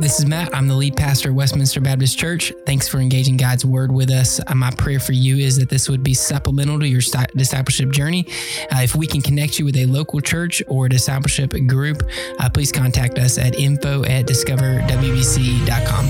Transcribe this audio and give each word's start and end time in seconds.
This 0.00 0.20
is 0.20 0.26
Matt. 0.26 0.54
I'm 0.54 0.68
the 0.68 0.76
lead 0.76 0.96
pastor 0.96 1.30
of 1.30 1.34
Westminster 1.34 1.80
Baptist 1.80 2.16
Church. 2.16 2.52
Thanks 2.64 2.86
for 2.86 2.98
engaging 2.98 3.36
God's 3.36 3.64
word 3.64 3.90
with 3.90 4.10
us. 4.10 4.40
Uh, 4.46 4.54
my 4.54 4.70
prayer 4.70 5.00
for 5.00 5.12
you 5.12 5.38
is 5.38 5.56
that 5.56 5.68
this 5.68 5.88
would 5.88 6.04
be 6.04 6.14
supplemental 6.14 6.78
to 6.78 6.86
your 6.86 7.00
discipleship 7.34 7.90
journey. 7.90 8.24
Uh, 8.70 8.78
if 8.82 8.94
we 8.94 9.08
can 9.08 9.20
connect 9.20 9.58
you 9.58 9.64
with 9.64 9.76
a 9.76 9.86
local 9.86 10.20
church 10.20 10.62
or 10.68 10.88
discipleship 10.88 11.50
group, 11.66 12.04
uh, 12.38 12.48
please 12.48 12.70
contact 12.70 13.18
us 13.18 13.38
at 13.38 13.58
info 13.58 14.04
at 14.04 14.24
discoverwbc.com. 14.26 16.06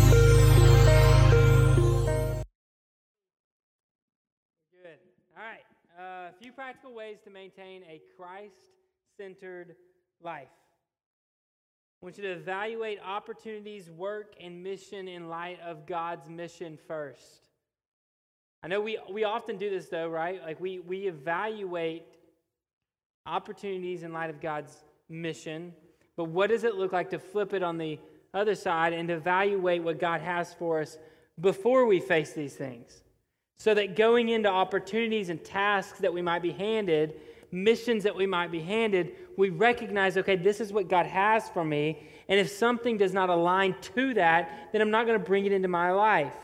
Good. 4.82 4.98
All 5.34 5.42
right. 5.42 5.64
Uh, 5.98 6.28
a 6.28 6.32
few 6.38 6.52
practical 6.52 6.94
ways 6.94 7.16
to 7.24 7.30
maintain 7.30 7.84
a 7.88 8.02
Christ 8.18 8.52
centered 9.16 9.76
life. 10.22 10.48
I 12.00 12.06
want 12.06 12.16
you 12.16 12.22
to 12.24 12.30
evaluate 12.30 13.00
opportunities, 13.04 13.90
work, 13.90 14.34
and 14.40 14.62
mission 14.62 15.08
in 15.08 15.28
light 15.28 15.58
of 15.60 15.84
God's 15.84 16.28
mission 16.28 16.78
first. 16.86 17.48
I 18.62 18.68
know 18.68 18.80
we, 18.80 18.98
we 19.10 19.24
often 19.24 19.58
do 19.58 19.68
this 19.68 19.88
though, 19.88 20.08
right? 20.08 20.40
Like 20.40 20.60
we, 20.60 20.78
we 20.78 21.08
evaluate 21.08 22.04
opportunities 23.26 24.04
in 24.04 24.12
light 24.12 24.30
of 24.30 24.40
God's 24.40 24.76
mission, 25.08 25.72
but 26.16 26.24
what 26.24 26.50
does 26.50 26.62
it 26.62 26.76
look 26.76 26.92
like 26.92 27.10
to 27.10 27.18
flip 27.18 27.52
it 27.52 27.64
on 27.64 27.78
the 27.78 27.98
other 28.32 28.54
side 28.54 28.92
and 28.92 29.10
evaluate 29.10 29.82
what 29.82 29.98
God 29.98 30.20
has 30.20 30.54
for 30.54 30.80
us 30.80 30.98
before 31.40 31.86
we 31.86 31.98
face 31.98 32.32
these 32.32 32.54
things? 32.54 33.02
So 33.56 33.74
that 33.74 33.96
going 33.96 34.28
into 34.28 34.48
opportunities 34.48 35.30
and 35.30 35.44
tasks 35.44 35.98
that 35.98 36.12
we 36.12 36.22
might 36.22 36.42
be 36.42 36.52
handed, 36.52 37.14
missions 37.50 38.04
that 38.04 38.14
we 38.14 38.26
might 38.26 38.50
be 38.50 38.60
handed, 38.60 39.12
we 39.36 39.50
recognize, 39.50 40.16
okay, 40.16 40.36
this 40.36 40.60
is 40.60 40.72
what 40.72 40.88
God 40.88 41.06
has 41.06 41.48
for 41.48 41.64
me. 41.64 42.08
And 42.28 42.38
if 42.38 42.50
something 42.50 42.96
does 42.98 43.12
not 43.12 43.30
align 43.30 43.74
to 43.94 44.14
that, 44.14 44.70
then 44.72 44.80
I'm 44.80 44.90
not 44.90 45.06
going 45.06 45.18
to 45.18 45.24
bring 45.24 45.46
it 45.46 45.52
into 45.52 45.68
my 45.68 45.90
life. 45.90 46.34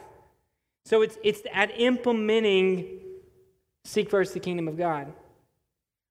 So 0.86 1.02
it's, 1.02 1.18
it's 1.22 1.42
at 1.52 1.78
implementing 1.78 3.00
seek 3.84 4.10
first 4.10 4.34
the 4.34 4.40
kingdom 4.40 4.68
of 4.68 4.76
God. 4.76 5.12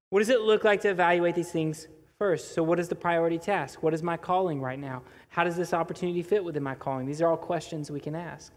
What 0.09 0.19
does 0.19 0.29
it 0.29 0.41
look 0.41 0.63
like 0.63 0.81
to 0.81 0.89
evaluate 0.89 1.35
these 1.35 1.51
things 1.51 1.87
first? 2.19 2.53
So, 2.53 2.61
what 2.61 2.79
is 2.79 2.87
the 2.87 2.95
priority 2.95 3.39
task? 3.39 3.81
What 3.81 3.93
is 3.93 4.03
my 4.03 4.15
calling 4.15 4.61
right 4.61 4.79
now? 4.79 5.01
How 5.29 5.43
does 5.43 5.55
this 5.55 5.73
opportunity 5.73 6.21
fit 6.21 6.43
within 6.43 6.63
my 6.63 6.75
calling? 6.75 7.07
These 7.07 7.21
are 7.21 7.27
all 7.27 7.37
questions 7.37 7.89
we 7.89 7.99
can 7.99 8.15
ask. 8.15 8.53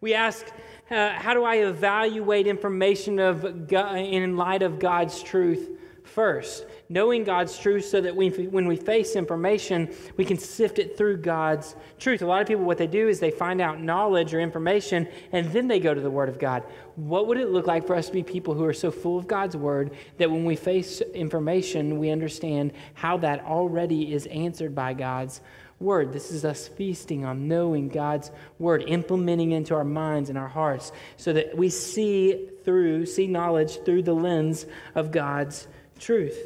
We 0.00 0.14
ask, 0.14 0.46
uh, 0.90 1.10
how 1.10 1.34
do 1.34 1.44
I 1.44 1.56
evaluate 1.56 2.46
information 2.46 3.18
of 3.18 3.66
God, 3.68 3.96
in 3.96 4.36
light 4.36 4.62
of 4.62 4.78
God's 4.78 5.22
truth 5.22 5.70
first? 6.04 6.66
Knowing 6.88 7.24
God's 7.24 7.58
truth 7.58 7.86
so 7.86 8.00
that 8.00 8.14
we, 8.14 8.28
when 8.28 8.68
we 8.68 8.76
face 8.76 9.16
information, 9.16 9.92
we 10.16 10.24
can 10.24 10.38
sift 10.38 10.78
it 10.78 10.96
through 10.96 11.16
God's 11.18 11.74
truth. 11.98 12.22
A 12.22 12.26
lot 12.26 12.42
of 12.42 12.46
people, 12.46 12.64
what 12.64 12.78
they 12.78 12.86
do 12.86 13.08
is 13.08 13.18
they 13.18 13.30
find 13.30 13.60
out 13.60 13.80
knowledge 13.80 14.32
or 14.32 14.40
information 14.40 15.08
and 15.32 15.50
then 15.52 15.66
they 15.66 15.80
go 15.80 15.94
to 15.94 16.00
the 16.00 16.10
Word 16.10 16.28
of 16.28 16.38
God. 16.38 16.62
What 16.94 17.26
would 17.26 17.38
it 17.38 17.48
look 17.48 17.66
like 17.66 17.86
for 17.86 17.96
us 17.96 18.06
to 18.06 18.12
be 18.12 18.22
people 18.22 18.54
who 18.54 18.64
are 18.64 18.72
so 18.72 18.90
full 18.90 19.18
of 19.18 19.26
God's 19.26 19.56
Word 19.56 19.92
that 20.18 20.30
when 20.30 20.44
we 20.44 20.56
face 20.56 21.00
information, 21.00 21.98
we 21.98 22.10
understand 22.10 22.72
how 22.94 23.16
that 23.18 23.44
already 23.44 24.12
is 24.12 24.26
answered 24.26 24.74
by 24.74 24.94
God's 24.94 25.40
word. 25.78 26.12
This 26.12 26.30
is 26.30 26.44
us 26.44 26.68
feasting 26.68 27.24
on 27.24 27.48
knowing 27.48 27.88
God's 27.88 28.30
word, 28.58 28.84
implementing 28.86 29.52
into 29.52 29.74
our 29.74 29.84
minds 29.84 30.30
and 30.30 30.38
our 30.38 30.48
hearts 30.48 30.92
so 31.16 31.32
that 31.32 31.56
we 31.56 31.68
see 31.68 32.48
through, 32.64 33.06
see 33.06 33.26
knowledge 33.26 33.84
through 33.84 34.02
the 34.02 34.14
lens 34.14 34.66
of 34.94 35.10
God's 35.10 35.66
truth. 35.98 36.38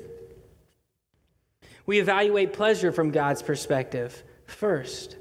We 1.86 1.98
evaluate 1.98 2.52
pleasure 2.52 2.92
from 2.92 3.10
God's 3.10 3.42
perspective 3.42 4.22
first. 4.46 5.16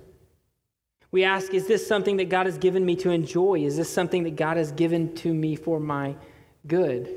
We 1.12 1.24
ask, 1.24 1.54
is 1.54 1.66
this 1.66 1.88
something 1.88 2.18
that 2.18 2.30
God 2.30 2.46
has 2.46 2.58
given 2.58 2.86
me 2.86 2.96
to 2.98 3.10
enjoy? 3.10 3.62
Is 3.62 3.78
this 3.78 3.92
something 3.92 4.24
that 4.24 4.36
God 4.36 4.58
has 4.58 4.72
given 4.72 5.16
to 5.16 5.34
me 5.34 5.56
for 5.56 5.80
my 5.80 6.16
good? 6.68 7.10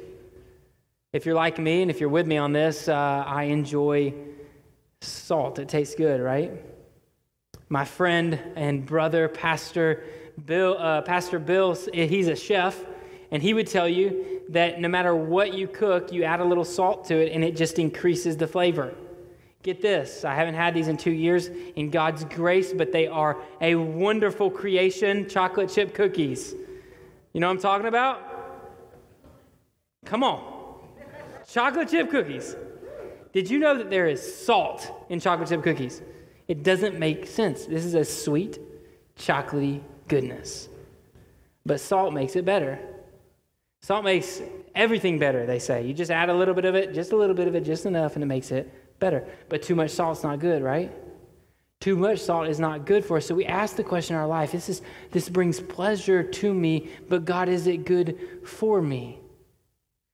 If 1.12 1.26
you're 1.26 1.34
like 1.34 1.58
me 1.58 1.82
and 1.82 1.90
if 1.90 2.00
you're 2.00 2.08
with 2.08 2.26
me 2.26 2.38
on 2.38 2.52
this, 2.52 2.88
uh, 2.88 2.94
I 2.94 3.44
enjoy 3.44 4.14
salt. 5.02 5.58
It 5.58 5.68
tastes 5.68 5.94
good, 5.94 6.20
right? 6.20 6.50
My 7.72 7.86
friend 7.86 8.38
and 8.54 8.84
brother, 8.84 9.28
Pastor 9.28 10.04
Bill, 10.44 10.76
uh, 10.78 11.00
Pastor 11.00 11.38
Bill, 11.38 11.74
he's 11.94 12.28
a 12.28 12.36
chef, 12.36 12.78
and 13.30 13.42
he 13.42 13.54
would 13.54 13.66
tell 13.66 13.88
you 13.88 14.42
that 14.50 14.78
no 14.78 14.88
matter 14.88 15.16
what 15.16 15.54
you 15.54 15.66
cook, 15.66 16.12
you 16.12 16.22
add 16.22 16.40
a 16.40 16.44
little 16.44 16.66
salt 16.66 17.06
to 17.06 17.16
it, 17.16 17.32
and 17.32 17.42
it 17.42 17.56
just 17.56 17.78
increases 17.78 18.36
the 18.36 18.46
flavor. 18.46 18.92
Get 19.62 19.80
this, 19.80 20.22
I 20.22 20.34
haven't 20.34 20.52
had 20.52 20.74
these 20.74 20.88
in 20.88 20.98
two 20.98 21.12
years 21.12 21.46
in 21.74 21.88
God's 21.88 22.24
grace, 22.24 22.74
but 22.74 22.92
they 22.92 23.06
are 23.06 23.38
a 23.62 23.74
wonderful 23.74 24.50
creation 24.50 25.26
chocolate 25.26 25.70
chip 25.70 25.94
cookies. 25.94 26.52
You 27.32 27.40
know 27.40 27.46
what 27.46 27.54
I'm 27.54 27.58
talking 27.58 27.86
about? 27.86 28.20
Come 30.04 30.22
on. 30.22 30.78
Chocolate 31.48 31.88
chip 31.88 32.10
cookies. 32.10 32.54
Did 33.32 33.48
you 33.48 33.58
know 33.58 33.78
that 33.78 33.88
there 33.88 34.08
is 34.08 34.20
salt 34.44 35.06
in 35.08 35.20
chocolate 35.20 35.48
chip 35.48 35.62
cookies? 35.62 36.02
It 36.48 36.62
doesn't 36.62 36.98
make 36.98 37.26
sense. 37.26 37.66
This 37.66 37.84
is 37.84 37.94
a 37.94 38.04
sweet, 38.04 38.58
chocolatey 39.16 39.80
goodness. 40.08 40.68
But 41.64 41.80
salt 41.80 42.12
makes 42.12 42.36
it 42.36 42.44
better. 42.44 42.78
Salt 43.82 44.04
makes 44.04 44.40
everything 44.74 45.18
better, 45.18 45.46
they 45.46 45.58
say. 45.58 45.84
You 45.86 45.94
just 45.94 46.10
add 46.10 46.28
a 46.28 46.34
little 46.34 46.54
bit 46.54 46.64
of 46.64 46.74
it, 46.74 46.94
just 46.94 47.12
a 47.12 47.16
little 47.16 47.34
bit 47.34 47.48
of 47.48 47.54
it, 47.54 47.64
just 47.64 47.86
enough, 47.86 48.14
and 48.14 48.22
it 48.22 48.26
makes 48.26 48.50
it 48.50 48.98
better. 48.98 49.26
But 49.48 49.62
too 49.62 49.74
much 49.74 49.90
salt's 49.90 50.22
not 50.22 50.38
good, 50.38 50.62
right? 50.62 50.92
Too 51.80 51.96
much 51.96 52.20
salt 52.20 52.48
is 52.48 52.60
not 52.60 52.86
good 52.86 53.04
for 53.04 53.16
us. 53.16 53.26
So 53.26 53.34
we 53.34 53.44
ask 53.44 53.74
the 53.74 53.82
question 53.82 54.14
in 54.14 54.22
our 54.22 54.28
life 54.28 54.52
this, 54.52 54.68
is, 54.68 54.82
this 55.10 55.28
brings 55.28 55.60
pleasure 55.60 56.22
to 56.22 56.54
me, 56.54 56.90
but 57.08 57.24
God, 57.24 57.48
is 57.48 57.66
it 57.66 57.84
good 57.84 58.18
for 58.44 58.80
me? 58.80 59.18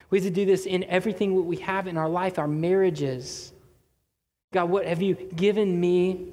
We 0.09 0.19
have 0.19 0.27
to 0.27 0.31
do 0.31 0.47
this 0.47 0.65
in 0.65 0.85
everything 0.85 1.45
we 1.47 1.57
have 1.59 1.87
in 1.87 1.99
our 1.99 2.09
life, 2.09 2.39
our 2.39 2.49
marriages, 2.49 3.53
God, 4.53 4.71
what 4.71 4.87
have 4.87 5.03
you 5.03 5.15
given 5.15 5.79
me 5.79 6.33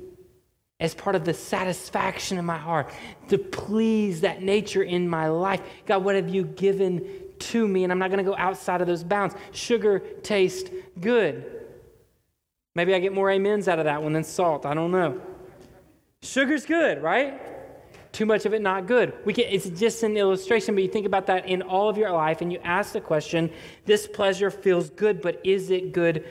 as 0.80 0.94
part 0.94 1.16
of 1.16 1.26
the 1.26 1.34
satisfaction 1.34 2.38
in 2.38 2.46
my 2.46 2.58
heart 2.58 2.92
to 3.30 3.38
please 3.38 4.22
that 4.22 4.42
nature 4.42 4.84
in 4.84 5.08
my 5.08 5.28
life? 5.28 5.62
God, 5.86 6.04
what 6.04 6.16
have 6.16 6.30
you 6.30 6.44
given 6.44 7.06
to 7.40 7.68
me? 7.68 7.84
And 7.84 7.92
I'm 7.92 8.00
not 8.00 8.10
going 8.10 8.24
to 8.24 8.30
go 8.30 8.38
outside 8.38 8.82
of 8.82 8.88
those 8.88 9.04
bounds. 9.04 9.36
Sugar 9.52 10.00
tastes 10.00 10.70
good. 11.00 11.62
Maybe 12.74 12.94
I 12.94 13.00
get 13.00 13.14
more 13.14 13.32
amens 13.32 13.68
out 13.68 13.80
of 13.80 13.86
that 13.86 14.02
one 14.02 14.14
than 14.14 14.24
salt. 14.24 14.66
I 14.66 14.74
don't 14.74 14.92
know. 14.92 15.22
Sugar's 16.22 16.66
good, 16.66 17.02
right? 17.02 17.42
Too 18.12 18.26
much 18.26 18.46
of 18.46 18.54
it 18.54 18.62
not 18.62 18.88
good. 18.88 19.14
We 19.26 19.34
can, 19.34 19.46
it's 19.50 19.70
just 19.70 20.04
an 20.04 20.16
illustration, 20.16 20.74
but 20.74 20.84
you 20.84 20.90
think 20.90 21.06
about 21.06 21.26
that 21.28 21.48
in 21.48 21.62
all 21.62 21.90
of 21.90 21.98
your 21.98 22.12
life 22.12 22.40
and 22.40 22.52
you 22.52 22.60
ask 22.64 22.94
the 22.94 23.02
question 23.02 23.52
this 23.86 24.08
pleasure 24.08 24.50
feels 24.50 24.90
good, 24.90 25.22
but 25.22 25.42
is 25.44 25.70
it 25.70 25.92
good 25.92 26.26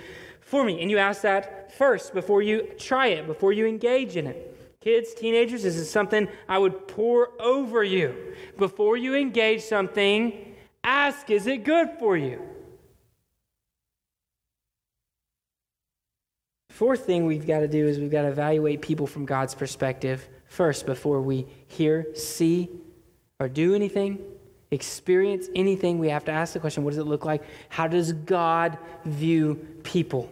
for 0.45 0.65
me? 0.65 0.81
And 0.81 0.91
you 0.91 0.99
ask 0.99 1.23
that 1.23 1.73
first 1.77 2.15
before 2.15 2.43
you 2.43 2.75
try 2.79 3.09
it, 3.09 3.27
before 3.27 3.53
you 3.53 3.67
engage 3.67 4.17
in 4.17 4.27
it. 4.27 4.51
Kids, 4.81 5.15
teenagers, 5.15 5.63
this 5.63 5.77
is 5.77 5.91
something 5.91 6.29
I 6.49 6.59
would 6.59 6.87
pour 6.87 7.31
over 7.41 7.83
you. 7.83 8.35
Before 8.59 8.97
you 8.97 9.15
engage 9.15 9.63
something, 9.63 10.55
ask, 10.83 11.31
is 11.31 11.47
it 11.47 11.65
good 11.65 11.91
for 11.99 12.17
you? 12.17 12.43
Fourth 16.69 17.07
thing 17.07 17.25
we've 17.25 17.47
got 17.47 17.61
to 17.61 17.69
do 17.69 17.87
is 17.87 17.99
we've 17.99 18.11
got 18.11 18.23
to 18.23 18.29
evaluate 18.29 18.83
people 18.83 19.07
from 19.07 19.25
God's 19.25 19.55
perspective 19.55 20.29
first 20.49 20.87
before 20.87 21.23
we 21.23 21.47
hear, 21.69 22.09
see, 22.15 22.69
or 23.41 23.49
do 23.49 23.75
anything, 23.75 24.19
experience 24.75 25.49
anything. 25.55 25.99
We 25.99 26.09
have 26.11 26.25
to 26.27 26.33
ask 26.33 26.53
the 26.53 26.61
question 26.61 26.85
what 26.85 26.91
does 26.91 26.99
it 26.99 27.05
look 27.05 27.25
like? 27.25 27.43
How 27.69 27.87
does 27.87 28.13
God 28.13 28.79
view 29.05 29.55
people? 29.83 30.31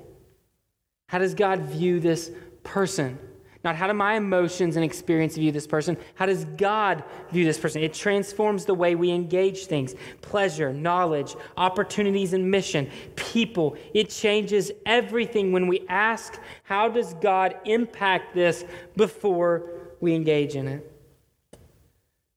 How 1.08 1.18
does 1.18 1.34
God 1.34 1.60
view 1.60 2.00
this 2.00 2.30
person? 2.62 3.18
Not 3.64 3.76
how 3.76 3.86
do 3.86 3.92
my 3.92 4.14
emotions 4.14 4.74
and 4.74 4.84
experience 4.84 5.36
view 5.36 5.52
this 5.52 5.68
person? 5.68 5.96
How 6.14 6.26
does 6.26 6.44
God 6.44 7.04
view 7.30 7.44
this 7.44 7.58
person? 7.58 7.82
It 7.82 7.94
transforms 7.94 8.64
the 8.64 8.74
way 8.74 8.96
we 8.96 9.10
engage 9.10 9.66
things 9.66 9.94
pleasure, 10.20 10.72
knowledge, 10.72 11.36
opportunities, 11.56 12.32
and 12.32 12.50
mission, 12.50 12.90
people. 13.14 13.76
It 13.94 14.10
changes 14.10 14.72
everything 14.84 15.52
when 15.52 15.68
we 15.68 15.86
ask, 15.88 16.40
how 16.64 16.88
does 16.88 17.14
God 17.14 17.54
impact 17.64 18.34
this 18.34 18.64
before 18.96 19.70
we 20.00 20.14
engage 20.14 20.56
in 20.56 20.66
it? 20.66 20.92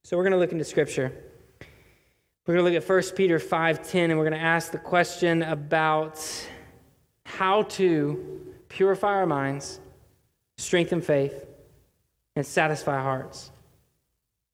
So 0.04 0.16
we're 0.16 0.22
going 0.22 0.32
to 0.32 0.38
look 0.38 0.52
into 0.52 0.64
Scripture. 0.64 1.12
We're 2.46 2.54
going 2.54 2.64
to 2.64 2.72
look 2.72 2.82
at 2.82 2.88
1 2.88 3.16
Peter 3.16 3.40
5:10 3.40 4.04
and 4.04 4.18
we're 4.18 4.28
going 4.28 4.38
to 4.38 4.46
ask 4.46 4.70
the 4.70 4.78
question 4.78 5.42
about 5.42 6.22
how 7.24 7.62
to 7.62 8.54
purify 8.68 9.14
our 9.14 9.26
minds, 9.26 9.80
strengthen 10.56 11.00
faith, 11.00 11.44
and 12.36 12.46
satisfy 12.46 13.02
hearts 13.02 13.50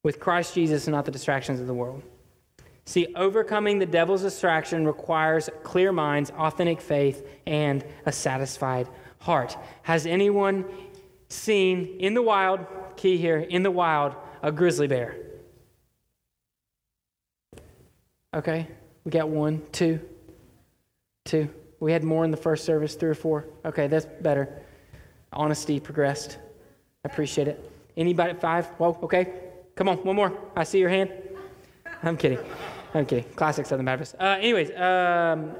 with 0.01 0.19
Christ 0.19 0.55
Jesus 0.55 0.87
and 0.87 0.95
not 0.95 1.05
the 1.05 1.11
distractions 1.11 1.59
of 1.59 1.67
the 1.67 1.73
world. 1.73 2.01
See, 2.85 3.13
overcoming 3.15 3.77
the 3.77 3.85
devil's 3.85 4.23
distraction 4.23 4.87
requires 4.87 5.49
clear 5.61 5.91
minds, 5.91 6.31
authentic 6.31 6.81
faith, 6.81 7.25
and 7.45 7.85
a 8.07 8.11
satisfied 8.11 8.89
heart. 9.19 9.55
Has 9.83 10.07
anyone 10.07 10.65
seen 11.29 11.97
in 11.99 12.15
the 12.15 12.23
wild, 12.23 12.65
key 12.95 13.17
here 13.17 13.37
in 13.37 13.61
the 13.61 13.71
wild, 13.71 14.15
a 14.41 14.51
grizzly 14.51 14.87
bear. 14.87 15.15
Okay, 18.33 18.67
we 19.03 19.11
got 19.11 19.29
one, 19.29 19.61
two, 19.71 19.99
two. 21.25 21.49
We 21.79 21.91
had 21.91 22.03
more 22.03 22.25
in 22.25 22.31
the 22.31 22.37
first 22.37 22.65
service, 22.65 22.95
three 22.95 23.09
or 23.09 23.15
four. 23.15 23.45
Okay, 23.65 23.87
that's 23.87 24.05
better. 24.21 24.61
Honesty 25.31 25.79
progressed. 25.79 26.37
I 27.05 27.09
appreciate 27.09 27.47
it. 27.47 27.71
Anybody 27.95 28.31
at 28.31 28.41
five? 28.41 28.67
Whoa, 28.77 28.97
okay. 29.03 29.33
Come 29.75 29.89
on, 29.89 29.97
one 29.97 30.15
more. 30.15 30.37
I 30.55 30.63
see 30.63 30.79
your 30.79 30.89
hand. 30.89 31.11
I'm 32.01 32.17
kidding. 32.17 32.39
I'm 32.93 33.05
kidding. 33.05 33.25
Classic 33.35 33.65
Southern 33.65 33.85
Baptist. 33.85 34.15
Uh, 34.19 34.37
anyways, 34.39 34.69
um, 34.71 35.51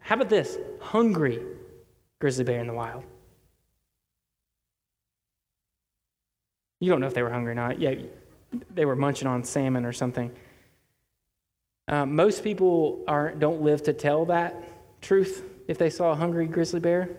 how 0.00 0.14
about 0.14 0.28
this? 0.28 0.58
Hungry 0.80 1.42
grizzly 2.18 2.44
bear 2.44 2.60
in 2.60 2.66
the 2.66 2.72
wild. 2.72 3.04
You 6.80 6.90
don't 6.90 7.00
know 7.00 7.06
if 7.06 7.14
they 7.14 7.22
were 7.22 7.30
hungry 7.30 7.52
or 7.52 7.54
not. 7.54 7.80
Yeah, 7.80 7.94
they 8.74 8.84
were 8.84 8.96
munching 8.96 9.26
on 9.26 9.44
salmon 9.44 9.84
or 9.84 9.92
something. 9.92 10.30
Uh, 11.88 12.04
most 12.04 12.42
people 12.42 13.04
aren't, 13.06 13.38
don't 13.38 13.62
live 13.62 13.82
to 13.84 13.92
tell 13.92 14.24
that 14.26 15.00
truth 15.00 15.44
if 15.68 15.78
they 15.78 15.90
saw 15.90 16.12
a 16.12 16.14
hungry 16.14 16.46
grizzly 16.46 16.80
bear. 16.80 17.10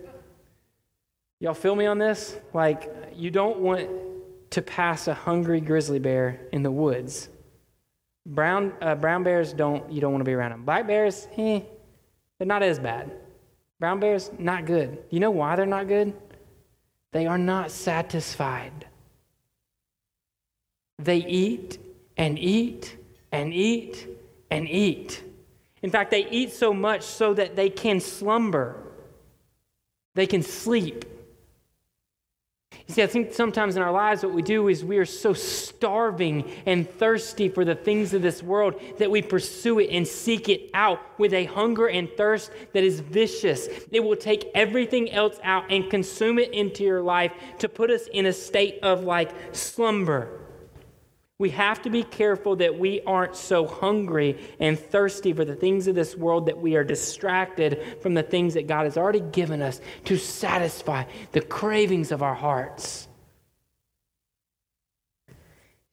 Y'all 1.39 1.53
feel 1.53 1.75
me 1.75 1.85
on 1.85 1.97
this? 1.97 2.35
Like, 2.53 2.91
you 3.15 3.31
don't 3.31 3.59
want 3.59 3.89
to 4.49 4.61
pass 4.61 5.07
a 5.07 5.13
hungry 5.13 5.61
grizzly 5.61 5.99
bear 5.99 6.41
in 6.51 6.63
the 6.63 6.71
woods. 6.71 7.29
Brown, 8.25 8.73
uh, 8.81 8.95
brown 8.95 9.23
bears 9.23 9.53
don't, 9.53 9.89
you 9.91 10.01
don't 10.01 10.11
want 10.11 10.21
to 10.21 10.25
be 10.25 10.33
around 10.33 10.51
them. 10.51 10.65
Black 10.65 10.87
bears, 10.87 11.27
eh, 11.37 11.61
they're 12.37 12.47
not 12.47 12.63
as 12.63 12.79
bad. 12.79 13.11
Brown 13.79 13.99
bears, 13.99 14.31
not 14.37 14.65
good. 14.65 15.03
You 15.09 15.19
know 15.19 15.31
why 15.31 15.55
they're 15.55 15.65
not 15.65 15.87
good? 15.87 16.13
They 17.11 17.25
are 17.27 17.37
not 17.37 17.71
satisfied. 17.71 18.85
They 20.99 21.17
eat 21.17 21.77
and 22.17 22.37
eat 22.39 22.97
and 23.31 23.53
eat 23.53 24.07
and 24.49 24.67
eat. 24.67 25.23
In 25.81 25.89
fact, 25.89 26.11
they 26.11 26.27
eat 26.29 26.51
so 26.51 26.73
much 26.73 27.03
so 27.03 27.33
that 27.33 27.55
they 27.55 27.69
can 27.69 27.99
slumber, 27.99 28.81
they 30.15 30.27
can 30.27 30.41
sleep. 30.41 31.05
You 32.87 32.93
see, 32.93 33.03
I 33.03 33.07
think 33.07 33.33
sometimes 33.33 33.75
in 33.75 33.81
our 33.81 33.91
lives, 33.91 34.23
what 34.23 34.33
we 34.33 34.41
do 34.41 34.69
is 34.69 34.83
we 34.85 34.97
are 34.97 35.05
so 35.05 35.33
starving 35.33 36.49
and 36.65 36.89
thirsty 36.89 37.49
for 37.49 37.65
the 37.65 37.75
things 37.75 38.13
of 38.13 38.21
this 38.21 38.41
world 38.41 38.81
that 38.97 39.11
we 39.11 39.21
pursue 39.21 39.79
it 39.79 39.89
and 39.91 40.07
seek 40.07 40.47
it 40.47 40.69
out 40.73 41.01
with 41.19 41.33
a 41.33 41.45
hunger 41.45 41.87
and 41.89 42.09
thirst 42.15 42.49
that 42.73 42.83
is 42.85 43.01
vicious. 43.01 43.67
It 43.91 44.01
will 44.01 44.15
take 44.15 44.49
everything 44.55 45.11
else 45.11 45.37
out 45.43 45.65
and 45.69 45.89
consume 45.89 46.39
it 46.39 46.53
into 46.53 46.83
your 46.83 47.01
life 47.01 47.33
to 47.59 47.67
put 47.67 47.91
us 47.91 48.07
in 48.07 48.25
a 48.25 48.33
state 48.33 48.79
of 48.83 49.03
like 49.03 49.31
slumber. 49.53 50.46
We 51.39 51.51
have 51.51 51.83
to 51.83 51.91
be 51.91 52.03
careful 52.03 52.55
that 52.57 52.79
we 52.79 53.01
aren't 53.01 53.35
so 53.35 53.67
hungry 53.67 54.39
and 54.59 54.77
thirsty 54.77 55.33
for 55.33 55.45
the 55.45 55.55
things 55.55 55.87
of 55.87 55.93
this 55.93 56.15
world 56.15 56.47
that 56.47 56.57
we 56.57 56.75
are 56.75 56.83
distracted 56.83 58.01
from 58.01 58.15
the 58.15 58.23
things 58.23 58.55
that 58.55 58.65
God 58.65 58.85
has 58.85 58.97
already 58.97 59.19
given 59.19 59.61
us 59.61 59.79
to 60.05 60.17
satisfy 60.17 61.03
the 61.33 61.41
cravings 61.41 62.11
of 62.11 62.23
our 62.23 62.33
hearts. 62.33 63.07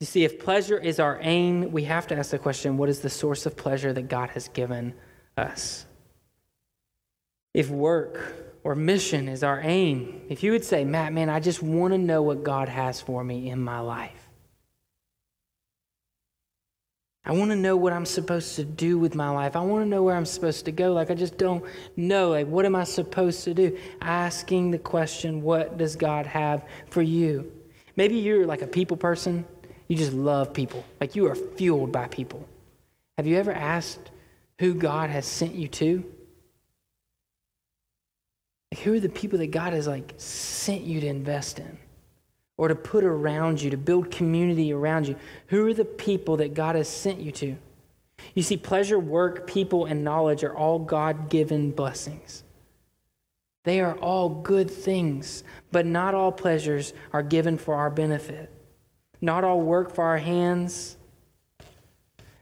You 0.01 0.07
see, 0.07 0.25
if 0.25 0.39
pleasure 0.39 0.79
is 0.79 0.99
our 0.99 1.19
aim, 1.21 1.73
we 1.73 1.85
have 1.85 2.07
to 2.07 2.17
ask 2.17 2.31
the 2.31 2.39
question 2.39 2.79
what 2.79 2.89
is 2.89 3.01
the 3.01 3.11
source 3.11 3.45
of 3.45 3.55
pleasure 3.55 3.93
that 3.93 4.09
God 4.09 4.31
has 4.31 4.49
given 4.49 4.95
us? 5.37 5.85
If 7.53 7.69
work 7.69 8.61
or 8.65 8.75
mission 8.75 9.29
is 9.29 9.43
our 9.43 9.61
aim, 9.63 10.23
if 10.31 10.43
you 10.43 10.53
would 10.53 10.65
say, 10.65 10.85
Matt, 10.85 11.13
man, 11.13 11.29
I 11.29 11.39
just 11.39 11.63
want 11.63 11.93
to 11.93 11.99
know 11.99 12.23
what 12.23 12.43
God 12.43 12.71
has 12.71 13.03
for 13.03 13.23
me 13.23 13.51
in 13.51 13.61
my 13.61 13.81
life 13.81 14.24
I 17.27 17.33
want 17.33 17.51
to 17.53 17.57
know 17.57 17.75
what 17.75 17.95
I'm 17.95 18.05
supposed 18.05 18.57
to 18.57 18.65
do 18.65 18.99
with 18.99 19.15
my 19.15 19.31
life. 19.31 19.57
I 19.57 19.61
want 19.61 19.83
to 19.83 19.89
know 19.89 20.03
where 20.03 20.15
I'm 20.15 20.27
supposed 20.27 20.67
to 20.67 20.73
go. 20.73 20.93
Like, 20.93 21.11
I 21.11 21.15
just 21.15 21.39
don't 21.39 21.65
know. 21.97 22.31
Like, 22.31 22.47
what 22.47 22.67
am 22.67 22.77
I 22.77 22.85
supposed 22.85 23.45
to 23.45 23.55
do? 23.55 23.79
Asking 24.03 24.71
the 24.71 24.79
question, 24.79 25.41
what 25.43 25.79
does 25.79 25.97
God 25.97 26.27
have 26.27 26.67
for 26.91 27.01
you? 27.01 27.51
Maybe 27.97 28.17
you're 28.17 28.47
like 28.47 28.61
a 28.61 28.67
people 28.67 28.99
person. 28.99 29.47
You 29.89 29.97
just 29.97 30.13
love 30.13 30.53
people. 30.53 30.85
Like, 31.01 31.17
you 31.17 31.27
are 31.27 31.35
fueled 31.35 31.93
by 31.93 32.09
people. 32.09 32.47
Have 33.17 33.27
you 33.27 33.37
ever 33.37 33.53
asked 33.53 34.11
who 34.59 34.75
God 34.75 35.09
has 35.09 35.25
sent 35.25 35.55
you 35.55 35.69
to? 35.69 36.05
Like, 38.71 38.83
who 38.83 38.93
are 38.95 39.01
the 39.01 39.09
people 39.09 39.39
that 39.39 39.51
God 39.51 39.73
has, 39.73 39.87
like, 39.87 40.15
sent 40.19 40.83
you 40.83 41.01
to 41.01 41.07
invest 41.07 41.59
in? 41.59 41.79
Or 42.57 42.69
to 42.69 42.75
put 42.75 43.05
around 43.05 43.61
you, 43.61 43.71
to 43.71 43.77
build 43.77 44.11
community 44.11 44.73
around 44.73 45.09
you? 45.09 45.17
Who 45.49 45.67
are 45.67 45.75
the 45.75 45.85
people 45.85 46.37
that 46.39 46.55
God 46.55 46.77
has 46.77 46.89
sent 46.89 47.21
you 47.21 47.33
to? 47.33 47.57
You 48.35 48.43
see, 48.43 48.57
pleasure, 48.57 48.99
work, 48.99 49.47
people, 49.47 49.87
and 49.87 50.05
knowledge 50.05 50.45
are 50.45 50.57
all 50.57 50.79
God 50.79 51.29
given 51.29 51.71
blessings. 51.71 52.45
They 53.65 53.81
are 53.81 53.97
all 53.97 54.29
good 54.29 54.71
things, 54.71 55.43
but 55.73 55.87
not 55.87 56.15
all 56.15 56.33
pleasures 56.33 56.93
are 57.13 57.23
given 57.23 57.59
for 57.59 57.75
our 57.75 57.91
benefit. 57.91 58.51
Not 59.21 59.43
all 59.43 59.61
work 59.61 59.95
for 59.95 60.05
our 60.05 60.19
hands, 60.19 60.97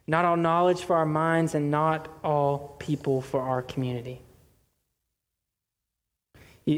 not 0.06 0.24
all 0.24 0.36
knowledge 0.36 0.82
for 0.82 0.96
our 0.96 1.06
minds, 1.06 1.54
and 1.54 1.70
not 1.70 2.08
all 2.24 2.76
people 2.80 3.20
for 3.20 3.40
our 3.40 3.62
community. 3.62 4.20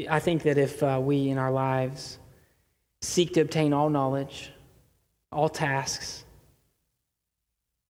I 0.09 0.19
think 0.19 0.43
that 0.43 0.57
if 0.57 0.81
uh, 0.81 0.99
we 1.01 1.29
in 1.29 1.37
our 1.37 1.51
lives 1.51 2.19
seek 3.05 3.33
to 3.33 3.41
obtain 3.41 3.73
all 3.73 3.89
knowledge, 3.89 4.51
all 5.31 5.49
tasks, 5.49 6.25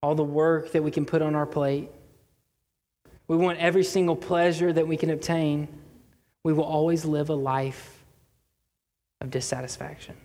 all 0.02 0.16
the 0.16 0.24
work 0.24 0.72
that 0.72 0.84
we 0.84 0.92
can 0.92 1.06
put 1.06 1.22
on 1.22 1.36
our 1.36 1.46
plate. 1.46 1.90
We 3.28 3.38
want 3.38 3.60
every 3.60 3.84
single 3.84 4.16
pleasure 4.16 4.72
that 4.72 4.88
we 4.88 4.98
can 4.98 5.10
obtain. 5.10 5.68
We 6.44 6.54
will 6.54 6.64
always 6.64 7.06
live 7.06 7.30
a 7.30 7.36
life 7.36 8.04
of 9.22 9.30
dissatisfaction. 9.30 10.16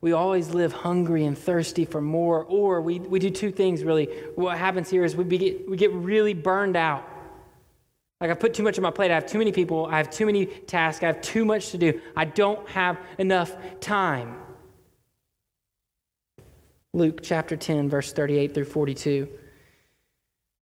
We 0.00 0.12
always 0.12 0.50
live 0.50 0.72
hungry 0.72 1.24
and 1.26 1.36
thirsty 1.36 1.84
for 1.84 2.00
more, 2.00 2.44
or 2.44 2.80
we, 2.80 2.98
we 2.98 3.18
do 3.18 3.30
two 3.30 3.52
things 3.52 3.84
really. 3.84 4.06
What 4.34 4.56
happens 4.56 4.88
here 4.88 5.04
is 5.04 5.14
we 5.14 5.24
we 5.68 5.76
get 5.76 5.92
really 5.92 6.32
burned 6.32 6.76
out. 6.76 7.06
Like 8.20 8.30
I 8.30 8.34
put 8.34 8.52
too 8.52 8.62
much 8.62 8.76
on 8.78 8.82
my 8.82 8.90
plate. 8.90 9.10
I 9.10 9.14
have 9.14 9.26
too 9.26 9.38
many 9.38 9.50
people. 9.50 9.86
I 9.86 9.96
have 9.96 10.10
too 10.10 10.26
many 10.26 10.46
tasks. 10.46 11.02
I 11.02 11.06
have 11.06 11.22
too 11.22 11.44
much 11.44 11.70
to 11.70 11.78
do. 11.78 12.00
I 12.14 12.26
don't 12.26 12.68
have 12.68 12.98
enough 13.18 13.56
time. 13.80 14.36
Luke 16.92 17.20
chapter 17.22 17.56
10, 17.56 17.88
verse 17.88 18.12
38 18.12 18.52
through 18.52 18.64
42. 18.64 19.28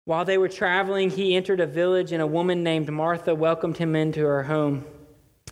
While 0.05 0.25
they 0.25 0.39
were 0.39 0.49
traveling, 0.49 1.11
he 1.11 1.35
entered 1.35 1.61
a 1.61 1.67
village, 1.67 2.13
and 2.13 2.23
a 2.23 2.27
woman 2.27 2.63
named 2.63 2.91
Martha 2.91 3.35
welcomed 3.35 3.77
him 3.77 3.97
into 3.97 4.21
her 4.21 4.43
home. 4.45 4.85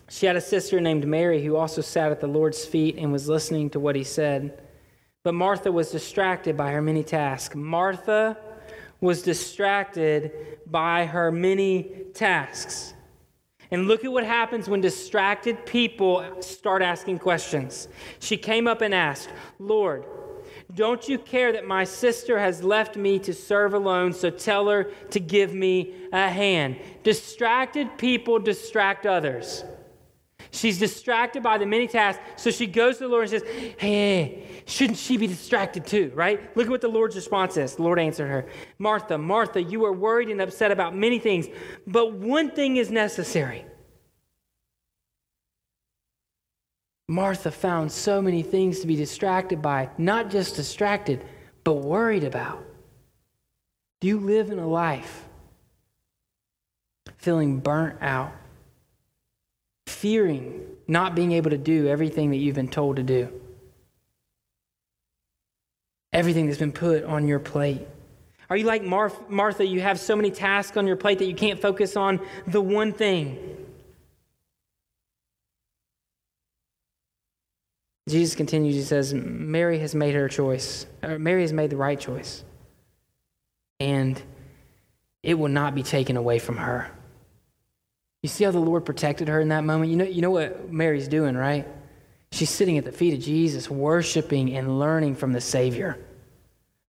She 0.09 0.25
had 0.25 0.35
a 0.35 0.41
sister 0.41 0.79
named 0.79 1.05
Mary 1.05 1.43
who 1.43 1.55
also 1.55 1.81
sat 1.81 2.11
at 2.11 2.21
the 2.21 2.27
Lord's 2.27 2.63
feet 2.63 2.95
and 2.97 3.11
was 3.11 3.27
listening 3.27 3.69
to 3.71 3.79
what 3.79 3.95
he 3.95 4.03
said. 4.03 4.61
But 5.23 5.33
Martha 5.33 5.71
was 5.71 5.91
distracted 5.91 6.55
by 6.55 6.71
her 6.71 6.81
many 6.81 7.03
tasks. 7.03 7.55
Martha 7.55 8.37
was 8.99 9.21
distracted 9.21 10.31
by 10.65 11.05
her 11.05 11.31
many 11.31 11.83
tasks. 12.13 12.93
And 13.69 13.87
look 13.87 14.05
at 14.05 14.11
what 14.11 14.23
happens 14.23 14.69
when 14.69 14.81
distracted 14.81 15.65
people 15.65 16.41
start 16.41 16.81
asking 16.81 17.19
questions. 17.19 17.87
She 18.19 18.37
came 18.37 18.67
up 18.67 18.81
and 18.81 18.93
asked, 18.93 19.29
Lord, 19.59 20.05
don't 20.73 21.07
you 21.07 21.17
care 21.17 21.51
that 21.53 21.65
my 21.65 21.83
sister 21.83 22.39
has 22.39 22.63
left 22.63 22.95
me 22.95 23.19
to 23.19 23.33
serve 23.33 23.73
alone, 23.73 24.13
so 24.13 24.29
tell 24.29 24.67
her 24.67 24.85
to 25.11 25.19
give 25.19 25.53
me 25.53 25.93
a 26.11 26.29
hand? 26.29 26.77
Distracted 27.03 27.97
people 27.97 28.39
distract 28.39 29.05
others. 29.05 29.63
She's 30.57 30.79
distracted 30.79 31.43
by 31.43 31.59
the 31.59 31.67
many 31.67 31.87
tasks, 31.87 32.21
so 32.35 32.49
she 32.49 32.65
goes 32.65 32.97
to 32.97 33.03
the 33.03 33.09
Lord 33.09 33.29
and 33.29 33.29
says, 33.29 33.43
Hey, 33.77 34.63
shouldn't 34.65 34.97
she 34.97 35.17
be 35.17 35.27
distracted 35.27 35.85
too, 35.85 36.11
right? 36.15 36.55
Look 36.57 36.65
at 36.65 36.71
what 36.71 36.81
the 36.81 36.87
Lord's 36.87 37.15
response 37.15 37.57
is. 37.57 37.75
The 37.75 37.83
Lord 37.83 37.99
answered 37.99 38.27
her 38.27 38.47
Martha, 38.79 39.17
Martha, 39.17 39.61
you 39.61 39.85
are 39.85 39.93
worried 39.93 40.29
and 40.29 40.41
upset 40.41 40.71
about 40.71 40.95
many 40.95 41.19
things, 41.19 41.45
but 41.85 42.13
one 42.13 42.51
thing 42.51 42.77
is 42.77 42.89
necessary. 42.89 43.65
Martha 47.07 47.51
found 47.51 47.91
so 47.91 48.21
many 48.21 48.41
things 48.41 48.79
to 48.79 48.87
be 48.87 48.95
distracted 48.95 49.61
by, 49.61 49.89
not 49.97 50.29
just 50.29 50.55
distracted, 50.55 51.23
but 51.63 51.75
worried 51.75 52.23
about. 52.23 52.65
Do 54.01 54.07
you 54.07 54.19
live 54.19 54.49
in 54.49 54.59
a 54.59 54.67
life 54.67 55.25
feeling 57.17 57.59
burnt 57.59 58.01
out? 58.01 58.33
Fearing 60.01 60.61
not 60.87 61.15
being 61.15 61.31
able 61.33 61.49
to 61.49 61.57
do 61.57 61.87
everything 61.87 62.31
that 62.31 62.37
you've 62.37 62.55
been 62.55 62.69
told 62.69 62.97
to 62.97 63.03
do. 63.03 63.29
Everything 66.13 66.45
that's 66.47 66.59
been 66.59 66.71
put 66.71 67.03
on 67.03 67.27
your 67.27 67.39
plate. 67.39 67.85
Are 68.49 68.55
you 68.55 68.65
like 68.65 68.83
Mar- 68.83 69.11
Martha? 69.27 69.65
You 69.65 69.81
have 69.81 69.99
so 69.99 70.15
many 70.15 70.31
tasks 70.31 70.77
on 70.77 70.87
your 70.87 70.95
plate 70.95 71.19
that 71.19 71.25
you 71.25 71.35
can't 71.35 71.59
focus 71.59 71.97
on 71.97 72.25
the 72.47 72.61
one 72.61 72.93
thing. 72.93 73.57
Jesus 78.07 78.35
continues, 78.35 78.75
he 78.75 78.83
says, 78.83 79.13
Mary 79.13 79.79
has 79.79 79.93
made 79.93 80.15
her 80.15 80.29
choice. 80.29 80.85
Mary 81.03 81.41
has 81.41 81.51
made 81.51 81.71
the 81.71 81.75
right 81.75 81.99
choice. 81.99 82.45
And 83.81 84.21
it 85.23 85.33
will 85.33 85.49
not 85.49 85.75
be 85.75 85.83
taken 85.83 86.15
away 86.15 86.39
from 86.39 86.55
her. 86.55 86.89
You 88.23 88.29
see 88.29 88.43
how 88.43 88.51
the 88.51 88.59
Lord 88.59 88.85
protected 88.85 89.27
her 89.27 89.39
in 89.39 89.49
that 89.49 89.63
moment? 89.63 89.91
You 89.91 89.97
know, 89.97 90.05
you 90.05 90.21
know 90.21 90.31
what 90.31 90.71
Mary's 90.71 91.07
doing, 91.07 91.35
right? 91.35 91.67
She's 92.31 92.49
sitting 92.49 92.77
at 92.77 92.85
the 92.85 92.91
feet 92.91 93.13
of 93.13 93.19
Jesus, 93.19 93.69
worshiping 93.69 94.55
and 94.55 94.79
learning 94.79 95.15
from 95.15 95.33
the 95.33 95.41
Savior. 95.41 95.97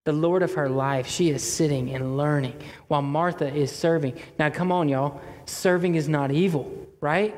The 0.06 0.14
Lord 0.14 0.42
of 0.42 0.54
her 0.54 0.70
life, 0.70 1.08
she 1.08 1.30
is 1.30 1.44
sitting 1.44 1.94
and 1.94 2.18
learning 2.18 2.56
while 2.88 3.02
Martha 3.02 3.54
is 3.54 3.72
serving. 3.72 4.18
Now, 4.40 4.50
come 4.50 4.72
on, 4.72 4.88
y'all. 4.88 5.22
Serving 5.46 5.96
is 5.96 6.08
not 6.08 6.32
evil, 6.32 6.88
right? 7.02 7.36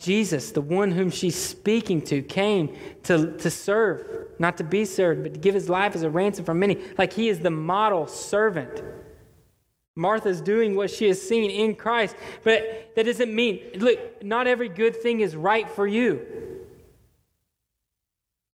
Jesus, 0.00 0.50
the 0.50 0.60
one 0.60 0.90
whom 0.90 1.10
she's 1.10 1.36
speaking 1.36 2.02
to, 2.02 2.20
came 2.20 2.76
to, 3.04 3.36
to 3.38 3.50
serve, 3.50 4.28
not 4.38 4.56
to 4.56 4.64
be 4.64 4.84
served, 4.84 5.22
but 5.22 5.34
to 5.34 5.40
give 5.40 5.54
his 5.54 5.68
life 5.68 5.94
as 5.94 6.02
a 6.02 6.10
ransom 6.10 6.44
for 6.44 6.54
many. 6.54 6.78
Like 6.98 7.12
he 7.12 7.28
is 7.28 7.40
the 7.40 7.50
model 7.50 8.06
servant. 8.06 8.82
Martha's 9.96 10.40
doing 10.40 10.74
what 10.74 10.90
she 10.90 11.06
has 11.06 11.20
seen 11.20 11.50
in 11.50 11.76
Christ, 11.76 12.16
but 12.42 12.92
that 12.96 13.06
doesn't 13.06 13.32
mean, 13.32 13.60
look, 13.76 14.22
not 14.22 14.46
every 14.46 14.68
good 14.68 14.96
thing 14.96 15.20
is 15.20 15.36
right 15.36 15.70
for 15.70 15.86
you. 15.86 16.26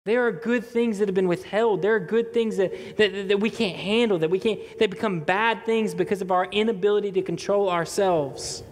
There 0.06 0.26
are 0.26 0.32
good 0.32 0.66
things 0.66 1.00
that 1.00 1.10
have 1.10 1.16
been 1.16 1.28
withheld. 1.28 1.82
There 1.82 1.94
are 1.94 2.00
good 2.00 2.34
things 2.34 2.56
that, 2.58 2.98
that, 2.98 3.28
that 3.28 3.40
we 3.40 3.50
can't 3.50 3.76
handle, 3.76 4.18
that 4.20 4.30
we 4.30 4.40
can't, 4.40 4.60
they 4.80 4.88
become 4.88 5.20
bad 5.20 5.66
things 5.66 5.94
because 5.94 6.22
of 6.22 6.32
our 6.32 6.46
inability 6.46 7.12
to 7.12 7.22
control 7.22 7.70
ourselves. 7.70 8.64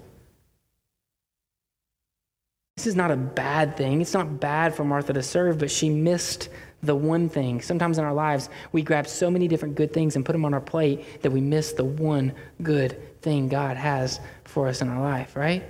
This 2.77 2.87
is 2.87 2.95
not 2.95 3.11
a 3.11 3.17
bad 3.17 3.75
thing. 3.75 4.01
It's 4.01 4.13
not 4.13 4.39
bad 4.39 4.73
for 4.73 4.85
Martha 4.85 5.11
to 5.11 5.21
serve, 5.21 5.59
but 5.59 5.69
she 5.69 5.89
missed 5.89 6.49
the 6.85 6.95
one 6.95 7.29
thing. 7.29 7.61
Sometimes 7.61 7.97
in 7.97 8.05
our 8.05 8.13
lives, 8.13 8.49
we 8.71 8.81
grab 8.81 9.07
so 9.07 9.29
many 9.29 9.47
different 9.47 9.75
good 9.75 9.93
things 9.93 10.15
and 10.15 10.25
put 10.25 10.33
them 10.33 10.45
on 10.45 10.53
our 10.53 10.61
plate 10.61 11.21
that 11.21 11.31
we 11.31 11.41
miss 11.41 11.73
the 11.73 11.83
one 11.83 12.33
good 12.63 13.21
thing 13.21 13.49
God 13.49 13.77
has 13.77 14.19
for 14.43 14.67
us 14.67 14.81
in 14.81 14.89
our 14.89 15.01
life, 15.01 15.35
right? 15.35 15.63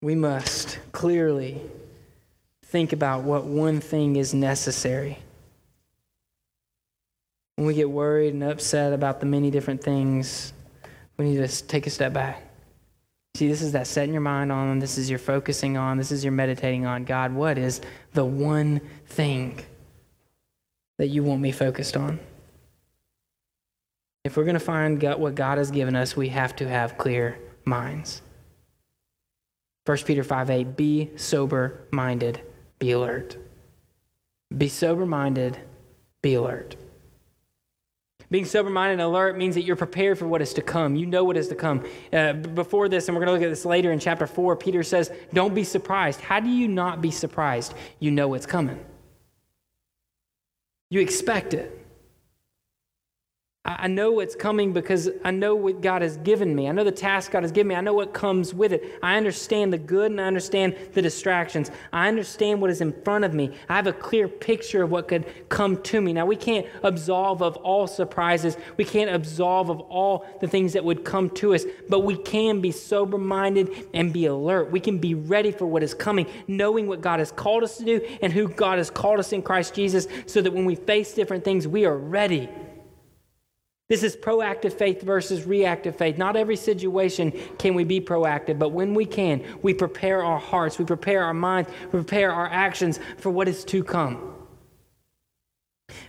We 0.00 0.14
must 0.14 0.78
clearly 0.92 1.60
think 2.62 2.92
about 2.92 3.22
what 3.22 3.44
one 3.44 3.80
thing 3.80 4.16
is 4.16 4.34
necessary 4.34 5.18
when 7.56 7.66
we 7.66 7.74
get 7.74 7.88
worried 7.88 8.34
and 8.34 8.42
upset 8.42 8.92
about 8.92 9.20
the 9.20 9.26
many 9.26 9.50
different 9.50 9.82
things, 9.82 10.52
we 11.16 11.26
need 11.26 11.48
to 11.48 11.66
take 11.66 11.86
a 11.86 11.90
step 11.90 12.12
back. 12.12 12.42
See, 13.36 13.48
this 13.48 13.62
is 13.62 13.72
that 13.72 13.88
setting 13.88 14.12
your 14.12 14.20
mind 14.20 14.52
on, 14.52 14.78
this 14.78 14.96
is 14.96 15.10
your 15.10 15.18
focusing 15.18 15.76
on, 15.76 15.98
this 15.98 16.12
is 16.12 16.22
your 16.22 16.32
meditating 16.32 16.86
on. 16.86 17.04
God, 17.04 17.32
what 17.32 17.58
is 17.58 17.80
the 18.12 18.24
one 18.24 18.80
thing 19.06 19.60
that 20.98 21.08
you 21.08 21.24
want 21.24 21.40
me 21.40 21.50
focused 21.50 21.96
on? 21.96 22.20
If 24.22 24.36
we're 24.36 24.44
going 24.44 24.54
to 24.54 24.60
find 24.60 25.00
God, 25.00 25.18
what 25.18 25.34
God 25.34 25.58
has 25.58 25.72
given 25.72 25.96
us, 25.96 26.16
we 26.16 26.28
have 26.28 26.54
to 26.56 26.68
have 26.68 26.96
clear 26.96 27.38
minds. 27.64 28.22
1 29.84 29.98
Peter 29.98 30.22
5 30.22 30.50
8, 30.50 30.76
be 30.76 31.10
sober 31.16 31.80
minded, 31.90 32.40
be 32.78 32.92
alert. 32.92 33.36
Be 34.56 34.68
sober 34.68 35.04
minded, 35.04 35.58
be 36.22 36.34
alert. 36.34 36.76
Being 38.30 38.44
sober 38.44 38.70
minded 38.70 38.94
and 38.94 39.02
alert 39.02 39.36
means 39.36 39.54
that 39.54 39.62
you're 39.62 39.76
prepared 39.76 40.18
for 40.18 40.26
what 40.26 40.42
is 40.42 40.54
to 40.54 40.62
come. 40.62 40.96
You 40.96 41.06
know 41.06 41.24
what 41.24 41.36
is 41.36 41.48
to 41.48 41.54
come. 41.54 41.84
Uh, 42.12 42.32
before 42.32 42.88
this, 42.88 43.08
and 43.08 43.16
we're 43.16 43.24
going 43.24 43.34
to 43.36 43.40
look 43.40 43.46
at 43.46 43.52
this 43.52 43.64
later 43.64 43.92
in 43.92 43.98
chapter 43.98 44.26
4, 44.26 44.56
Peter 44.56 44.82
says, 44.82 45.12
Don't 45.32 45.54
be 45.54 45.64
surprised. 45.64 46.20
How 46.20 46.40
do 46.40 46.48
you 46.48 46.68
not 46.68 47.00
be 47.00 47.10
surprised? 47.10 47.74
You 48.00 48.10
know 48.10 48.28
what's 48.28 48.46
coming, 48.46 48.84
you 50.90 51.00
expect 51.00 51.54
it. 51.54 51.83
I 53.66 53.88
know 53.88 54.12
what's 54.12 54.34
coming 54.34 54.74
because 54.74 55.08
I 55.24 55.30
know 55.30 55.54
what 55.54 55.80
God 55.80 56.02
has 56.02 56.18
given 56.18 56.54
me. 56.54 56.68
I 56.68 56.72
know 56.72 56.84
the 56.84 56.92
task 56.92 57.30
God 57.30 57.44
has 57.44 57.50
given 57.50 57.68
me. 57.68 57.74
I 57.74 57.80
know 57.80 57.94
what 57.94 58.12
comes 58.12 58.52
with 58.52 58.74
it. 58.74 58.98
I 59.02 59.16
understand 59.16 59.72
the 59.72 59.78
good 59.78 60.10
and 60.10 60.20
I 60.20 60.26
understand 60.26 60.76
the 60.92 61.00
distractions. 61.00 61.70
I 61.90 62.08
understand 62.08 62.60
what 62.60 62.68
is 62.68 62.82
in 62.82 62.92
front 63.04 63.24
of 63.24 63.32
me. 63.32 63.56
I 63.70 63.76
have 63.76 63.86
a 63.86 63.94
clear 63.94 64.28
picture 64.28 64.82
of 64.82 64.90
what 64.90 65.08
could 65.08 65.48
come 65.48 65.80
to 65.84 66.02
me. 66.02 66.12
Now, 66.12 66.26
we 66.26 66.36
can't 66.36 66.66
absolve 66.82 67.40
of 67.40 67.56
all 67.56 67.86
surprises. 67.86 68.58
We 68.76 68.84
can't 68.84 69.08
absolve 69.08 69.70
of 69.70 69.80
all 69.80 70.26
the 70.42 70.46
things 70.46 70.74
that 70.74 70.84
would 70.84 71.02
come 71.02 71.30
to 71.30 71.54
us, 71.54 71.64
but 71.88 72.00
we 72.00 72.18
can 72.18 72.60
be 72.60 72.70
sober 72.70 73.16
minded 73.16 73.70
and 73.94 74.12
be 74.12 74.26
alert. 74.26 74.70
We 74.72 74.80
can 74.80 74.98
be 74.98 75.14
ready 75.14 75.52
for 75.52 75.64
what 75.64 75.82
is 75.82 75.94
coming, 75.94 76.26
knowing 76.46 76.86
what 76.86 77.00
God 77.00 77.18
has 77.18 77.32
called 77.32 77.62
us 77.62 77.78
to 77.78 77.84
do 77.86 78.06
and 78.20 78.30
who 78.30 78.46
God 78.46 78.76
has 78.76 78.90
called 78.90 79.20
us 79.20 79.32
in 79.32 79.40
Christ 79.40 79.74
Jesus, 79.74 80.06
so 80.26 80.42
that 80.42 80.52
when 80.52 80.66
we 80.66 80.74
face 80.74 81.14
different 81.14 81.44
things, 81.44 81.66
we 81.66 81.86
are 81.86 81.96
ready. 81.96 82.50
This 83.88 84.02
is 84.02 84.16
proactive 84.16 84.72
faith 84.72 85.02
versus 85.02 85.44
reactive 85.44 85.96
faith. 85.96 86.16
Not 86.16 86.36
every 86.36 86.56
situation 86.56 87.32
can 87.58 87.74
we 87.74 87.84
be 87.84 88.00
proactive, 88.00 88.58
but 88.58 88.70
when 88.70 88.94
we 88.94 89.04
can, 89.04 89.44
we 89.62 89.74
prepare 89.74 90.22
our 90.22 90.38
hearts, 90.38 90.78
we 90.78 90.86
prepare 90.86 91.22
our 91.22 91.34
minds, 91.34 91.68
we 91.84 92.00
prepare 92.00 92.32
our 92.32 92.46
actions 92.46 92.98
for 93.18 93.30
what 93.30 93.46
is 93.46 93.64
to 93.66 93.84
come. 93.84 94.34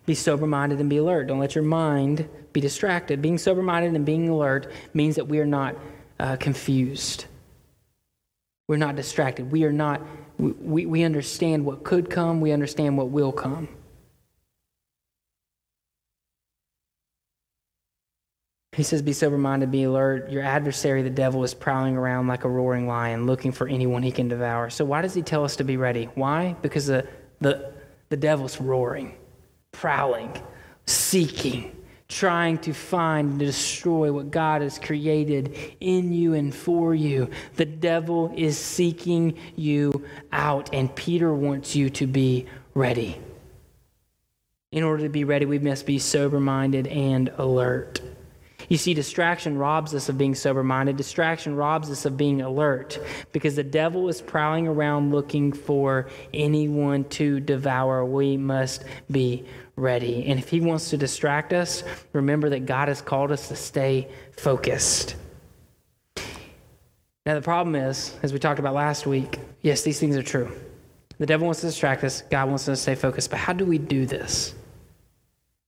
Be 0.05 0.15
sober 0.15 0.47
minded 0.47 0.79
and 0.79 0.89
be 0.89 0.97
alert. 0.97 1.27
Don't 1.27 1.39
let 1.39 1.53
your 1.53 1.65
mind 1.65 2.29
be 2.53 2.61
distracted. 2.61 3.21
Being 3.21 3.37
sober 3.37 3.61
minded 3.61 3.93
and 3.93 4.05
being 4.05 4.29
alert 4.29 4.71
means 4.93 5.15
that 5.15 5.25
we 5.27 5.39
are 5.39 5.45
not 5.45 5.75
uh, 6.17 6.37
confused. 6.37 7.25
We're 8.69 8.77
not 8.77 8.95
distracted. 8.95 9.51
We 9.51 9.65
are 9.65 9.73
not, 9.73 10.01
we, 10.37 10.85
we 10.85 11.03
understand 11.03 11.65
what 11.65 11.83
could 11.83 12.09
come, 12.09 12.39
we 12.39 12.51
understand 12.51 12.97
what 12.97 13.09
will 13.09 13.33
come. 13.33 13.67
He 18.75 18.83
says, 18.83 19.01
Be 19.01 19.13
sober 19.13 19.37
minded, 19.37 19.71
be 19.71 19.83
alert. 19.83 20.29
Your 20.29 20.43
adversary, 20.43 21.01
the 21.01 21.09
devil, 21.09 21.45
is 21.45 21.53
prowling 21.53 21.95
around 21.95 22.27
like 22.27 22.43
a 22.43 22.49
roaring 22.49 22.87
lion, 22.87 23.25
looking 23.25 23.53
for 23.53 23.67
anyone 23.67 24.03
he 24.03 24.11
can 24.11 24.27
devour. 24.27 24.69
So, 24.69 24.83
why 24.83 25.01
does 25.01 25.13
he 25.13 25.21
tell 25.21 25.45
us 25.45 25.55
to 25.57 25.63
be 25.63 25.77
ready? 25.77 26.09
Why? 26.15 26.57
Because 26.61 26.87
the, 26.87 27.07
the, 27.39 27.71
the 28.09 28.17
devil's 28.17 28.59
roaring, 28.59 29.15
prowling, 29.71 30.33
seeking, 30.85 31.73
trying 32.09 32.57
to 32.59 32.73
find 32.73 33.29
and 33.31 33.39
destroy 33.39 34.11
what 34.11 34.29
God 34.29 34.61
has 34.61 34.77
created 34.77 35.55
in 35.79 36.11
you 36.11 36.33
and 36.33 36.53
for 36.53 36.93
you. 36.93 37.29
The 37.55 37.65
devil 37.65 38.33
is 38.35 38.57
seeking 38.57 39.37
you 39.55 40.05
out, 40.33 40.73
and 40.73 40.93
Peter 40.93 41.33
wants 41.33 41.77
you 41.77 41.89
to 41.91 42.07
be 42.07 42.45
ready. 42.73 43.17
In 44.73 44.83
order 44.83 45.03
to 45.03 45.09
be 45.09 45.23
ready, 45.23 45.45
we 45.45 45.59
must 45.59 45.85
be 45.85 45.97
sober 45.97 46.41
minded 46.41 46.87
and 46.87 47.31
alert. 47.37 48.01
You 48.69 48.77
see, 48.77 48.93
distraction 48.93 49.57
robs 49.57 49.93
us 49.93 50.09
of 50.09 50.17
being 50.17 50.35
sober 50.35 50.63
minded. 50.63 50.97
Distraction 50.97 51.55
robs 51.55 51.89
us 51.89 52.05
of 52.05 52.17
being 52.17 52.41
alert 52.41 52.99
because 53.31 53.55
the 53.55 53.63
devil 53.63 54.09
is 54.09 54.21
prowling 54.21 54.67
around 54.67 55.11
looking 55.11 55.53
for 55.53 56.09
anyone 56.33 57.03
to 57.05 57.39
devour. 57.39 58.05
We 58.05 58.37
must 58.37 58.83
be 59.09 59.45
ready. 59.75 60.25
And 60.25 60.39
if 60.39 60.49
he 60.49 60.61
wants 60.61 60.89
to 60.91 60.97
distract 60.97 61.53
us, 61.53 61.83
remember 62.13 62.49
that 62.49 62.65
God 62.65 62.87
has 62.87 63.01
called 63.01 63.31
us 63.31 63.49
to 63.49 63.55
stay 63.55 64.07
focused. 64.31 65.15
Now, 67.25 67.33
the 67.33 67.41
problem 67.41 67.75
is, 67.75 68.15
as 68.21 68.31
we 68.31 68.39
talked 68.39 68.59
about 68.59 68.75
last 68.75 69.07
week, 69.07 69.39
yes, 69.61 69.81
these 69.81 69.99
things 69.99 70.15
are 70.15 70.23
true. 70.23 70.51
The 71.17 71.25
devil 71.25 71.45
wants 71.45 71.61
to 71.61 71.67
distract 71.67 72.03
us, 72.03 72.21
God 72.29 72.47
wants 72.49 72.67
us 72.67 72.79
to 72.79 72.81
stay 72.81 72.95
focused. 72.95 73.29
But 73.29 73.39
how 73.39 73.53
do 73.53 73.65
we 73.65 73.77
do 73.77 74.05
this? 74.05 74.53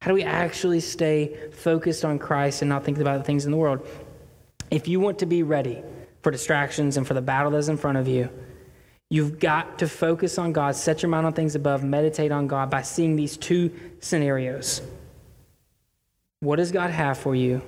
How 0.07 0.13
do 0.13 0.15
we 0.15 0.23
actually 0.23 0.79
stay 0.79 1.35
focused 1.51 2.05
on 2.05 2.17
Christ 2.17 2.61
and 2.61 2.69
not 2.69 2.85
think 2.85 2.97
about 2.97 3.17
the 3.17 3.25
things 3.25 3.43
in 3.43 3.51
the 3.51 3.57
world? 3.57 3.85
If 4.71 4.87
you 4.87 5.01
want 5.01 5.19
to 5.19 5.25
be 5.25 5.43
ready 5.43 5.83
for 6.21 6.31
distractions 6.31 6.95
and 6.95 7.05
for 7.05 7.13
the 7.13 7.21
battle 7.21 7.51
that's 7.51 7.67
in 7.67 7.75
front 7.75 7.97
of 7.97 8.07
you, 8.07 8.29
you've 9.09 9.37
got 9.37 9.79
to 9.79 9.87
focus 9.89 10.37
on 10.37 10.53
God, 10.53 10.77
set 10.77 11.01
your 11.01 11.09
mind 11.09 11.25
on 11.25 11.33
things 11.33 11.55
above, 11.55 11.83
meditate 11.83 12.31
on 12.31 12.47
God 12.47 12.69
by 12.69 12.83
seeing 12.83 13.17
these 13.17 13.35
two 13.35 13.69
scenarios. 13.99 14.81
What 16.39 16.55
does 16.55 16.71
God 16.71 16.89
have 16.89 17.17
for 17.17 17.35
you, 17.35 17.61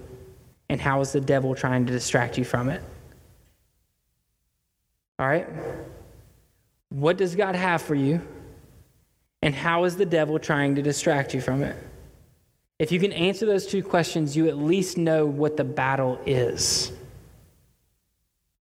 and 0.69 0.79
how 0.79 1.01
is 1.01 1.11
the 1.11 1.19
devil 1.19 1.55
trying 1.55 1.87
to 1.87 1.91
distract 1.91 2.37
you 2.37 2.45
from 2.45 2.69
it? 2.69 2.81
All 5.19 5.27
right? 5.27 5.45
What 6.87 7.17
does 7.17 7.35
God 7.35 7.55
have 7.55 7.81
for 7.81 7.95
you, 7.95 8.21
and 9.41 9.53
how 9.53 9.83
is 9.83 9.97
the 9.97 10.05
devil 10.05 10.39
trying 10.39 10.75
to 10.75 10.81
distract 10.81 11.33
you 11.33 11.41
from 11.41 11.63
it? 11.63 11.75
If 12.79 12.93
you 12.93 12.99
can 13.01 13.11
answer 13.11 13.45
those 13.45 13.67
two 13.67 13.83
questions, 13.83 14.37
you 14.37 14.47
at 14.47 14.57
least 14.57 14.97
know 14.97 15.25
what 15.25 15.57
the 15.57 15.65
battle 15.65 16.17
is. 16.25 16.93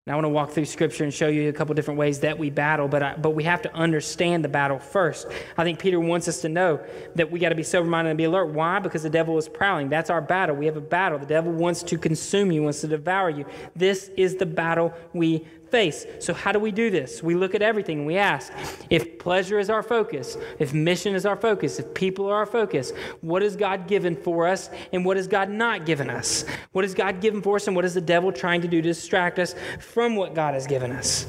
And 0.06 0.12
I 0.12 0.16
want 0.16 0.24
to 0.24 0.30
walk 0.30 0.50
through 0.50 0.64
scripture 0.64 1.04
and 1.04 1.14
show 1.14 1.28
you 1.28 1.48
a 1.50 1.52
couple 1.52 1.72
different 1.74 2.00
ways 2.00 2.18
that 2.20 2.36
we 2.36 2.50
battle, 2.50 2.88
but, 2.88 3.02
I, 3.02 3.14
but 3.14 3.30
we 3.30 3.44
have 3.44 3.62
to 3.62 3.72
understand 3.74 4.42
the 4.42 4.48
battle 4.48 4.80
first. 4.80 5.28
I 5.56 5.62
think 5.62 5.78
Peter 5.78 6.00
wants 6.00 6.26
us 6.26 6.40
to 6.40 6.48
know 6.48 6.80
that 7.14 7.30
we 7.30 7.38
got 7.38 7.50
to 7.50 7.54
be 7.54 7.62
sober 7.62 7.88
minded 7.88 8.10
and 8.10 8.18
be 8.18 8.24
alert. 8.24 8.46
Why? 8.46 8.80
Because 8.80 9.04
the 9.04 9.10
devil 9.10 9.38
is 9.38 9.48
prowling. 9.48 9.88
That's 9.88 10.10
our 10.10 10.22
battle. 10.22 10.56
We 10.56 10.66
have 10.66 10.78
a 10.78 10.80
battle. 10.80 11.20
The 11.20 11.26
devil 11.26 11.52
wants 11.52 11.84
to 11.84 11.96
consume 11.96 12.50
you, 12.50 12.62
wants 12.62 12.80
to 12.80 12.88
devour 12.88 13.30
you. 13.30 13.44
This 13.76 14.10
is 14.16 14.34
the 14.34 14.46
battle 14.46 14.92
we 15.12 15.46
face. 15.70 16.06
So, 16.20 16.34
how 16.34 16.52
do 16.52 16.58
we 16.58 16.70
do 16.70 16.90
this? 16.90 17.22
We 17.22 17.34
look 17.34 17.54
at 17.54 17.62
everything 17.62 18.06
we 18.06 18.16
ask 18.16 18.52
if 18.90 19.18
pleasure 19.18 19.58
is 19.58 19.70
our 19.70 19.82
focus, 19.82 20.36
if 20.58 20.72
mission 20.72 21.14
is 21.14 21.26
our 21.26 21.36
focus, 21.36 21.78
if 21.78 21.94
people 21.94 22.28
are 22.28 22.36
our 22.36 22.46
focus, 22.46 22.92
what 23.20 23.42
is 23.42 23.56
God 23.56 23.86
given 23.86 24.16
for 24.16 24.46
us 24.46 24.70
and 24.92 25.04
what 25.04 25.16
has 25.16 25.28
God 25.28 25.50
not 25.50 25.86
given 25.86 26.10
us? 26.10 26.44
What 26.72 26.84
is 26.84 26.94
God 26.94 27.20
given 27.20 27.42
for 27.42 27.56
us 27.56 27.66
and 27.66 27.76
what 27.76 27.84
is 27.84 27.94
the 27.94 28.00
devil 28.00 28.32
trying 28.32 28.60
to 28.62 28.68
do 28.68 28.82
to 28.82 28.88
distract 28.88 29.38
us 29.38 29.54
from 29.80 30.16
what 30.16 30.34
God 30.34 30.54
has 30.54 30.66
given 30.66 30.92
us? 30.92 31.26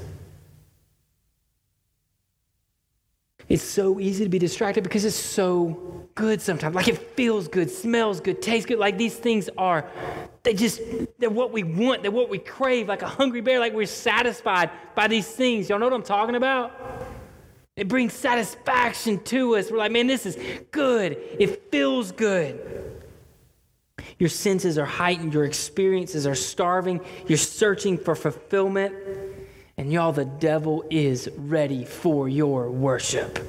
It's 3.49 3.63
so 3.63 3.99
easy 3.99 4.23
to 4.23 4.29
be 4.29 4.37
distracted 4.37 4.83
because 4.83 5.03
it's 5.05 5.15
so 5.15 6.07
good 6.13 6.39
sometimes. 6.39 6.75
Like 6.75 6.87
it 6.87 6.99
feels 7.15 7.47
good, 7.47 7.71
smells 7.71 8.21
good, 8.21 8.43
tastes 8.43 8.67
good. 8.67 8.77
Like 8.77 8.97
these 8.97 9.15
things 9.15 9.49
are, 9.57 9.89
they 10.43 10.53
just, 10.53 10.79
they're 11.17 11.31
what 11.31 11.51
we 11.51 11.63
want, 11.63 12.03
they're 12.03 12.11
what 12.11 12.29
we 12.29 12.37
crave, 12.37 12.87
like 12.87 13.01
a 13.01 13.07
hungry 13.07 13.41
bear, 13.41 13.59
like 13.59 13.73
we're 13.73 13.87
satisfied 13.87 14.69
by 14.93 15.07
these 15.07 15.27
things. 15.27 15.67
Y'all 15.67 15.79
know 15.79 15.87
what 15.87 15.95
I'm 15.95 16.03
talking 16.03 16.35
about? 16.35 16.71
It 17.75 17.87
brings 17.87 18.13
satisfaction 18.13 19.23
to 19.23 19.55
us. 19.55 19.71
We're 19.71 19.77
like, 19.77 19.91
man, 19.91 20.05
this 20.05 20.27
is 20.27 20.37
good. 20.69 21.17
It 21.39 21.71
feels 21.71 22.11
good. 22.11 22.59
Your 24.19 24.29
senses 24.29 24.77
are 24.77 24.85
heightened, 24.85 25.33
your 25.33 25.45
experiences 25.45 26.27
are 26.27 26.35
starving, 26.35 26.99
you're 27.25 27.37
searching 27.37 27.97
for 27.97 28.15
fulfillment. 28.15 28.93
And 29.79 29.93
y'all, 29.93 30.11
the 30.11 30.25
devil 30.25 30.83
is 30.89 31.29
ready 31.37 31.85
for 31.85 32.27
your 32.27 32.69
worship. 32.69 33.39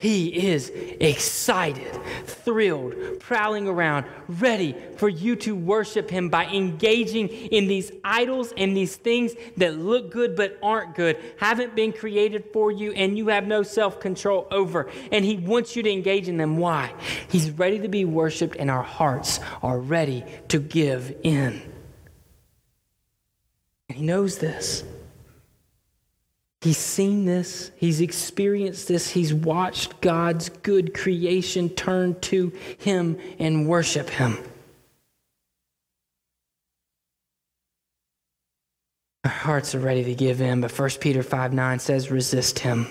He 0.00 0.50
is 0.50 0.68
excited, 0.68 1.98
thrilled, 2.26 3.18
prowling 3.18 3.66
around, 3.66 4.04
ready 4.28 4.76
for 4.98 5.08
you 5.08 5.34
to 5.36 5.56
worship 5.56 6.10
him 6.10 6.28
by 6.28 6.44
engaging 6.48 7.28
in 7.28 7.68
these 7.68 7.90
idols 8.04 8.52
and 8.54 8.76
these 8.76 8.96
things 8.96 9.32
that 9.56 9.78
look 9.78 10.12
good 10.12 10.36
but 10.36 10.58
aren't 10.62 10.94
good, 10.94 11.16
haven't 11.38 11.74
been 11.74 11.94
created 11.94 12.44
for 12.52 12.70
you, 12.70 12.92
and 12.92 13.16
you 13.16 13.28
have 13.28 13.46
no 13.46 13.62
self 13.62 14.00
control 14.00 14.46
over. 14.50 14.90
And 15.10 15.24
he 15.24 15.38
wants 15.38 15.74
you 15.74 15.82
to 15.84 15.90
engage 15.90 16.28
in 16.28 16.36
them. 16.36 16.58
Why? 16.58 16.92
He's 17.28 17.50
ready 17.50 17.78
to 17.78 17.88
be 17.88 18.04
worshiped, 18.04 18.56
and 18.56 18.70
our 18.70 18.82
hearts 18.82 19.40
are 19.62 19.80
ready 19.80 20.22
to 20.48 20.58
give 20.58 21.16
in. 21.22 21.62
And 23.88 23.96
he 23.96 24.04
knows 24.04 24.36
this. 24.36 24.84
He's 26.60 26.78
seen 26.78 27.24
this, 27.24 27.70
he's 27.76 28.00
experienced 28.00 28.88
this, 28.88 29.10
he's 29.10 29.32
watched 29.32 30.00
God's 30.00 30.48
good 30.48 30.92
creation 30.92 31.68
turn 31.68 32.18
to 32.22 32.52
him 32.78 33.16
and 33.38 33.68
worship 33.68 34.10
him. 34.10 34.38
Our 39.24 39.30
hearts 39.30 39.74
are 39.74 39.80
ready 39.80 40.02
to 40.04 40.14
give 40.14 40.40
in, 40.40 40.60
but 40.60 40.76
1 40.76 40.90
Peter 41.00 41.22
5 41.22 41.52
9 41.52 41.78
says, 41.78 42.10
resist 42.10 42.58
him. 42.58 42.88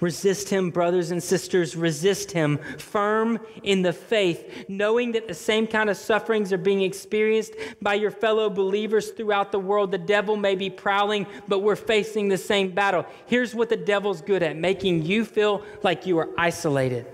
Resist 0.00 0.48
him, 0.48 0.70
brothers 0.70 1.12
and 1.12 1.22
sisters. 1.22 1.76
Resist 1.76 2.32
him, 2.32 2.58
firm 2.76 3.38
in 3.62 3.82
the 3.82 3.92
faith, 3.92 4.66
knowing 4.68 5.12
that 5.12 5.28
the 5.28 5.34
same 5.34 5.66
kind 5.66 5.88
of 5.88 5.96
sufferings 5.96 6.52
are 6.52 6.58
being 6.58 6.82
experienced 6.82 7.52
by 7.80 7.94
your 7.94 8.10
fellow 8.10 8.50
believers 8.50 9.10
throughout 9.10 9.52
the 9.52 9.60
world. 9.60 9.92
The 9.92 9.98
devil 9.98 10.36
may 10.36 10.56
be 10.56 10.70
prowling, 10.70 11.26
but 11.46 11.60
we're 11.60 11.76
facing 11.76 12.28
the 12.28 12.36
same 12.36 12.72
battle. 12.72 13.06
Here's 13.26 13.54
what 13.54 13.68
the 13.68 13.76
devil's 13.76 14.22
good 14.22 14.42
at 14.42 14.56
making 14.56 15.02
you 15.02 15.24
feel 15.24 15.62
like 15.84 16.04
you 16.04 16.18
are 16.18 16.30
isolated 16.36 17.06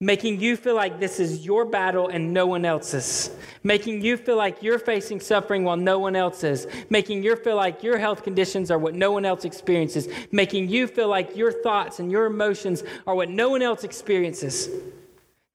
making 0.00 0.38
you 0.40 0.58
feel 0.58 0.74
like 0.74 1.00
this 1.00 1.18
is 1.18 1.46
your 1.46 1.64
battle 1.64 2.08
and 2.08 2.34
no 2.34 2.46
one 2.46 2.66
else's, 2.66 3.30
making 3.62 4.02
you 4.02 4.16
feel 4.18 4.36
like 4.36 4.62
you're 4.62 4.78
facing 4.78 5.18
suffering 5.18 5.64
while 5.64 5.76
no 5.76 5.98
one 5.98 6.14
else 6.14 6.44
is, 6.44 6.66
making 6.90 7.22
you 7.22 7.34
feel 7.34 7.56
like 7.56 7.82
your 7.82 7.96
health 7.96 8.22
conditions 8.22 8.70
are 8.70 8.78
what 8.78 8.94
no 8.94 9.10
one 9.10 9.24
else 9.24 9.46
experiences, 9.46 10.06
making 10.32 10.68
you 10.68 10.86
feel 10.86 11.08
like 11.08 11.34
your 11.34 11.50
thoughts 11.50 11.98
and 11.98 12.12
your 12.12 12.26
emotions 12.26 12.82
are 13.06 13.14
what 13.14 13.30
no 13.30 13.48
one 13.48 13.62
else 13.62 13.84
experiences. 13.84 14.68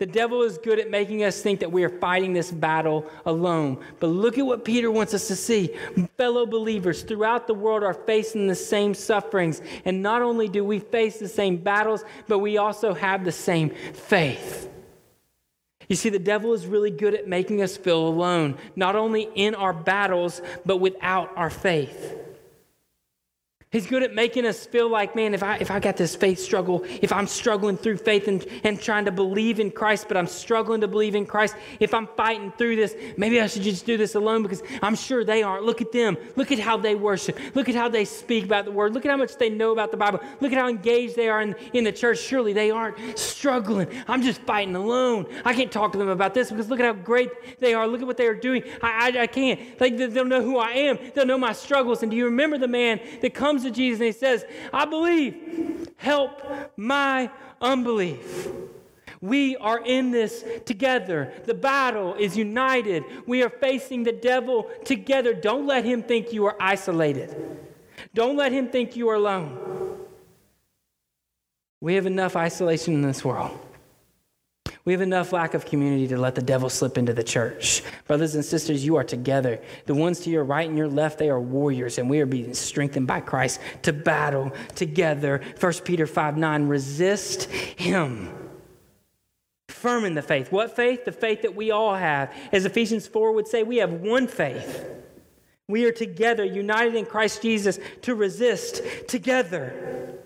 The 0.02 0.08
devil 0.08 0.42
is 0.42 0.58
good 0.58 0.80
at 0.80 0.90
making 0.90 1.24
us 1.24 1.44
think 1.44 1.60
that 1.60 1.72
we 1.72 1.84
are 1.84 2.00
fighting 2.00 2.34
this 2.34 2.50
battle 2.50 3.06
alone. 3.28 3.78
But 4.00 4.08
look 4.08 4.40
at 4.40 4.46
what 4.48 4.66
Peter 4.66 4.90
wants 4.90 5.14
us 5.14 5.28
to 5.28 5.36
see. 5.36 5.76
Fellow 6.18 6.48
believers 6.48 7.04
throughout 7.04 7.46
the 7.46 7.54
world 7.54 7.84
are 7.84 7.94
facing 7.94 8.48
the 8.48 8.56
same 8.56 8.96
sufferings. 8.96 9.62
And 9.86 10.02
not 10.02 10.24
only 10.24 10.48
do 10.48 10.64
we 10.64 10.80
face 10.80 11.20
the 11.20 11.28
same 11.28 11.58
battles, 11.58 12.04
but 12.28 12.40
we 12.40 12.58
also 12.58 12.96
have 12.96 13.24
the 13.24 13.32
same 13.32 13.70
faith. 13.70 14.72
You 15.88 15.96
see, 15.96 16.10
the 16.10 16.18
devil 16.18 16.54
is 16.54 16.66
really 16.66 16.90
good 16.90 17.14
at 17.14 17.28
making 17.28 17.62
us 17.62 17.78
feel 17.78 18.08
alone, 18.08 18.58
not 18.76 18.96
only 18.96 19.30
in 19.36 19.54
our 19.54 19.72
battles, 19.72 20.42
but 20.66 20.78
without 20.78 21.30
our 21.36 21.52
faith. 21.52 22.21
He's 23.72 23.88
good 23.88 24.04
at 24.04 24.14
making 24.14 24.46
us 24.46 24.66
feel 24.66 24.90
like, 24.90 25.16
man, 25.16 25.34
if 25.34 25.42
I, 25.42 25.56
if 25.56 25.72
I 25.72 25.80
got 25.80 25.96
this 25.96 26.14
faith 26.14 26.40
struggle, 26.40 26.84
if 27.02 27.14
I'm 27.14 27.26
struggling 27.26 27.78
through 27.78 28.00
faith 28.00 28.28
and, 28.28 28.46
and 28.66 28.78
trying 28.82 29.06
to 29.06 29.14
believe 29.14 29.62
in 29.62 29.72
Christ, 29.72 30.10
but 30.10 30.18
I'm 30.18 30.28
struggling 30.28 30.82
to 30.82 30.90
believe 30.90 31.16
in 31.16 31.26
Christ, 31.26 31.56
if 31.80 31.94
I'm 31.94 32.08
fighting 32.18 32.52
through 32.58 32.76
this, 32.76 32.98
maybe 33.16 33.40
I 33.40 33.48
should 33.48 33.62
just 33.62 33.86
do 33.86 33.96
this 33.96 34.16
alone 34.16 34.44
because 34.44 34.62
I'm 34.82 34.94
sure 34.94 35.24
they 35.24 35.42
aren't. 35.42 35.64
Look 35.64 35.80
at 35.80 35.94
them. 35.94 36.18
Look 36.36 36.52
at 36.52 36.60
how 36.60 36.76
they 36.76 36.96
worship. 36.96 37.40
Look 37.56 37.70
at 37.70 37.76
how 37.76 37.88
they 37.88 38.04
speak 38.04 38.44
about 38.44 38.66
the 38.66 38.72
word. 38.72 38.94
Look 38.94 39.06
at 39.06 39.10
how 39.10 39.16
much 39.16 39.38
they 39.38 39.50
know 39.50 39.72
about 39.72 39.92
the 39.92 39.98
Bible. 39.98 40.20
Look 40.42 40.52
at 40.52 40.58
how 40.58 40.68
engaged 40.68 41.16
they 41.16 41.30
are 41.30 41.42
in, 41.42 41.56
in 41.72 41.86
the 41.86 41.94
church. 41.94 42.20
Surely 42.20 42.52
they 42.52 42.72
aren't 42.72 43.18
struggling. 43.18 43.88
I'm 44.06 44.22
just 44.22 44.42
fighting 44.42 44.76
alone. 44.76 45.28
I 45.46 45.54
can't 45.54 45.72
talk 45.72 45.94
to 45.94 45.98
them 45.98 46.10
about 46.10 46.34
this 46.34 46.50
because 46.50 46.70
look 46.70 46.82
at 46.82 46.86
how 46.86 47.02
great 47.02 47.30
they 47.62 47.74
are. 47.74 47.88
Look 47.88 48.02
at 48.02 48.08
what 48.08 48.18
they 48.18 48.28
are 48.28 48.36
doing. 48.36 48.64
I, 48.82 49.14
I, 49.16 49.22
I 49.22 49.28
can't. 49.28 49.80
Like, 49.80 49.96
they'll 49.96 50.26
know 50.26 50.42
who 50.42 50.58
I 50.58 50.72
am, 50.72 51.00
they'll 51.16 51.26
know 51.26 51.38
my 51.38 51.54
struggles. 51.54 52.04
And 52.04 52.12
do 52.12 52.18
you 52.18 52.26
remember 52.26 52.58
the 52.58 52.68
man 52.68 53.00
that 53.22 53.34
comes 53.34 53.61
comes 53.62 53.76
to 53.76 53.76
Jesus 53.76 54.00
and 54.00 54.08
he 54.08 54.12
says, 54.12 54.45
I 54.74 54.86
believe, 54.86 55.89
help 55.97 56.41
my 56.78 57.30
unbelief. 57.62 58.47
We 59.21 59.56
are 59.58 59.80
in 59.86 60.10
this 60.12 60.43
together. 60.65 61.32
The 61.45 61.54
battle 61.54 62.15
is 62.15 62.36
united. 62.36 63.04
We 63.28 63.43
are 63.43 63.50
facing 63.50 64.04
the 64.04 64.12
devil 64.12 64.67
together. 64.84 65.34
Don't 65.34 65.67
let 65.67 65.86
him 65.86 66.02
think 66.02 66.34
you 66.34 66.45
are 66.45 66.56
isolated. 66.60 67.36
Don't 68.15 68.36
let 68.36 68.52
him 68.52 68.69
think 68.69 68.95
you 68.95 69.10
are 69.10 69.15
alone. 69.15 70.00
We 71.80 71.95
have 71.95 72.08
enough 72.08 72.36
isolation 72.36 72.95
in 72.95 73.02
this 73.02 73.24
world. 73.24 73.60
We 74.84 74.94
have 74.94 75.02
enough 75.02 75.32
lack 75.32 75.54
of 75.54 75.65
community 75.65 76.08
to 76.08 76.17
let 76.17 76.34
the 76.34 76.41
devil 76.41 76.67
slip 76.67 76.98
into 76.98 77.13
the 77.13 77.24
church. 77.24 77.84
Brothers 78.08 78.34
and 78.34 78.44
sisters, 78.44 78.84
you 78.84 78.96
are 78.96 79.04
together. 79.04 79.62
The 79.86 79.94
ones 79.94 80.22
to 80.22 80.32
your 80.32 80.44
right 80.44 80.67
and 80.67 80.78
your 80.78 80.88
left, 80.88 81.20
they 81.20 81.30
are 81.30 81.39
warriors, 81.39 82.00
and 82.00 82.10
we 82.10 82.20
are 82.20 82.26
being 82.26 82.56
strengthened 82.56 83.06
by 83.06 83.22
Christ 83.22 83.60
to 83.84 83.94
battle 83.94 84.52
together. 84.74 85.41
1 85.60 85.74
Peter 85.86 86.08
5 86.08 86.38
9, 86.38 86.67
resist 86.67 87.44
him. 87.52 88.34
Firm 89.70 90.04
in 90.04 90.15
the 90.15 90.22
faith. 90.22 90.52
What 90.52 90.76
faith? 90.76 91.06
The 91.06 91.12
faith 91.12 91.44
that 91.44 91.56
we 91.56 91.70
all 91.70 91.96
have. 91.96 92.34
As 92.52 92.65
Ephesians 92.65 93.08
4 93.08 93.34
would 93.34 93.48
say, 93.48 93.62
we 93.63 93.78
have 93.78 93.94
one 93.94 94.28
faith. 94.28 94.86
We 95.67 95.86
are 95.86 95.91
together, 95.91 96.44
united 96.44 96.96
in 96.96 97.06
Christ 97.06 97.41
Jesus, 97.41 97.80
to 98.02 98.15
resist 98.15 98.82
together. 99.08 100.20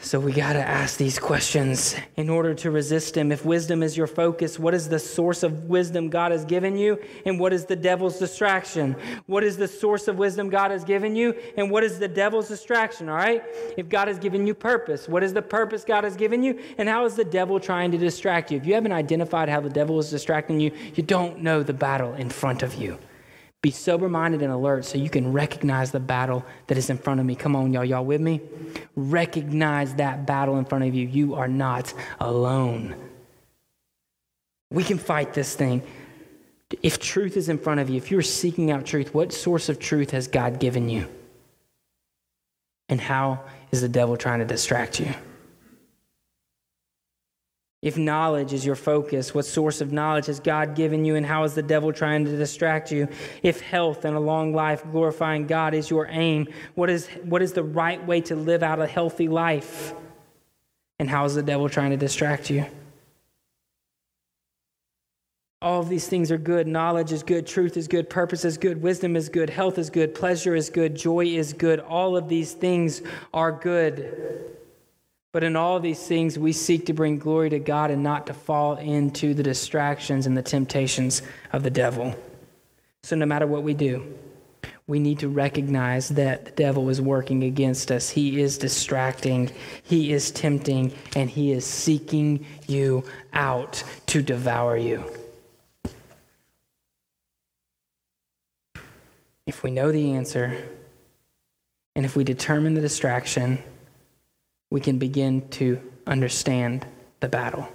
So 0.00 0.18
we 0.18 0.32
got 0.32 0.54
to 0.54 0.66
ask 0.66 0.96
these 0.96 1.18
questions 1.18 1.94
in 2.16 2.30
order 2.30 2.54
to 2.54 2.70
resist 2.70 3.16
him. 3.16 3.30
If 3.30 3.44
wisdom 3.44 3.82
is 3.82 3.96
your 3.96 4.06
focus, 4.06 4.58
what 4.58 4.72
is 4.72 4.88
the 4.88 4.98
source 4.98 5.42
of 5.42 5.64
wisdom 5.64 6.08
God 6.08 6.32
has 6.32 6.44
given 6.44 6.78
you? 6.78 6.98
And 7.26 7.38
what 7.38 7.52
is 7.52 7.66
the 7.66 7.76
devil's 7.76 8.18
distraction? 8.18 8.96
What 9.26 9.44
is 9.44 9.56
the 9.56 9.68
source 9.68 10.08
of 10.08 10.16
wisdom 10.16 10.48
God 10.48 10.70
has 10.70 10.82
given 10.82 11.14
you? 11.14 11.34
And 11.56 11.70
what 11.70 11.84
is 11.84 11.98
the 11.98 12.08
devil's 12.08 12.48
distraction? 12.48 13.08
All 13.08 13.16
right? 13.16 13.44
If 13.76 13.88
God 13.88 14.08
has 14.08 14.18
given 14.18 14.46
you 14.46 14.54
purpose, 14.54 15.08
what 15.08 15.22
is 15.22 15.32
the 15.32 15.42
purpose 15.42 15.84
God 15.84 16.04
has 16.04 16.16
given 16.16 16.42
you? 16.42 16.58
And 16.78 16.88
how 16.88 17.04
is 17.04 17.14
the 17.14 17.24
devil 17.24 17.60
trying 17.60 17.90
to 17.92 17.98
distract 17.98 18.50
you? 18.50 18.56
If 18.56 18.66
you 18.66 18.74
haven't 18.74 18.92
identified 18.92 19.48
how 19.48 19.60
the 19.60 19.68
devil 19.68 19.98
is 19.98 20.10
distracting 20.10 20.58
you, 20.58 20.72
you 20.94 21.02
don't 21.02 21.40
know 21.40 21.62
the 21.62 21.74
battle 21.74 22.14
in 22.14 22.30
front 22.30 22.62
of 22.62 22.74
you. 22.74 22.98
Be 23.60 23.72
sober 23.72 24.08
minded 24.08 24.40
and 24.40 24.52
alert 24.52 24.84
so 24.84 24.98
you 24.98 25.10
can 25.10 25.32
recognize 25.32 25.90
the 25.90 25.98
battle 25.98 26.44
that 26.68 26.78
is 26.78 26.90
in 26.90 26.98
front 26.98 27.18
of 27.18 27.26
me. 27.26 27.34
Come 27.34 27.56
on, 27.56 27.72
y'all. 27.72 27.84
Y'all 27.84 28.04
with 28.04 28.20
me? 28.20 28.40
Recognize 28.94 29.94
that 29.94 30.26
battle 30.26 30.58
in 30.58 30.64
front 30.64 30.84
of 30.84 30.94
you. 30.94 31.08
You 31.08 31.34
are 31.34 31.48
not 31.48 31.92
alone. 32.20 32.94
We 34.70 34.84
can 34.84 34.98
fight 34.98 35.34
this 35.34 35.56
thing. 35.56 35.82
If 36.82 37.00
truth 37.00 37.36
is 37.36 37.48
in 37.48 37.58
front 37.58 37.80
of 37.80 37.90
you, 37.90 37.96
if 37.96 38.10
you're 38.10 38.22
seeking 38.22 38.70
out 38.70 38.84
truth, 38.86 39.12
what 39.14 39.32
source 39.32 39.68
of 39.68 39.78
truth 39.78 40.10
has 40.10 40.28
God 40.28 40.60
given 40.60 40.88
you? 40.88 41.08
And 42.88 43.00
how 43.00 43.40
is 43.72 43.80
the 43.80 43.88
devil 43.88 44.16
trying 44.16 44.38
to 44.38 44.44
distract 44.44 45.00
you? 45.00 45.12
If 47.80 47.96
knowledge 47.96 48.52
is 48.52 48.66
your 48.66 48.74
focus, 48.74 49.32
what 49.32 49.46
source 49.46 49.80
of 49.80 49.92
knowledge 49.92 50.26
has 50.26 50.40
God 50.40 50.74
given 50.74 51.04
you, 51.04 51.14
and 51.14 51.24
how 51.24 51.44
is 51.44 51.54
the 51.54 51.62
devil 51.62 51.92
trying 51.92 52.24
to 52.24 52.36
distract 52.36 52.90
you? 52.90 53.06
If 53.44 53.60
health 53.60 54.04
and 54.04 54.16
a 54.16 54.20
long 54.20 54.52
life 54.52 54.82
glorifying 54.90 55.46
God 55.46 55.74
is 55.74 55.88
your 55.88 56.08
aim, 56.10 56.48
what 56.74 56.90
is, 56.90 57.06
what 57.22 57.40
is 57.40 57.52
the 57.52 57.62
right 57.62 58.04
way 58.04 58.20
to 58.22 58.34
live 58.34 58.64
out 58.64 58.80
a 58.80 58.86
healthy 58.86 59.28
life? 59.28 59.94
And 60.98 61.08
how 61.08 61.24
is 61.24 61.36
the 61.36 61.42
devil 61.42 61.68
trying 61.68 61.90
to 61.90 61.96
distract 61.96 62.50
you? 62.50 62.66
All 65.62 65.80
of 65.80 65.88
these 65.88 66.08
things 66.08 66.32
are 66.32 66.38
good. 66.38 66.66
Knowledge 66.66 67.12
is 67.12 67.22
good. 67.22 67.46
Truth 67.46 67.76
is 67.76 67.86
good. 67.86 68.10
Purpose 68.10 68.44
is 68.44 68.58
good. 68.58 68.82
Wisdom 68.82 69.14
is 69.14 69.28
good. 69.28 69.50
Health 69.50 69.78
is 69.78 69.90
good. 69.90 70.14
Pleasure 70.14 70.56
is 70.56 70.70
good. 70.70 70.96
Joy 70.96 71.26
is 71.26 71.52
good. 71.52 71.78
All 71.78 72.16
of 72.16 72.28
these 72.28 72.52
things 72.52 73.02
are 73.32 73.52
good. 73.52 74.56
But 75.38 75.44
in 75.44 75.54
all 75.54 75.78
these 75.78 76.04
things, 76.04 76.36
we 76.36 76.50
seek 76.50 76.86
to 76.86 76.92
bring 76.92 77.20
glory 77.20 77.48
to 77.50 77.60
God 77.60 77.92
and 77.92 78.02
not 78.02 78.26
to 78.26 78.34
fall 78.34 78.74
into 78.74 79.34
the 79.34 79.42
distractions 79.44 80.26
and 80.26 80.36
the 80.36 80.42
temptations 80.42 81.22
of 81.52 81.62
the 81.62 81.70
devil. 81.70 82.12
So, 83.04 83.14
no 83.14 83.24
matter 83.24 83.46
what 83.46 83.62
we 83.62 83.72
do, 83.72 84.18
we 84.88 84.98
need 84.98 85.20
to 85.20 85.28
recognize 85.28 86.08
that 86.08 86.44
the 86.44 86.50
devil 86.50 86.88
is 86.88 87.00
working 87.00 87.44
against 87.44 87.92
us. 87.92 88.10
He 88.10 88.40
is 88.40 88.58
distracting, 88.58 89.52
he 89.84 90.12
is 90.12 90.32
tempting, 90.32 90.92
and 91.14 91.30
he 91.30 91.52
is 91.52 91.64
seeking 91.64 92.44
you 92.66 93.04
out 93.32 93.84
to 94.06 94.22
devour 94.22 94.76
you. 94.76 95.04
If 99.46 99.62
we 99.62 99.70
know 99.70 99.92
the 99.92 100.14
answer, 100.14 100.60
and 101.94 102.04
if 102.04 102.16
we 102.16 102.24
determine 102.24 102.74
the 102.74 102.80
distraction, 102.80 103.62
we 104.70 104.80
can 104.80 104.98
begin 104.98 105.48
to 105.50 105.80
understand 106.06 106.86
the 107.20 107.28
battle. 107.28 107.68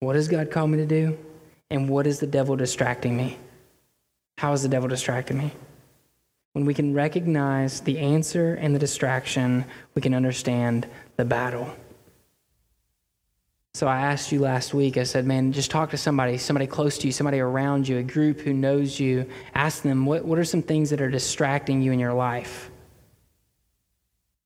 What 0.00 0.14
does 0.14 0.28
God 0.28 0.50
call 0.50 0.66
me 0.66 0.78
to 0.78 0.86
do? 0.86 1.18
And 1.70 1.88
what 1.88 2.06
is 2.06 2.20
the 2.20 2.26
devil 2.26 2.56
distracting 2.56 3.16
me? 3.16 3.38
How 4.38 4.52
is 4.52 4.62
the 4.62 4.68
devil 4.68 4.88
distracting 4.88 5.38
me? 5.38 5.52
When 6.54 6.66
we 6.66 6.74
can 6.74 6.92
recognize 6.92 7.80
the 7.80 7.98
answer 7.98 8.54
and 8.54 8.74
the 8.74 8.78
distraction, 8.78 9.64
we 9.94 10.02
can 10.02 10.12
understand 10.12 10.86
the 11.16 11.24
battle. 11.24 11.72
So 13.74 13.86
I 13.86 14.00
asked 14.00 14.32
you 14.32 14.40
last 14.40 14.74
week, 14.74 14.98
I 14.98 15.04
said, 15.04 15.24
man, 15.24 15.52
just 15.52 15.70
talk 15.70 15.90
to 15.90 15.96
somebody, 15.96 16.36
somebody 16.36 16.66
close 16.66 16.98
to 16.98 17.06
you, 17.06 17.12
somebody 17.12 17.38
around 17.38 17.88
you, 17.88 17.98
a 17.98 18.02
group 18.02 18.40
who 18.40 18.52
knows 18.52 19.00
you. 19.00 19.24
Ask 19.54 19.82
them, 19.82 20.04
what, 20.04 20.24
what 20.26 20.38
are 20.38 20.44
some 20.44 20.62
things 20.62 20.90
that 20.90 21.00
are 21.00 21.10
distracting 21.10 21.80
you 21.80 21.92
in 21.92 21.98
your 22.00 22.12
life? 22.12 22.71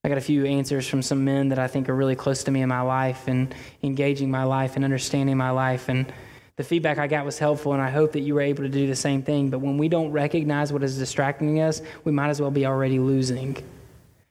I 0.06 0.08
got 0.08 0.18
a 0.18 0.20
few 0.20 0.46
answers 0.46 0.86
from 0.86 1.02
some 1.02 1.24
men 1.24 1.48
that 1.48 1.58
I 1.58 1.66
think 1.66 1.88
are 1.88 1.94
really 1.96 2.14
close 2.14 2.44
to 2.44 2.52
me 2.52 2.62
in 2.62 2.68
my 2.68 2.80
life 2.80 3.26
and 3.26 3.52
engaging 3.82 4.30
my 4.30 4.44
life 4.44 4.76
and 4.76 4.84
understanding 4.84 5.36
my 5.36 5.50
life. 5.50 5.88
And 5.88 6.12
the 6.54 6.62
feedback 6.62 6.98
I 6.98 7.08
got 7.08 7.24
was 7.24 7.40
helpful, 7.40 7.72
and 7.72 7.82
I 7.82 7.90
hope 7.90 8.12
that 8.12 8.20
you 8.20 8.36
were 8.36 8.40
able 8.40 8.62
to 8.62 8.68
do 8.68 8.86
the 8.86 8.94
same 8.94 9.20
thing. 9.20 9.50
But 9.50 9.58
when 9.58 9.78
we 9.78 9.88
don't 9.88 10.12
recognize 10.12 10.72
what 10.72 10.84
is 10.84 10.96
distracting 10.96 11.60
us, 11.60 11.82
we 12.04 12.12
might 12.12 12.28
as 12.28 12.40
well 12.40 12.52
be 12.52 12.66
already 12.66 13.00
losing. 13.00 13.56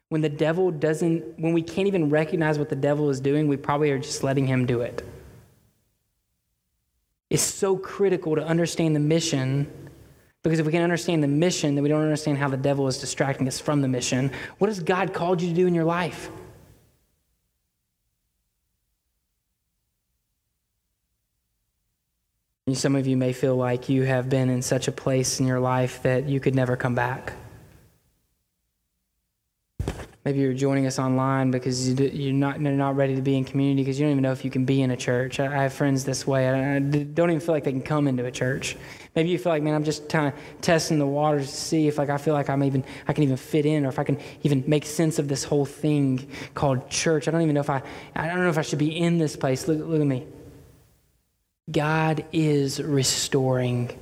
When 0.07 0.21
the 0.21 0.29
devil 0.29 0.71
doesn't, 0.71 1.37
when 1.37 1.51
we 1.51 1.61
can't 1.61 1.89
even 1.89 2.09
recognize 2.09 2.57
what 2.57 2.69
the 2.69 2.77
devil 2.77 3.09
is 3.09 3.19
doing, 3.19 3.49
we 3.49 3.57
probably 3.57 3.91
are 3.91 3.99
just 3.99 4.23
letting 4.23 4.47
him 4.47 4.65
do 4.65 4.79
it. 4.79 5.05
It's 7.29 7.43
so 7.43 7.75
critical 7.75 8.35
to 8.35 8.45
understand 8.45 8.95
the 8.95 9.01
mission 9.01 9.69
because 10.49 10.59
if 10.59 10.65
we 10.67 10.71
can 10.71 10.83
understand 10.83 11.23
the 11.23 11.27
mission, 11.27 11.73
then 11.73 11.81
we 11.81 11.89
don't 11.89 12.03
understand 12.03 12.37
how 12.37 12.47
the 12.47 12.55
devil 12.55 12.87
is 12.87 12.99
distracting 12.99 13.47
us 13.47 13.59
from 13.59 13.81
the 13.81 13.87
mission. 13.87 14.31
What 14.59 14.67
has 14.67 14.79
God 14.79 15.11
called 15.11 15.41
you 15.41 15.49
to 15.49 15.55
do 15.55 15.65
in 15.65 15.73
your 15.73 15.85
life? 15.85 16.29
Some 22.73 22.95
of 22.95 23.07
you 23.07 23.17
may 23.17 23.33
feel 23.33 23.55
like 23.55 23.89
you 23.89 24.03
have 24.03 24.29
been 24.29 24.49
in 24.49 24.61
such 24.61 24.87
a 24.87 24.91
place 24.91 25.39
in 25.39 25.47
your 25.47 25.59
life 25.59 26.03
that 26.03 26.29
you 26.29 26.39
could 26.39 26.53
never 26.53 26.75
come 26.75 26.93
back. 26.93 27.33
Maybe 30.25 30.39
you're 30.39 30.53
joining 30.53 30.87
us 30.87 30.97
online 30.97 31.51
because 31.51 31.93
you're 31.99 32.33
not, 32.33 32.59
you're 32.59 32.71
not 32.71 32.95
ready 32.95 33.15
to 33.15 33.21
be 33.21 33.37
in 33.37 33.45
community 33.45 33.83
because 33.83 33.99
you 33.99 34.05
don't 34.05 34.11
even 34.11 34.23
know 34.23 34.31
if 34.31 34.43
you 34.43 34.49
can 34.49 34.65
be 34.65 34.81
in 34.81 34.89
a 34.89 34.97
church. 34.97 35.39
I 35.39 35.61
have 35.61 35.73
friends 35.73 36.03
this 36.03 36.25
way. 36.25 36.49
I 36.49 36.79
don't 36.79 37.29
even 37.29 37.39
feel 37.39 37.53
like 37.53 37.63
they 37.63 37.71
can 37.71 37.83
come 37.83 38.07
into 38.07 38.25
a 38.25 38.31
church. 38.31 38.75
Maybe 39.15 39.29
you 39.29 39.37
feel 39.37 39.51
like, 39.51 39.63
man, 39.63 39.73
I'm 39.73 39.85
just 39.85 40.09
kind 40.09 40.27
of 40.27 40.33
testing 40.61 40.99
the 40.99 41.05
waters 41.05 41.49
to 41.49 41.55
see 41.55 41.87
if 41.87 41.97
like 41.97 42.09
I 42.09 42.17
feel 42.17 42.33
like 42.33 42.49
I'm 42.49 42.63
even 42.63 42.83
I 43.07 43.13
can 43.13 43.23
even 43.23 43.37
fit 43.37 43.65
in 43.65 43.85
or 43.85 43.89
if 43.89 43.97
I 43.97 44.03
can 44.03 44.19
even 44.43 44.63
make 44.67 44.85
sense 44.85 45.19
of 45.19 45.27
this 45.27 45.43
whole 45.43 45.65
thing 45.65 46.27
called 46.53 46.89
church. 46.89 47.27
I 47.27 47.31
don't 47.31 47.41
even 47.41 47.55
know 47.55 47.61
if 47.61 47.69
I 47.69 47.81
I 48.15 48.27
don't 48.27 48.43
know 48.43 48.49
if 48.49 48.57
I 48.57 48.61
should 48.61 48.79
be 48.79 48.97
in 48.97 49.17
this 49.17 49.35
place. 49.35 49.67
Look, 49.67 49.79
look 49.79 50.01
at 50.01 50.07
me. 50.07 50.27
God 51.71 52.25
is 52.31 52.81
restoring 52.81 53.97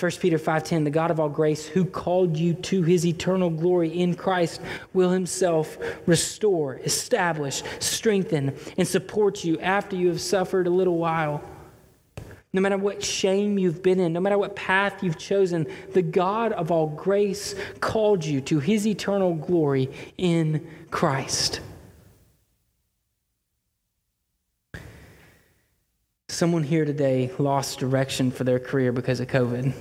1 0.00 0.10
Peter 0.20 0.38
5:10 0.38 0.84
The 0.84 0.90
God 0.90 1.12
of 1.12 1.20
all 1.20 1.28
grace 1.28 1.66
who 1.66 1.84
called 1.84 2.36
you 2.36 2.54
to 2.54 2.82
his 2.82 3.06
eternal 3.06 3.48
glory 3.48 3.90
in 3.90 4.14
Christ 4.14 4.60
will 4.92 5.10
himself 5.10 5.78
restore, 6.06 6.76
establish, 6.78 7.62
strengthen 7.78 8.56
and 8.76 8.88
support 8.88 9.44
you 9.44 9.58
after 9.60 9.94
you 9.94 10.08
have 10.08 10.20
suffered 10.20 10.66
a 10.66 10.70
little 10.70 10.98
while. 10.98 11.44
No 12.54 12.60
matter 12.60 12.78
what 12.78 13.02
shame 13.02 13.58
you've 13.58 13.82
been 13.82 13.98
in, 13.98 14.12
no 14.12 14.20
matter 14.20 14.38
what 14.38 14.54
path 14.54 15.02
you've 15.02 15.18
chosen, 15.18 15.66
the 15.92 16.02
God 16.02 16.52
of 16.52 16.70
all 16.70 16.86
grace 16.86 17.56
called 17.80 18.24
you 18.24 18.40
to 18.42 18.60
his 18.60 18.86
eternal 18.86 19.34
glory 19.34 19.90
in 20.16 20.64
Christ. 20.92 21.60
Someone 26.28 26.62
here 26.62 26.84
today 26.84 27.32
lost 27.40 27.80
direction 27.80 28.30
for 28.30 28.44
their 28.44 28.60
career 28.60 28.92
because 28.92 29.18
of 29.18 29.26
COVID. 29.26 29.72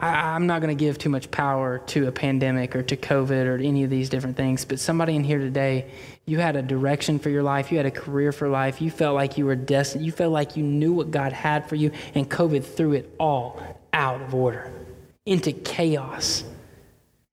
I, 0.00 0.34
am 0.34 0.46
not 0.46 0.60
going 0.60 0.76
to 0.76 0.84
give 0.84 0.98
too 0.98 1.08
much 1.08 1.30
power 1.30 1.78
to 1.78 2.08
a 2.08 2.12
pandemic 2.12 2.74
or 2.74 2.82
to 2.82 2.96
COVID 2.96 3.46
or 3.46 3.56
any 3.56 3.84
of 3.84 3.90
these 3.90 4.08
different 4.08 4.36
things, 4.36 4.64
but 4.64 4.80
somebody 4.80 5.14
in 5.14 5.22
here 5.22 5.38
today, 5.38 5.90
you 6.26 6.38
had 6.40 6.56
a 6.56 6.62
direction 6.62 7.18
for 7.18 7.30
your 7.30 7.42
life, 7.44 7.70
you 7.70 7.76
had 7.76 7.86
a 7.86 7.92
career 7.92 8.32
for 8.32 8.48
life, 8.48 8.82
you 8.82 8.90
felt 8.90 9.14
like 9.14 9.38
you 9.38 9.46
were 9.46 9.56
destined, 9.56 10.04
you 10.04 10.12
felt 10.12 10.32
like 10.32 10.56
you 10.56 10.64
knew 10.64 10.92
what 10.92 11.10
God 11.10 11.32
had 11.32 11.68
for 11.68 11.76
you, 11.76 11.92
and 12.14 12.28
COVID 12.28 12.64
threw 12.64 12.92
it 12.92 13.14
all 13.18 13.62
out 13.92 14.20
of 14.20 14.34
order 14.34 14.70
into 15.24 15.52
chaos 15.52 16.44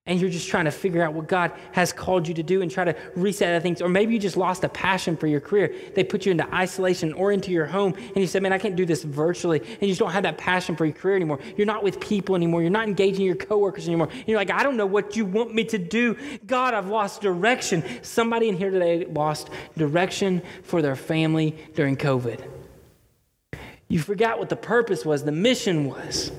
and 0.04 0.20
you're 0.20 0.30
just 0.30 0.48
trying 0.48 0.64
to 0.64 0.72
figure 0.72 1.00
out 1.00 1.14
what 1.14 1.28
God 1.28 1.52
has 1.70 1.92
called 1.92 2.26
you 2.26 2.34
to 2.34 2.42
do 2.42 2.60
and 2.60 2.68
try 2.68 2.84
to 2.84 2.96
reset 3.14 3.50
other 3.50 3.60
things. 3.60 3.80
Or 3.80 3.88
maybe 3.88 4.12
you 4.12 4.18
just 4.18 4.36
lost 4.36 4.64
a 4.64 4.68
passion 4.68 5.16
for 5.16 5.28
your 5.28 5.38
career. 5.38 5.72
They 5.94 6.02
put 6.02 6.26
you 6.26 6.32
into 6.32 6.52
isolation 6.52 7.12
or 7.12 7.30
into 7.30 7.52
your 7.52 7.66
home, 7.66 7.94
and 7.94 8.16
you 8.16 8.26
said, 8.26 8.42
Man, 8.42 8.52
I 8.52 8.58
can't 8.58 8.74
do 8.74 8.84
this 8.84 9.04
virtually. 9.04 9.60
And 9.60 9.82
you 9.82 9.88
just 9.88 10.00
don't 10.00 10.10
have 10.10 10.24
that 10.24 10.38
passion 10.38 10.74
for 10.74 10.84
your 10.84 10.94
career 10.94 11.14
anymore. 11.14 11.38
You're 11.56 11.68
not 11.68 11.84
with 11.84 12.00
people 12.00 12.34
anymore. 12.34 12.62
You're 12.62 12.70
not 12.72 12.88
engaging 12.88 13.24
your 13.24 13.36
coworkers 13.36 13.86
anymore. 13.86 14.08
And 14.10 14.26
you're 14.26 14.38
like, 14.38 14.50
I 14.50 14.64
don't 14.64 14.76
know 14.76 14.86
what 14.86 15.14
you 15.14 15.24
want 15.24 15.54
me 15.54 15.62
to 15.66 15.78
do. 15.78 16.16
God, 16.46 16.74
I've 16.74 16.88
lost 16.88 17.20
direction. 17.20 17.84
Somebody 18.02 18.48
in 18.48 18.56
here 18.56 18.70
today 18.70 19.04
lost 19.06 19.50
direction 19.76 20.42
for 20.64 20.82
their 20.82 20.96
family 20.96 21.56
during 21.76 21.96
COVID. 21.96 22.44
You 23.86 24.00
forgot 24.00 24.40
what 24.40 24.48
the 24.48 24.56
purpose 24.56 25.04
was, 25.04 25.22
the 25.22 25.30
mission 25.30 25.86
was. 25.86 26.32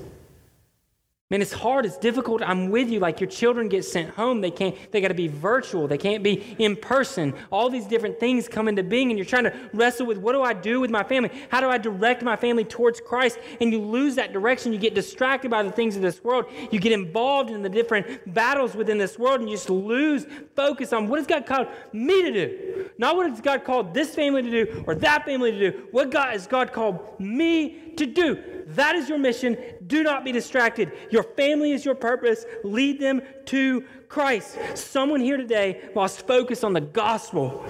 Man, 1.30 1.40
it's 1.40 1.54
hard, 1.54 1.86
it's 1.86 1.96
difficult. 1.96 2.42
I'm 2.42 2.68
with 2.68 2.90
you. 2.90 3.00
Like 3.00 3.18
your 3.18 3.30
children 3.30 3.70
get 3.70 3.82
sent 3.82 4.10
home, 4.10 4.42
they 4.42 4.50
can't, 4.50 4.76
they 4.92 5.00
got 5.00 5.08
to 5.08 5.14
be 5.14 5.26
virtual, 5.26 5.88
they 5.88 5.96
can't 5.96 6.22
be 6.22 6.54
in 6.58 6.76
person. 6.76 7.32
All 7.50 7.70
these 7.70 7.86
different 7.86 8.20
things 8.20 8.46
come 8.46 8.68
into 8.68 8.82
being, 8.82 9.10
and 9.10 9.18
you're 9.18 9.24
trying 9.24 9.44
to 9.44 9.70
wrestle 9.72 10.04
with 10.04 10.18
what 10.18 10.32
do 10.32 10.42
I 10.42 10.52
do 10.52 10.80
with 10.80 10.90
my 10.90 11.02
family? 11.02 11.30
How 11.48 11.62
do 11.62 11.70
I 11.70 11.78
direct 11.78 12.22
my 12.22 12.36
family 12.36 12.62
towards 12.62 13.00
Christ? 13.00 13.38
And 13.62 13.72
you 13.72 13.80
lose 13.80 14.16
that 14.16 14.34
direction. 14.34 14.74
You 14.74 14.78
get 14.78 14.94
distracted 14.94 15.50
by 15.50 15.62
the 15.62 15.72
things 15.72 15.96
of 15.96 16.02
this 16.02 16.22
world. 16.22 16.44
You 16.70 16.78
get 16.78 16.92
involved 16.92 17.48
in 17.48 17.62
the 17.62 17.70
different 17.70 18.34
battles 18.34 18.74
within 18.74 18.98
this 18.98 19.18
world, 19.18 19.40
and 19.40 19.48
you 19.48 19.56
just 19.56 19.70
lose 19.70 20.26
focus 20.54 20.92
on 20.92 21.08
what 21.08 21.18
has 21.18 21.26
God 21.26 21.46
called 21.46 21.68
me 21.94 22.20
to 22.20 22.32
do? 22.32 22.90
Not 22.98 23.16
what 23.16 23.30
has 23.30 23.40
God 23.40 23.64
called 23.64 23.94
this 23.94 24.14
family 24.14 24.42
to 24.42 24.50
do 24.50 24.84
or 24.86 24.94
that 24.96 25.24
family 25.24 25.52
to 25.52 25.70
do. 25.70 25.88
What 25.90 26.10
God 26.10 26.32
has 26.32 26.46
God 26.46 26.70
called 26.70 27.18
me 27.18 27.93
to 27.98 28.06
do. 28.06 28.38
That 28.68 28.94
is 28.96 29.08
your 29.08 29.18
mission. 29.18 29.56
Do 29.86 30.02
not 30.02 30.24
be 30.24 30.32
distracted. 30.32 30.92
Your 31.10 31.22
family 31.22 31.72
is 31.72 31.84
your 31.84 31.94
purpose. 31.94 32.44
Lead 32.62 33.00
them 33.00 33.22
to 33.46 33.84
Christ. 34.14 34.56
Someone 34.76 35.18
here 35.18 35.36
today 35.36 35.90
lost 35.92 36.24
focus 36.24 36.62
on 36.62 36.72
the 36.72 36.80
gospel. 36.80 37.64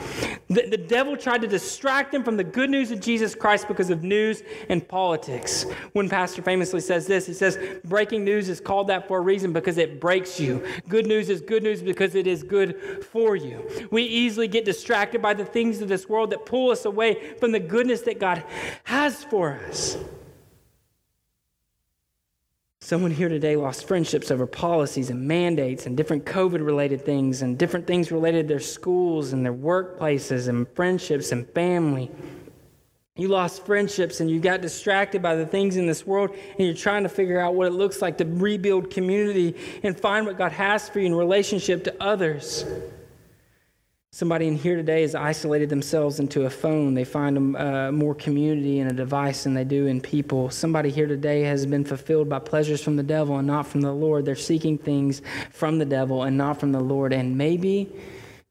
The, 0.49 0.67
the, 0.67 0.77
devil 0.77 1.17
tried 1.17 1.41
to 1.41 1.49
distract 1.49 2.13
them 2.13 2.23
from 2.23 2.37
the 2.37 2.45
good 2.45 2.69
news 2.69 2.91
of 2.91 3.01
Jesus 3.01 3.35
Christ 3.35 3.67
because 3.67 3.89
of 3.89 4.05
news 4.05 4.43
and 4.69 4.87
politics. 4.87 5.65
One 5.95 6.11
pastor 6.11 6.43
famously 6.43 6.81
says 6.81 7.07
this 7.07 7.25
he 7.27 7.33
says, 7.33 7.59
Breaking 7.87 8.27
news 8.27 8.51
is 8.51 8.61
called 8.61 8.89
that 8.89 9.09
for 9.09 9.17
a 9.17 9.21
reason 9.23 9.55
because 9.55 9.79
it 9.79 10.03
breaks 10.03 10.39
you. 10.39 10.63
Good 10.87 11.07
news 11.07 11.31
is 11.31 11.41
good 11.41 11.63
news 11.63 11.81
because 11.81 12.15
it 12.15 12.27
is 12.27 12.43
good 12.43 13.07
for 13.11 13.37
you. 13.37 13.67
We 13.91 14.03
easily 14.03 14.47
get 14.47 14.67
distracted 14.67 15.23
by 15.23 15.33
the 15.33 15.47
things 15.47 15.81
of 15.81 15.89
this 15.89 16.11
world 16.11 16.29
that 16.33 16.45
pull 16.45 16.71
us 16.71 16.85
away 16.85 17.39
from 17.41 17.53
the 17.53 17.61
goodness 17.61 18.03
that 18.03 18.21
God 18.21 18.45
has 18.83 19.25
for 19.25 19.59
us. 19.67 19.97
Someone 22.85 23.13
here 23.13 23.31
today 23.31 23.57
lost 23.57 23.89
friendships 23.89 24.31
over 24.31 24.47
policies 24.47 25.09
and 25.09 25.27
mandates 25.27 25.87
and 25.87 25.97
different 25.97 26.27
COVID 26.27 26.63
related 26.63 27.03
things 27.03 27.41
and 27.41 27.57
different 27.57 27.87
things 27.87 28.13
related 28.13 28.43
to 28.43 28.49
their 28.49 28.61
schools 28.61 29.33
and 29.33 29.43
their 29.43 29.55
workplaces 29.55 30.49
and 30.49 30.69
friendships 30.75 31.33
and 31.33 31.49
family. 31.53 32.11
You 33.17 33.29
lost 33.29 33.65
friendships 33.65 34.21
and 34.21 34.31
you 34.31 34.39
got 34.39 34.61
distracted 34.61 35.23
by 35.23 35.35
the 35.35 35.47
things 35.47 35.79
in 35.79 35.87
this 35.87 36.07
world, 36.07 36.33
and 36.33 36.67
you're 36.67 36.75
trying 36.75 37.05
to 37.05 37.09
figure 37.09 37.41
out 37.41 37.55
what 37.55 37.69
it 37.69 37.73
looks 37.73 38.03
like 38.03 38.19
to 38.19 38.27
rebuild 38.27 38.91
community 38.91 39.57
and 39.83 39.99
find 39.99 40.27
what 40.27 40.37
God 40.37 40.53
has 40.53 40.87
for 40.87 41.01
you 41.01 41.07
in 41.07 41.15
relationship 41.15 41.85
to 41.85 42.03
others. 42.03 42.67
Somebody 44.15 44.47
in 44.47 44.55
here 44.55 44.77
today 44.77 45.03
has 45.03 45.17
isolated 45.17 45.69
themselves 45.69 46.21
into 46.21 46.47
a 46.47 46.51
phone. 46.51 46.95
They 46.95 47.03
find 47.03 47.57
uh, 47.57 47.91
more 47.91 48.15
community 48.15 48.79
in 48.79 48.87
a 48.87 48.93
device 48.93 49.43
than 49.43 49.55
they 49.55 49.65
do 49.65 49.89
in 49.89 50.01
people. 50.01 50.51
Somebody 50.51 50.91
here 50.91 51.09
today 51.09 51.41
has 51.41 51.67
been 51.67 51.85
fulfilled 51.85 52.29
by 52.29 52.39
pleasures 52.39 52.81
from 52.81 52.95
the 52.95 53.03
devil 53.03 53.39
and 53.39 53.49
not 53.49 53.67
from 53.67 53.81
the 53.81 53.91
Lord. 53.91 54.25
They're 54.25 54.37
seeking 54.37 54.79
things 54.79 55.21
from 55.51 55.79
the 55.79 55.85
devil 55.85 56.23
and 56.23 56.39
not 56.39 56.61
from 56.61 56.71
the 56.71 56.79
Lord. 56.79 57.13
And 57.13 57.37
maybe 57.37 57.91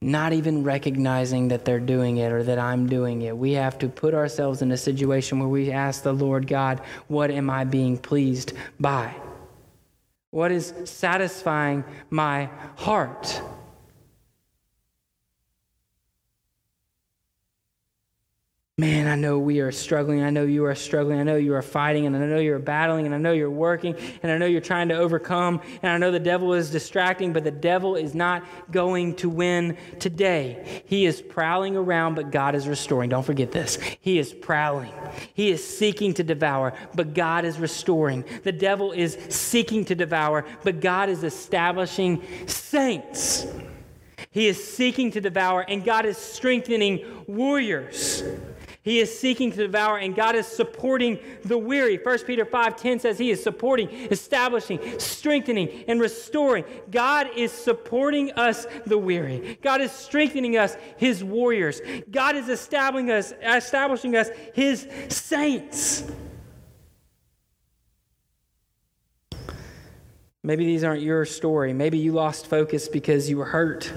not 0.01 0.33
even 0.33 0.65
recognizing 0.65 1.47
that 1.47 1.63
they're 1.63 1.79
doing 1.79 2.17
it 2.17 2.33
or 2.33 2.43
that 2.43 2.59
I'm 2.59 2.85
doing 2.87 3.21
it. 3.21 3.37
We 3.37 3.53
have 3.53 3.79
to 3.79 3.87
put 3.87 4.13
ourselves 4.13 4.61
in 4.61 4.69
a 4.73 4.77
situation 4.77 5.39
where 5.39 5.47
we 5.47 5.71
ask 5.71 6.03
the 6.03 6.11
Lord 6.11 6.45
God, 6.45 6.81
What 7.07 7.31
am 7.31 7.49
I 7.49 7.63
being 7.63 7.97
pleased 7.97 8.51
by? 8.81 9.15
What 10.29 10.51
is 10.51 10.73
satisfying 10.83 11.85
my 12.09 12.49
heart? 12.75 13.41
Man, 18.79 19.07
I 19.07 19.13
know 19.13 19.37
we 19.37 19.59
are 19.59 19.71
struggling. 19.71 20.23
I 20.23 20.31
know 20.31 20.45
you 20.45 20.65
are 20.65 20.73
struggling. 20.73 21.19
I 21.19 21.23
know 21.23 21.35
you 21.35 21.53
are 21.53 21.61
fighting, 21.61 22.07
and 22.07 22.15
I 22.15 22.25
know 22.25 22.39
you're 22.39 22.57
battling, 22.57 23.05
and 23.05 23.13
I 23.13 23.19
know 23.19 23.31
you're 23.31 23.51
working, 23.51 23.95
and 24.23 24.31
I 24.31 24.39
know 24.39 24.47
you're 24.47 24.61
trying 24.61 24.89
to 24.89 24.95
overcome, 24.95 25.61
and 25.83 25.91
I 25.91 25.99
know 25.99 26.09
the 26.09 26.19
devil 26.19 26.55
is 26.55 26.71
distracting, 26.71 27.33
but 27.33 27.43
the 27.43 27.51
devil 27.51 27.95
is 27.95 28.15
not 28.15 28.43
going 28.71 29.15
to 29.17 29.29
win 29.29 29.77
today. 29.99 30.81
He 30.87 31.05
is 31.05 31.21
prowling 31.21 31.77
around, 31.77 32.15
but 32.15 32.31
God 32.31 32.55
is 32.55 32.67
restoring. 32.67 33.11
Don't 33.11 33.21
forget 33.21 33.51
this. 33.51 33.75
He 34.01 34.17
is 34.17 34.33
prowling. 34.33 34.91
He 35.35 35.51
is 35.51 35.63
seeking 35.63 36.15
to 36.15 36.23
devour, 36.23 36.73
but 36.95 37.13
God 37.13 37.45
is 37.45 37.59
restoring. 37.59 38.25
The 38.41 38.51
devil 38.51 38.91
is 38.91 39.19
seeking 39.29 39.85
to 39.85 39.93
devour, 39.93 40.45
but 40.63 40.79
God 40.79 41.09
is 41.09 41.23
establishing 41.23 42.23
saints. 42.47 43.45
He 44.31 44.47
is 44.47 44.63
seeking 44.63 45.11
to 45.11 45.21
devour, 45.21 45.61
and 45.61 45.85
God 45.85 46.07
is 46.07 46.17
strengthening 46.17 47.05
warriors. 47.27 48.23
He 48.83 48.99
is 48.99 49.17
seeking 49.17 49.49
to 49.51 49.57
devour, 49.57 49.97
and 49.97 50.13
God 50.13 50.35
is 50.35 50.45
supporting 50.45 51.17
the 51.45 51.57
weary. 51.57 51.97
1 51.97 52.25
Peter 52.25 52.45
5:10 52.45 52.99
says 52.99 53.17
he 53.17 53.31
is 53.31 53.41
supporting, 53.41 53.89
establishing, 54.11 54.99
strengthening, 54.99 55.85
and 55.87 56.01
restoring. 56.01 56.65
God 56.91 57.29
is 57.37 57.53
supporting 57.53 58.33
us, 58.33 58.67
the 58.85 58.97
weary. 58.97 59.57
God 59.61 59.79
is 59.79 59.91
strengthening 59.93 60.57
us, 60.57 60.75
his 60.97 61.23
warriors. 61.23 61.81
God 62.11 62.35
is 62.35 62.49
establishing 62.49 63.09
us, 63.09 63.33
establishing 63.41 64.17
us, 64.17 64.29
his 64.53 64.85
saints. 65.07 66.03
Maybe 70.45 70.65
these 70.65 70.83
aren't 70.83 71.01
your 71.01 71.23
story. 71.23 71.71
Maybe 71.71 71.97
you 71.97 72.11
lost 72.11 72.47
focus 72.47 72.89
because 72.89 73.29
you 73.29 73.37
were 73.37 73.45
hurt. 73.45 73.93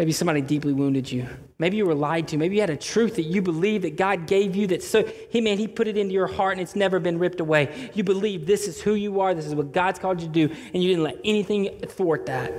Maybe 0.00 0.12
somebody 0.12 0.40
deeply 0.40 0.72
wounded 0.72 1.12
you. 1.12 1.28
Maybe 1.58 1.76
you 1.76 1.84
were 1.84 1.94
lied 1.94 2.26
to. 2.28 2.38
Maybe 2.38 2.54
you 2.54 2.62
had 2.62 2.70
a 2.70 2.76
truth 2.78 3.16
that 3.16 3.24
you 3.24 3.42
believe 3.42 3.82
that 3.82 3.98
God 3.98 4.26
gave 4.26 4.56
you 4.56 4.66
that 4.68 4.82
so, 4.82 5.04
he 5.28 5.42
man, 5.42 5.58
He 5.58 5.68
put 5.68 5.88
it 5.88 5.98
into 5.98 6.14
your 6.14 6.26
heart 6.26 6.52
and 6.52 6.62
it's 6.62 6.74
never 6.74 6.98
been 6.98 7.18
ripped 7.18 7.38
away. 7.38 7.90
You 7.92 8.02
believe 8.02 8.46
this 8.46 8.66
is 8.66 8.80
who 8.80 8.94
you 8.94 9.20
are, 9.20 9.34
this 9.34 9.44
is 9.44 9.54
what 9.54 9.72
God's 9.72 9.98
called 9.98 10.22
you 10.22 10.26
to 10.26 10.32
do, 10.32 10.56
and 10.72 10.82
you 10.82 10.88
didn't 10.88 11.04
let 11.04 11.18
anything 11.22 11.80
thwart 11.86 12.24
that. 12.24 12.50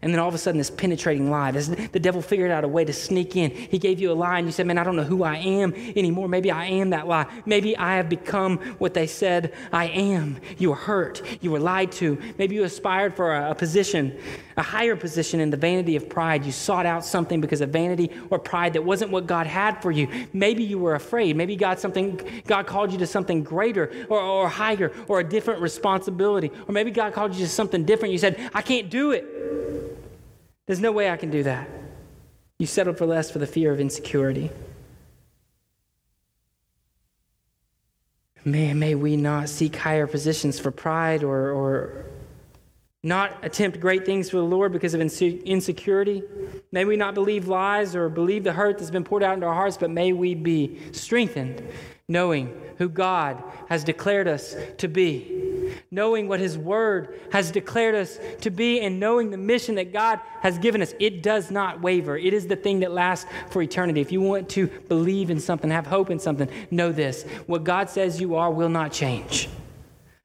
And 0.00 0.12
then 0.12 0.20
all 0.20 0.28
of 0.28 0.34
a 0.34 0.38
sudden, 0.38 0.58
this 0.58 0.70
penetrating 0.70 1.28
lie. 1.28 1.50
This, 1.50 1.66
the 1.66 1.98
devil 1.98 2.22
figured 2.22 2.52
out 2.52 2.62
a 2.62 2.68
way 2.68 2.84
to 2.84 2.92
sneak 2.92 3.34
in. 3.34 3.50
He 3.50 3.78
gave 3.78 3.98
you 3.98 4.12
a 4.12 4.14
lie, 4.14 4.38
and 4.38 4.46
you 4.46 4.52
said, 4.52 4.64
Man, 4.64 4.78
I 4.78 4.84
don't 4.84 4.94
know 4.94 5.02
who 5.02 5.24
I 5.24 5.36
am 5.36 5.74
anymore. 5.74 6.28
Maybe 6.28 6.52
I 6.52 6.66
am 6.66 6.90
that 6.90 7.08
lie. 7.08 7.26
Maybe 7.46 7.76
I 7.76 7.96
have 7.96 8.08
become 8.08 8.58
what 8.78 8.94
they 8.94 9.08
said 9.08 9.52
I 9.72 9.86
am. 9.86 10.40
You 10.56 10.70
were 10.70 10.76
hurt. 10.76 11.22
You 11.40 11.50
were 11.50 11.58
lied 11.58 11.90
to. 11.92 12.16
Maybe 12.38 12.54
you 12.54 12.62
aspired 12.62 13.16
for 13.16 13.34
a, 13.34 13.50
a 13.50 13.54
position, 13.56 14.16
a 14.56 14.62
higher 14.62 14.94
position 14.94 15.40
in 15.40 15.50
the 15.50 15.56
vanity 15.56 15.96
of 15.96 16.08
pride. 16.08 16.44
You 16.44 16.52
sought 16.52 16.86
out 16.86 17.04
something 17.04 17.40
because 17.40 17.60
of 17.60 17.70
vanity 17.70 18.12
or 18.30 18.38
pride 18.38 18.74
that 18.74 18.84
wasn't 18.84 19.10
what 19.10 19.26
God 19.26 19.48
had 19.48 19.82
for 19.82 19.90
you. 19.90 20.06
Maybe 20.32 20.62
you 20.62 20.78
were 20.78 20.94
afraid. 20.94 21.34
Maybe 21.34 21.56
God, 21.56 21.80
something, 21.80 22.20
God 22.46 22.68
called 22.68 22.92
you 22.92 22.98
to 22.98 23.06
something 23.06 23.42
greater 23.42 24.06
or, 24.08 24.20
or 24.20 24.48
higher 24.48 24.92
or 25.08 25.18
a 25.18 25.24
different 25.24 25.60
responsibility. 25.60 26.52
Or 26.68 26.72
maybe 26.72 26.92
God 26.92 27.14
called 27.14 27.34
you 27.34 27.44
to 27.44 27.50
something 27.50 27.84
different. 27.84 28.12
You 28.12 28.18
said, 28.18 28.48
I 28.54 28.62
can't 28.62 28.88
do 28.90 29.10
it. 29.10 29.87
There's 30.68 30.80
no 30.80 30.92
way 30.92 31.10
I 31.10 31.16
can 31.16 31.30
do 31.30 31.42
that. 31.44 31.66
You 32.58 32.66
settled 32.66 32.98
for 32.98 33.06
less 33.06 33.30
for 33.30 33.38
the 33.38 33.46
fear 33.46 33.72
of 33.72 33.80
insecurity. 33.80 34.50
May, 38.44 38.74
may 38.74 38.94
we 38.94 39.16
not 39.16 39.48
seek 39.48 39.76
higher 39.76 40.06
positions 40.06 40.58
for 40.60 40.70
pride 40.70 41.24
or, 41.24 41.52
or 41.52 42.04
not 43.02 43.42
attempt 43.42 43.80
great 43.80 44.04
things 44.04 44.28
for 44.28 44.36
the 44.36 44.42
Lord 44.42 44.70
because 44.70 44.92
of 44.92 45.00
insecurity. 45.00 46.22
May 46.70 46.84
we 46.84 46.96
not 46.96 47.14
believe 47.14 47.48
lies 47.48 47.96
or 47.96 48.10
believe 48.10 48.44
the 48.44 48.52
hurt 48.52 48.76
that's 48.76 48.90
been 48.90 49.04
poured 49.04 49.22
out 49.22 49.32
into 49.32 49.46
our 49.46 49.54
hearts, 49.54 49.78
but 49.78 49.88
may 49.88 50.12
we 50.12 50.34
be 50.34 50.78
strengthened 50.92 51.62
knowing 52.08 52.54
who 52.76 52.90
God 52.90 53.42
has 53.70 53.84
declared 53.84 54.28
us 54.28 54.54
to 54.76 54.86
be 54.86 55.47
knowing 55.90 56.28
what 56.28 56.40
His 56.40 56.56
Word 56.56 57.20
has 57.32 57.50
declared 57.50 57.94
us 57.94 58.18
to 58.40 58.50
be, 58.50 58.80
and 58.80 58.98
knowing 59.00 59.30
the 59.30 59.36
mission 59.36 59.74
that 59.76 59.92
God 59.92 60.20
has 60.40 60.58
given 60.58 60.82
us. 60.82 60.94
It 60.98 61.22
does 61.22 61.50
not 61.50 61.80
waver. 61.80 62.16
It 62.16 62.32
is 62.34 62.46
the 62.46 62.56
thing 62.56 62.80
that 62.80 62.92
lasts 62.92 63.26
for 63.50 63.62
eternity. 63.62 64.00
If 64.00 64.12
you 64.12 64.20
want 64.20 64.48
to 64.50 64.66
believe 64.66 65.30
in 65.30 65.40
something, 65.40 65.70
have 65.70 65.86
hope 65.86 66.10
in 66.10 66.18
something, 66.18 66.48
know 66.70 66.92
this 66.92 67.24
what 67.46 67.64
God 67.64 67.90
says 67.90 68.20
you 68.20 68.36
are 68.36 68.50
will 68.50 68.68
not 68.68 68.92
change. 68.92 69.48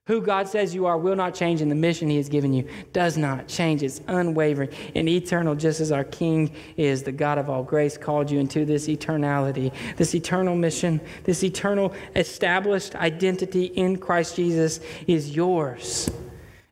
Who 0.07 0.19
God 0.19 0.49
says 0.49 0.75
you 0.75 0.85
are 0.85 0.97
will 0.97 1.15
not 1.15 1.33
change, 1.33 1.61
and 1.61 1.71
the 1.71 1.75
mission 1.75 2.09
He 2.09 2.17
has 2.17 2.27
given 2.27 2.51
you 2.51 2.67
does 2.91 3.17
not 3.17 3.47
change. 3.47 3.83
It's 3.83 4.01
unwavering 4.07 4.69
and 4.95 5.07
eternal, 5.07 5.55
just 5.55 5.79
as 5.79 5.93
our 5.93 6.03
King 6.03 6.53
is, 6.75 7.03
the 7.03 7.13
God 7.13 7.37
of 7.37 7.49
all 7.49 7.63
grace, 7.63 7.97
called 7.97 8.29
you 8.29 8.37
into 8.37 8.65
this 8.65 8.87
eternality, 8.87 9.71
this 9.95 10.13
eternal 10.13 10.55
mission, 10.55 10.99
this 11.23 11.41
eternal 11.41 11.93
established 12.17 12.95
identity 12.95 13.65
in 13.65 13.97
Christ 13.97 14.35
Jesus 14.35 14.81
is 15.07 15.33
yours. 15.33 16.09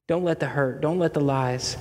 Don't 0.07 0.25
let 0.25 0.41
the 0.41 0.47
hurt, 0.47 0.81
don't 0.81 0.99
let 0.99 1.13
the 1.13 1.21
lies, 1.21 1.77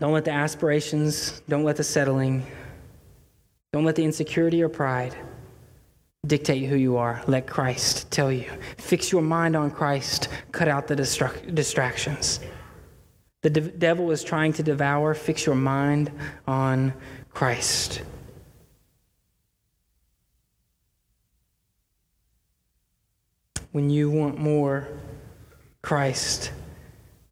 don't 0.00 0.14
let 0.14 0.24
the 0.24 0.32
aspirations, 0.32 1.42
don't 1.46 1.64
let 1.64 1.76
the 1.76 1.84
settling, 1.84 2.46
don't 3.74 3.84
let 3.84 3.96
the 3.96 4.04
insecurity 4.04 4.62
or 4.62 4.70
pride 4.70 5.14
dictate 6.26 6.68
who 6.68 6.76
you 6.76 6.96
are. 6.96 7.22
Let 7.26 7.46
Christ 7.46 8.10
tell 8.10 8.32
you. 8.32 8.50
Fix 8.76 9.12
your 9.12 9.22
mind 9.22 9.56
on 9.56 9.70
Christ. 9.70 10.28
Cut 10.52 10.68
out 10.68 10.86
the 10.88 10.96
distractions. 10.96 12.40
The 13.42 13.50
de- 13.50 13.60
devil 13.60 14.10
is 14.10 14.24
trying 14.24 14.52
to 14.54 14.62
devour. 14.62 15.14
Fix 15.14 15.46
your 15.46 15.54
mind 15.54 16.10
on 16.46 16.92
Christ. 17.30 18.02
When 23.70 23.90
you 23.90 24.10
want 24.10 24.38
more, 24.38 24.88
Christ 25.82 26.50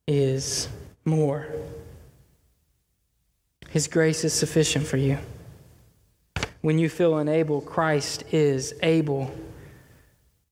is 0.06 0.68
more. 1.04 1.48
His 3.70 3.88
grace 3.88 4.22
is 4.22 4.32
sufficient 4.32 4.86
for 4.86 4.96
you. 4.96 5.18
When 6.66 6.80
you 6.80 6.88
feel 6.88 7.18
unable, 7.18 7.60
Christ 7.60 8.24
is 8.32 8.74
able. 8.82 9.26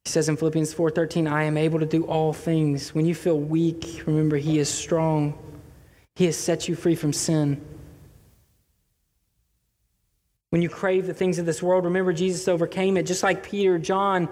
He 0.05 0.11
says 0.13 0.29
in 0.29 0.37
Philippians 0.37 0.73
4:13, 0.73 1.27
"I 1.27 1.43
am 1.43 1.57
able 1.57 1.81
to 1.81 1.87
do 1.87 2.05
all 2.05 2.33
things." 2.33 2.95
When 2.95 3.05
you 3.05 3.17
feel 3.17 3.37
weak, 3.37 4.05
remember 4.07 4.37
he 4.37 4.61
is 4.61 4.69
strong. 4.69 5.37
He 6.15 6.27
has 6.27 6.37
set 6.37 6.69
you 6.69 6.77
free 6.77 6.95
from 6.95 7.13
sin. 7.13 7.61
When 10.51 10.63
you 10.63 10.69
crave 10.69 11.09
the 11.09 11.15
things 11.15 11.41
of 11.41 11.47
this 11.47 11.61
world, 11.61 11.85
remember 11.85 12.13
Jesus 12.13 12.47
overcame 12.47 12.97
it, 12.97 13.07
just 13.07 13.25
like 13.25 13.43
Peter, 13.43 13.77
John, 13.77 14.29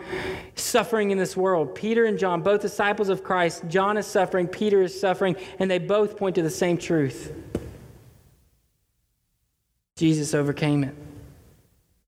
suffering 0.55 1.11
in 1.11 1.19
this 1.19 1.37
world. 1.37 1.75
Peter 1.75 2.05
and 2.05 2.17
John, 2.17 2.43
both 2.43 2.63
disciples 2.63 3.09
of 3.09 3.25
Christ, 3.25 3.65
John 3.67 3.97
is 3.97 4.07
suffering, 4.07 4.47
Peter 4.47 4.83
is 4.83 5.01
suffering, 5.01 5.35
and 5.59 5.69
they 5.69 5.81
both 5.81 6.17
point 6.17 6.37
to 6.37 6.43
the 6.43 6.49
same 6.49 6.79
truth. 6.79 7.33
Jesus 9.97 10.33
overcame 10.33 10.85
it. 10.85 10.95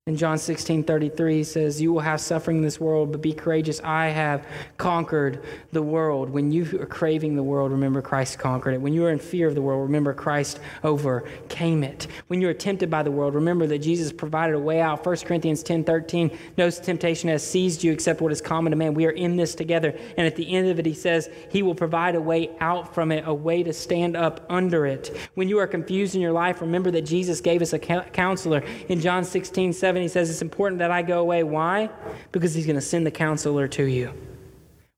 In 0.07 0.19
John 0.19 0.37
16 0.37 0.85
33, 0.85 1.37
he 1.37 1.45
says, 1.45 1.81
You 1.81 1.91
will 1.91 2.01
have 2.01 2.21
suffering 2.21 2.59
in 2.59 2.63
this 2.63 2.79
world, 2.79 3.11
but 3.11 3.23
be 3.23 3.33
courageous. 3.33 3.81
I 3.83 4.09
have 4.09 4.47
conquered 4.77 5.43
the 5.73 5.81
world. 5.81 6.29
When 6.29 6.53
you 6.53 6.79
are 6.79 6.85
craving 6.85 7.37
the 7.37 7.43
world, 7.43 7.73
remember 7.73 8.03
Christ 8.03 8.39
conquered 8.39 8.75
it. 8.75 8.83
When 8.83 8.93
you 8.93 9.07
are 9.07 9.11
in 9.11 9.19
fear 9.19 9.49
of 9.49 9.55
the 9.55 9.63
world, 9.63 9.81
remember 9.81 10.13
Christ 10.13 10.61
overcame 10.83 11.83
it. 11.83 12.07
When 12.27 12.43
you 12.43 12.51
are 12.51 12.53
tempted 12.53 12.91
by 12.91 13.03
the 13.03 13.11
world, 13.11 13.35
remember 13.35 13.67
that 13.69 13.79
Jesus 13.79 14.13
provided 14.13 14.55
a 14.55 14.59
way 14.59 14.83
out. 14.83 15.07
1 15.07 15.17
Corinthians 15.21 15.63
10 15.63 15.85
13, 15.85 16.39
no 16.59 16.69
temptation 16.69 17.31
has 17.31 17.43
seized 17.43 17.83
you 17.83 17.91
except 17.91 18.21
what 18.21 18.31
is 18.31 18.43
common 18.43 18.73
to 18.73 18.77
man. 18.77 18.93
We 18.93 19.07
are 19.07 19.13
in 19.13 19.37
this 19.37 19.55
together. 19.55 19.99
And 20.19 20.27
at 20.27 20.37
the 20.37 20.55
end 20.55 20.69
of 20.69 20.79
it, 20.79 20.85
he 20.85 20.93
says, 20.93 21.31
He 21.49 21.63
will 21.63 21.75
provide 21.75 22.15
a 22.15 22.21
way 22.21 22.51
out 22.61 22.95
from 22.95 23.11
it, 23.11 23.25
a 23.27 23.33
way 23.33 23.63
to 23.63 23.73
stand 23.73 24.19
up 24.19 24.45
under 24.51 24.85
it. 24.85 25.17
When 25.33 25.49
you 25.49 25.59
are 25.61 25.67
confused 25.67 26.15
in 26.15 26.21
your 26.21 26.33
life, 26.33 26.61
remember 26.61 26.91
that 26.91 27.07
Jesus 27.07 27.41
gave 27.41 27.63
us 27.63 27.73
a 27.73 27.79
counselor. 27.79 28.63
In 28.91 29.01
John 29.01 29.25
16 29.25 29.73
7, 29.73 29.94
7, 29.95 30.03
he 30.03 30.09
says, 30.09 30.29
It's 30.29 30.43
important 30.43 30.81
that 30.81 30.91
I 30.91 31.03
go 31.03 31.21
away. 31.21 31.45
Why? 31.45 31.89
Because 32.33 32.53
he's 32.53 32.67
going 32.67 32.77
to 32.77 32.83
send 32.83 33.07
the 33.07 33.13
counselor 33.13 33.69
to 33.69 33.85
you. 33.85 34.13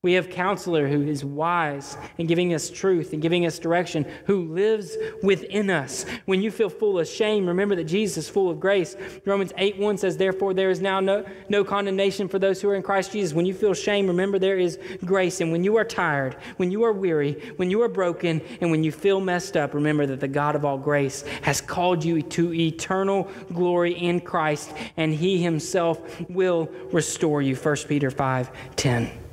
We 0.06 0.12
have 0.12 0.30
counselor 0.30 0.86
who 0.86 1.02
is 1.02 1.24
wise 1.24 1.96
and 2.16 2.28
giving 2.28 2.54
us 2.54 2.70
truth 2.70 3.12
and 3.12 3.20
giving 3.20 3.44
us 3.44 3.58
direction, 3.58 4.06
who 4.26 4.44
lives 4.44 4.96
within 5.20 5.68
us. 5.68 6.06
When 6.26 6.40
you 6.40 6.52
feel 6.52 6.70
full 6.70 7.00
of 7.00 7.08
shame, 7.08 7.44
remember 7.44 7.74
that 7.74 7.86
Jesus 7.86 8.16
is 8.16 8.30
full 8.30 8.48
of 8.48 8.60
grace. 8.60 8.94
Romans 9.24 9.52
8 9.58 9.78
1 9.78 9.98
says, 9.98 10.16
Therefore, 10.16 10.54
there 10.54 10.70
is 10.70 10.80
now 10.80 11.00
no, 11.00 11.24
no 11.48 11.64
condemnation 11.64 12.28
for 12.28 12.38
those 12.38 12.62
who 12.62 12.68
are 12.68 12.76
in 12.76 12.84
Christ 12.84 13.10
Jesus. 13.10 13.34
When 13.34 13.46
you 13.46 13.52
feel 13.52 13.74
shame, 13.74 14.06
remember 14.06 14.38
there 14.38 14.60
is 14.60 14.78
grace. 15.04 15.40
And 15.40 15.50
when 15.50 15.64
you 15.64 15.74
are 15.74 15.84
tired, 15.84 16.36
when 16.58 16.70
you 16.70 16.84
are 16.84 16.92
weary, 16.92 17.52
when 17.56 17.68
you 17.68 17.82
are 17.82 17.88
broken, 17.88 18.40
and 18.60 18.70
when 18.70 18.84
you 18.84 18.92
feel 18.92 19.20
messed 19.20 19.56
up, 19.56 19.74
remember 19.74 20.06
that 20.06 20.20
the 20.20 20.28
God 20.28 20.54
of 20.54 20.64
all 20.64 20.78
grace 20.78 21.22
has 21.42 21.60
called 21.60 22.04
you 22.04 22.22
to 22.22 22.54
eternal 22.54 23.28
glory 23.52 23.98
in 23.98 24.20
Christ, 24.20 24.72
and 24.96 25.12
he 25.12 25.42
himself 25.42 26.00
will 26.30 26.70
restore 26.92 27.42
you. 27.42 27.56
1 27.56 27.76
Peter 27.88 28.12
5 28.12 28.52
10. 28.76 29.25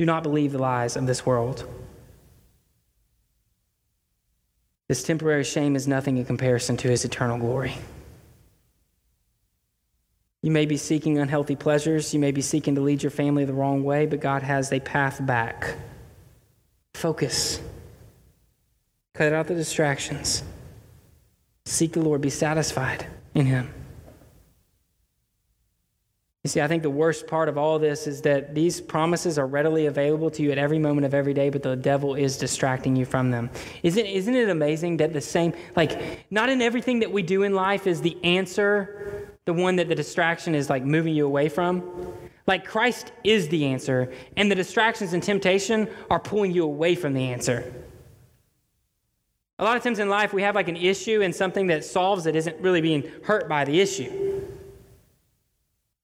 Do 0.00 0.06
not 0.06 0.22
believe 0.22 0.52
the 0.52 0.58
lies 0.58 0.96
of 0.96 1.06
this 1.06 1.26
world. 1.26 1.68
This 4.88 5.02
temporary 5.02 5.44
shame 5.44 5.76
is 5.76 5.86
nothing 5.86 6.16
in 6.16 6.24
comparison 6.24 6.78
to 6.78 6.88
his 6.88 7.04
eternal 7.04 7.36
glory. 7.36 7.74
You 10.40 10.52
may 10.52 10.64
be 10.64 10.78
seeking 10.78 11.18
unhealthy 11.18 11.54
pleasures. 11.54 12.14
You 12.14 12.20
may 12.20 12.30
be 12.30 12.40
seeking 12.40 12.76
to 12.76 12.80
lead 12.80 13.02
your 13.02 13.10
family 13.10 13.44
the 13.44 13.52
wrong 13.52 13.84
way, 13.84 14.06
but 14.06 14.20
God 14.20 14.42
has 14.42 14.72
a 14.72 14.80
path 14.80 15.18
back. 15.26 15.76
Focus. 16.94 17.60
Cut 19.12 19.34
out 19.34 19.48
the 19.48 19.54
distractions. 19.54 20.42
Seek 21.66 21.92
the 21.92 22.00
Lord. 22.00 22.22
Be 22.22 22.30
satisfied 22.30 23.06
in 23.34 23.44
Him. 23.44 23.70
You 26.44 26.48
see, 26.48 26.62
I 26.62 26.68
think 26.68 26.82
the 26.82 26.88
worst 26.88 27.26
part 27.26 27.50
of 27.50 27.58
all 27.58 27.78
this 27.78 28.06
is 28.06 28.22
that 28.22 28.54
these 28.54 28.80
promises 28.80 29.38
are 29.38 29.46
readily 29.46 29.86
available 29.86 30.30
to 30.30 30.42
you 30.42 30.50
at 30.50 30.56
every 30.56 30.78
moment 30.78 31.04
of 31.04 31.12
every 31.12 31.34
day, 31.34 31.50
but 31.50 31.62
the 31.62 31.76
devil 31.76 32.14
is 32.14 32.38
distracting 32.38 32.96
you 32.96 33.04
from 33.04 33.30
them. 33.30 33.50
Isn't, 33.82 34.06
isn't 34.06 34.34
it 34.34 34.48
amazing 34.48 34.96
that 34.98 35.12
the 35.12 35.20
same, 35.20 35.52
like, 35.76 36.24
not 36.30 36.48
in 36.48 36.62
everything 36.62 37.00
that 37.00 37.12
we 37.12 37.22
do 37.22 37.42
in 37.42 37.54
life 37.54 37.86
is 37.86 38.00
the 38.00 38.16
answer 38.24 39.28
the 39.44 39.52
one 39.52 39.76
that 39.76 39.88
the 39.88 39.94
distraction 39.94 40.54
is 40.54 40.70
like 40.70 40.82
moving 40.82 41.14
you 41.14 41.26
away 41.26 41.50
from? 41.50 41.82
Like, 42.46 42.64
Christ 42.64 43.12
is 43.22 43.48
the 43.48 43.66
answer, 43.66 44.10
and 44.38 44.50
the 44.50 44.54
distractions 44.54 45.12
and 45.12 45.22
temptation 45.22 45.88
are 46.10 46.18
pulling 46.18 46.52
you 46.52 46.64
away 46.64 46.94
from 46.94 47.12
the 47.12 47.24
answer. 47.24 47.70
A 49.58 49.64
lot 49.64 49.76
of 49.76 49.82
times 49.82 49.98
in 49.98 50.08
life, 50.08 50.32
we 50.32 50.40
have 50.40 50.54
like 50.54 50.68
an 50.68 50.76
issue 50.76 51.20
and 51.20 51.34
something 51.34 51.66
that 51.66 51.84
solves 51.84 52.24
it 52.24 52.34
isn't 52.34 52.58
really 52.62 52.80
being 52.80 53.10
hurt 53.24 53.46
by 53.46 53.66
the 53.66 53.78
issue. 53.78 54.40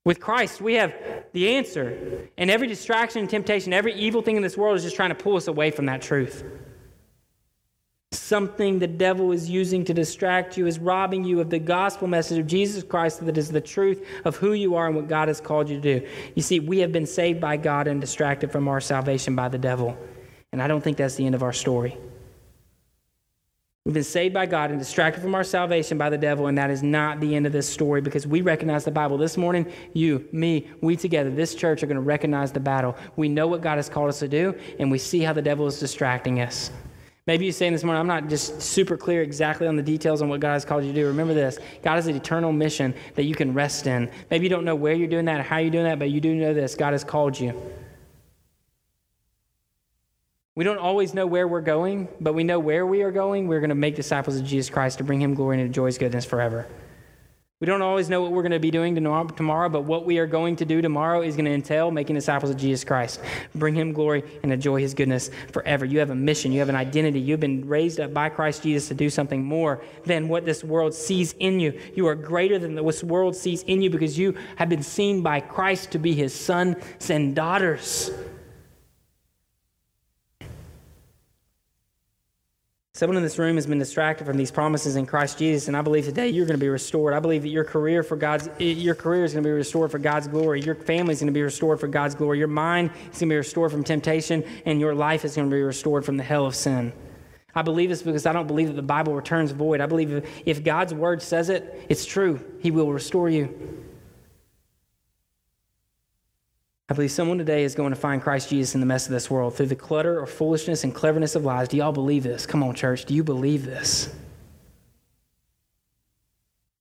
With 0.06 0.20
Christ, 0.20 0.60
we 0.60 0.74
have 0.74 0.94
the 1.32 1.56
answer. 1.56 2.28
And 2.38 2.48
every 2.48 2.68
distraction 2.68 3.22
and 3.22 3.28
temptation, 3.28 3.72
every 3.72 3.92
evil 3.92 4.22
thing 4.22 4.36
in 4.36 4.42
this 4.42 4.56
world 4.56 4.76
is 4.76 4.84
just 4.84 4.94
trying 4.94 5.08
to 5.08 5.16
pull 5.16 5.34
us 5.34 5.48
away 5.48 5.72
from 5.72 5.86
that 5.86 6.00
truth. 6.00 6.44
Something 8.12 8.78
the 8.78 8.86
devil 8.86 9.32
is 9.32 9.50
using 9.50 9.84
to 9.84 9.92
distract 9.92 10.56
you 10.56 10.68
is 10.68 10.78
robbing 10.78 11.24
you 11.24 11.40
of 11.40 11.50
the 11.50 11.58
gospel 11.58 12.06
message 12.06 12.38
of 12.38 12.46
Jesus 12.46 12.84
Christ 12.84 13.26
that 13.26 13.36
is 13.36 13.50
the 13.50 13.60
truth 13.60 14.06
of 14.24 14.36
who 14.36 14.52
you 14.52 14.76
are 14.76 14.86
and 14.86 14.94
what 14.94 15.08
God 15.08 15.26
has 15.26 15.40
called 15.40 15.68
you 15.68 15.80
to 15.80 15.98
do. 15.98 16.06
You 16.36 16.42
see, 16.42 16.60
we 16.60 16.78
have 16.78 16.92
been 16.92 17.06
saved 17.06 17.40
by 17.40 17.56
God 17.56 17.88
and 17.88 18.00
distracted 18.00 18.52
from 18.52 18.68
our 18.68 18.80
salvation 18.80 19.34
by 19.34 19.48
the 19.48 19.58
devil. 19.58 19.98
And 20.52 20.62
I 20.62 20.68
don't 20.68 20.84
think 20.84 20.98
that's 20.98 21.16
the 21.16 21.26
end 21.26 21.34
of 21.34 21.42
our 21.42 21.52
story. 21.52 21.98
We've 23.86 23.94
been 23.94 24.02
saved 24.02 24.34
by 24.34 24.46
God 24.46 24.70
and 24.70 24.80
distracted 24.80 25.20
from 25.20 25.36
our 25.36 25.44
salvation 25.44 25.96
by 25.96 26.10
the 26.10 26.18
devil, 26.18 26.48
and 26.48 26.58
that 26.58 26.70
is 26.70 26.82
not 26.82 27.20
the 27.20 27.36
end 27.36 27.46
of 27.46 27.52
this 27.52 27.68
story 27.68 28.00
because 28.00 28.26
we 28.26 28.40
recognize 28.40 28.84
the 28.84 28.90
Bible. 28.90 29.16
This 29.16 29.36
morning, 29.36 29.72
you, 29.92 30.28
me, 30.32 30.68
we 30.80 30.96
together, 30.96 31.30
this 31.30 31.54
church 31.54 31.84
are 31.84 31.86
going 31.86 31.94
to 31.94 32.00
recognize 32.00 32.50
the 32.50 32.58
battle. 32.58 32.96
We 33.14 33.28
know 33.28 33.46
what 33.46 33.60
God 33.60 33.76
has 33.76 33.88
called 33.88 34.08
us 34.08 34.18
to 34.18 34.26
do, 34.26 34.56
and 34.80 34.90
we 34.90 34.98
see 34.98 35.20
how 35.20 35.32
the 35.32 35.40
devil 35.40 35.68
is 35.68 35.78
distracting 35.78 36.40
us. 36.40 36.72
Maybe 37.28 37.44
you're 37.44 37.52
saying 37.52 37.74
this 37.74 37.84
morning, 37.84 38.00
I'm 38.00 38.08
not 38.08 38.28
just 38.28 38.60
super 38.60 38.96
clear 38.96 39.22
exactly 39.22 39.68
on 39.68 39.76
the 39.76 39.84
details 39.84 40.20
on 40.20 40.28
what 40.28 40.40
God 40.40 40.54
has 40.54 40.64
called 40.64 40.82
you 40.82 40.92
to 40.92 41.00
do. 41.02 41.06
Remember 41.06 41.32
this 41.32 41.60
God 41.84 41.94
has 41.94 42.08
an 42.08 42.16
eternal 42.16 42.50
mission 42.50 42.92
that 43.14 43.22
you 43.22 43.36
can 43.36 43.54
rest 43.54 43.86
in. 43.86 44.10
Maybe 44.32 44.46
you 44.46 44.50
don't 44.50 44.64
know 44.64 44.74
where 44.74 44.94
you're 44.94 45.06
doing 45.06 45.26
that 45.26 45.38
or 45.38 45.44
how 45.44 45.58
you're 45.58 45.70
doing 45.70 45.84
that, 45.84 46.00
but 46.00 46.10
you 46.10 46.20
do 46.20 46.34
know 46.34 46.52
this 46.52 46.74
God 46.74 46.92
has 46.92 47.04
called 47.04 47.38
you. 47.38 47.54
We 50.56 50.64
don't 50.64 50.78
always 50.78 51.12
know 51.12 51.26
where 51.26 51.46
we're 51.46 51.60
going, 51.60 52.08
but 52.18 52.32
we 52.32 52.42
know 52.42 52.58
where 52.58 52.86
we 52.86 53.02
are 53.02 53.12
going. 53.12 53.46
We're 53.46 53.60
going 53.60 53.68
to 53.68 53.74
make 53.74 53.94
disciples 53.94 54.36
of 54.36 54.46
Jesus 54.46 54.70
Christ 54.70 54.96
to 54.96 55.04
bring 55.04 55.20
him 55.20 55.34
glory 55.34 55.58
and 55.58 55.66
enjoy 55.66 55.84
his 55.84 55.98
goodness 55.98 56.24
forever. 56.24 56.66
We 57.60 57.66
don't 57.66 57.82
always 57.82 58.08
know 58.08 58.22
what 58.22 58.32
we're 58.32 58.42
going 58.42 58.52
to 58.52 58.58
be 58.58 58.70
doing 58.70 58.94
tomorrow, 58.94 59.68
but 59.68 59.84
what 59.84 60.06
we 60.06 60.16
are 60.16 60.26
going 60.26 60.56
to 60.56 60.64
do 60.64 60.80
tomorrow 60.80 61.20
is 61.20 61.36
going 61.36 61.44
to 61.44 61.52
entail 61.52 61.90
making 61.90 62.16
disciples 62.16 62.50
of 62.50 62.56
Jesus 62.56 62.84
Christ. 62.84 63.20
Bring 63.54 63.74
him 63.74 63.92
glory 63.92 64.24
and 64.42 64.50
enjoy 64.50 64.80
his 64.80 64.94
goodness 64.94 65.30
forever. 65.52 65.84
You 65.84 65.98
have 65.98 66.08
a 66.08 66.14
mission, 66.14 66.52
you 66.52 66.60
have 66.60 66.70
an 66.70 66.74
identity. 66.74 67.20
You've 67.20 67.40
been 67.40 67.68
raised 67.68 68.00
up 68.00 68.14
by 68.14 68.30
Christ 68.30 68.62
Jesus 68.62 68.88
to 68.88 68.94
do 68.94 69.10
something 69.10 69.44
more 69.44 69.82
than 70.04 70.26
what 70.28 70.46
this 70.46 70.64
world 70.64 70.94
sees 70.94 71.34
in 71.38 71.60
you. 71.60 71.78
You 71.94 72.06
are 72.06 72.14
greater 72.14 72.58
than 72.58 72.82
what 72.82 72.92
this 72.92 73.04
world 73.04 73.36
sees 73.36 73.62
in 73.64 73.82
you 73.82 73.90
because 73.90 74.18
you 74.18 74.34
have 74.56 74.70
been 74.70 74.82
seen 74.82 75.22
by 75.22 75.40
Christ 75.40 75.92
to 75.92 75.98
be 75.98 76.14
his 76.14 76.34
sons 76.34 77.10
and 77.10 77.34
daughters. 77.34 78.10
Someone 82.96 83.18
in 83.18 83.22
this 83.22 83.38
room 83.38 83.56
has 83.56 83.66
been 83.66 83.78
distracted 83.78 84.24
from 84.24 84.38
these 84.38 84.50
promises 84.50 84.96
in 84.96 85.04
Christ 85.04 85.36
Jesus, 85.36 85.68
and 85.68 85.76
I 85.76 85.82
believe 85.82 86.06
today 86.06 86.30
you're 86.30 86.46
going 86.46 86.58
to 86.58 86.64
be 86.64 86.70
restored. 86.70 87.12
I 87.12 87.20
believe 87.20 87.42
that 87.42 87.50
your 87.50 87.62
career 87.62 88.02
for 88.02 88.16
God's 88.16 88.48
your 88.58 88.94
career 88.94 89.22
is 89.22 89.34
going 89.34 89.44
to 89.44 89.46
be 89.46 89.52
restored 89.52 89.90
for 89.90 89.98
God's 89.98 90.28
glory. 90.28 90.62
Your 90.62 90.74
family 90.74 91.12
is 91.12 91.20
going 91.20 91.26
to 91.26 91.32
be 91.34 91.42
restored 91.42 91.78
for 91.78 91.88
God's 91.88 92.14
glory. 92.14 92.38
Your 92.38 92.48
mind 92.48 92.90
is 93.12 93.18
going 93.18 93.28
to 93.28 93.34
be 93.34 93.36
restored 93.36 93.70
from 93.70 93.84
temptation, 93.84 94.42
and 94.64 94.80
your 94.80 94.94
life 94.94 95.26
is 95.26 95.36
going 95.36 95.50
to 95.50 95.54
be 95.54 95.60
restored 95.60 96.06
from 96.06 96.16
the 96.16 96.22
hell 96.22 96.46
of 96.46 96.54
sin. 96.54 96.90
I 97.54 97.60
believe 97.60 97.90
this 97.90 98.00
because 98.00 98.24
I 98.24 98.32
don't 98.32 98.46
believe 98.46 98.68
that 98.68 98.76
the 98.76 98.82
Bible 98.82 99.14
returns 99.14 99.50
void. 99.50 99.82
I 99.82 99.86
believe 99.86 100.26
if 100.46 100.64
God's 100.64 100.94
word 100.94 101.20
says 101.20 101.50
it, 101.50 101.84
it's 101.90 102.06
true. 102.06 102.40
He 102.60 102.70
will 102.70 102.90
restore 102.90 103.28
you. 103.28 103.84
I 106.88 106.94
believe 106.94 107.10
someone 107.10 107.38
today 107.38 107.64
is 107.64 107.74
going 107.74 107.90
to 107.90 107.96
find 107.98 108.22
Christ 108.22 108.48
Jesus 108.48 108.74
in 108.74 108.80
the 108.80 108.86
mess 108.86 109.06
of 109.06 109.12
this 109.12 109.28
world 109.28 109.56
through 109.56 109.66
the 109.66 109.74
clutter 109.76 110.20
or 110.20 110.26
foolishness 110.26 110.84
and 110.84 110.94
cleverness 110.94 111.34
of 111.34 111.44
lies. 111.44 111.68
Do 111.68 111.76
y'all 111.76 111.90
believe 111.90 112.22
this? 112.22 112.46
Come 112.46 112.62
on, 112.62 112.74
church. 112.74 113.06
Do 113.06 113.14
you 113.14 113.24
believe 113.24 113.64
this? 113.64 114.14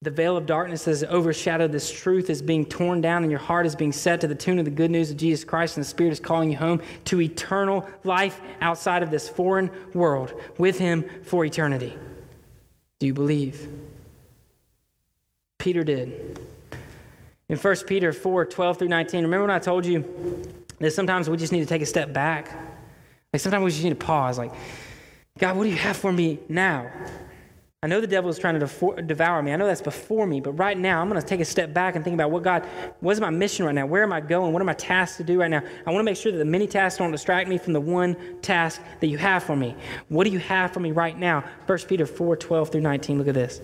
The 0.04 0.12
veil 0.12 0.38
of 0.38 0.46
darkness 0.46 0.86
has 0.86 1.04
overshadowed 1.04 1.72
this 1.72 1.92
truth 1.92 2.30
is 2.30 2.44
being 2.44 2.64
torn 2.68 3.02
down, 3.02 3.24
and 3.24 3.32
your 3.32 3.40
heart 3.40 3.66
is 3.66 3.76
being 3.76 3.92
set 3.92 4.22
to 4.22 4.28
the 4.28 4.36
tune 4.36 4.60
of 4.60 4.66
the 4.66 4.72
good 4.72 4.92
news 4.92 5.10
of 5.10 5.18
Jesus 5.18 5.44
Christ, 5.44 5.78
and 5.78 5.84
the 5.84 5.90
Spirit 5.90 6.12
is 6.12 6.20
calling 6.20 6.52
you 6.52 6.58
home 6.58 6.80
to 7.06 7.20
eternal 7.20 7.90
life 8.04 8.40
outside 8.62 9.02
of 9.02 9.10
this 9.10 9.28
foreign 9.28 9.72
world 9.96 10.40
with 10.60 10.78
Him 10.78 11.04
for 11.24 11.44
eternity. 11.44 11.98
Do 13.00 13.08
you 13.08 13.16
believe? 13.16 13.68
Peter 15.58 15.84
did. 15.84 16.40
In 17.48 17.58
1 17.58 17.76
Peter 17.86 18.12
4 18.12 18.46
12 18.46 18.80
through 18.80 18.88
19, 18.88 19.24
remember 19.24 19.46
when 19.46 19.56
I 19.56 19.60
told 19.60 19.86
you 19.86 20.04
that 20.80 20.92
sometimes 20.92 21.30
we 21.30 21.38
just 21.38 21.54
need 21.54 21.60
to 21.60 21.66
take 21.66 21.82
a 21.82 21.86
step 21.86 22.12
back? 22.12 22.52
Like 23.32 23.40
sometimes 23.42 23.64
we 23.64 23.72
just 23.72 23.84
need 23.84 23.90
to 23.92 23.96
pause, 24.06 24.38
like, 24.38 24.52
God, 25.38 25.58
what 25.58 25.66
do 25.66 25.70
you 25.70 25.76
have 25.76 25.98
for 25.98 26.12
me 26.12 26.40
now? 26.50 26.90
I 27.84 27.88
know 27.88 28.02
the 28.02 28.08
devil 28.08 28.32
is 28.32 28.40
trying 28.40 28.60
to 28.60 29.04
devour 29.06 29.44
me. 29.44 29.52
I 29.52 29.58
know 29.58 29.68
that's 29.68 29.82
before 29.82 30.26
me, 30.26 30.40
but 30.40 30.54
right 30.54 30.76
now 30.76 31.02
I'm 31.02 31.08
going 31.08 31.22
to 31.22 31.28
take 31.28 31.40
a 31.40 31.46
step 31.46 31.72
back 31.72 31.96
and 31.96 32.04
think 32.04 32.16
about 32.16 32.32
what 32.32 32.42
God, 32.42 32.66
what 33.00 33.12
is 33.12 33.22
my 33.22 33.30
mission 33.30 33.64
right 33.64 33.76
now? 33.76 33.86
Where 33.86 34.02
am 34.02 34.12
I 34.12 34.22
going? 34.22 34.54
What 34.54 34.62
are 34.64 34.66
my 34.66 34.74
tasks 34.74 35.18
to 35.18 35.24
do 35.24 35.40
right 35.42 35.52
now? 35.52 35.62
I 35.86 35.92
want 35.92 36.00
to 36.00 36.04
make 36.04 36.18
sure 36.18 36.32
that 36.32 36.40
the 36.40 36.46
many 36.46 36.66
tasks 36.66 36.98
don't 36.98 37.12
distract 37.12 37.48
me 37.48 37.60
from 37.60 37.74
the 37.74 37.82
one 37.82 38.16
task 38.42 38.82
that 39.02 39.08
you 39.08 39.20
have 39.20 39.44
for 39.44 39.56
me. 39.56 39.76
What 40.08 40.24
do 40.24 40.32
you 40.32 40.40
have 40.40 40.72
for 40.72 40.80
me 40.80 40.94
right 40.94 41.16
now? 41.16 41.44
1 41.68 41.78
Peter 41.88 42.08
4 42.08 42.38
12 42.38 42.72
through 42.72 42.82
19. 42.82 43.20
Look 43.20 43.28
at 43.28 43.36
this. 43.36 43.62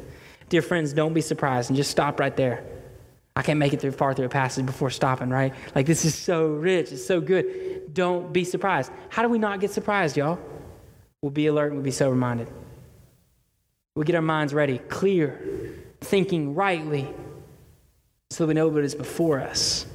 Dear 0.49 0.61
friends, 0.61 0.93
don't 0.93 1.15
be 1.15 1.21
surprised 1.21 1.71
and 1.71 1.77
just 1.77 1.89
stop 1.89 2.19
right 2.19 2.35
there. 2.35 2.63
I 3.41 3.43
can't 3.43 3.57
make 3.57 3.73
it 3.73 3.81
through 3.81 3.93
far 3.93 4.13
through 4.13 4.27
a 4.27 4.29
passage 4.29 4.67
before 4.67 4.91
stopping, 4.91 5.31
right? 5.31 5.51
Like 5.73 5.87
this 5.87 6.05
is 6.05 6.13
so 6.13 6.45
rich, 6.45 6.91
it's 6.91 7.03
so 7.03 7.19
good. 7.19 7.91
Don't 7.91 8.31
be 8.31 8.43
surprised. 8.43 8.91
How 9.09 9.23
do 9.23 9.29
we 9.29 9.39
not 9.39 9.59
get 9.59 9.71
surprised, 9.71 10.15
y'all? 10.15 10.37
We'll 11.23 11.31
be 11.31 11.47
alert 11.47 11.69
and 11.69 11.77
we'll 11.77 11.83
be 11.83 11.89
sober 11.89 12.15
minded. 12.15 12.49
We'll 13.95 14.03
get 14.03 14.13
our 14.13 14.21
minds 14.21 14.53
ready, 14.53 14.77
clear, 14.77 15.41
thinking 16.01 16.53
rightly. 16.53 17.11
so 18.29 18.45
we 18.45 18.53
know 18.53 18.67
what 18.67 18.83
is 18.83 18.93
before 18.93 19.39
us. 19.39 19.87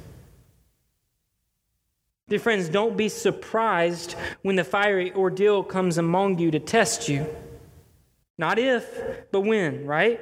Dear 2.27 2.39
friends, 2.39 2.67
don't 2.67 2.97
be 2.97 3.07
surprised 3.07 4.17
when 4.41 4.57
the 4.57 4.65
fiery 4.65 5.13
ordeal 5.13 5.63
comes 5.63 5.97
among 5.97 6.39
you 6.39 6.51
to 6.51 6.59
test 6.59 7.07
you. 7.07 7.25
Not 8.37 8.59
if, 8.59 9.31
but 9.31 9.39
when, 9.39 9.85
right? 9.85 10.19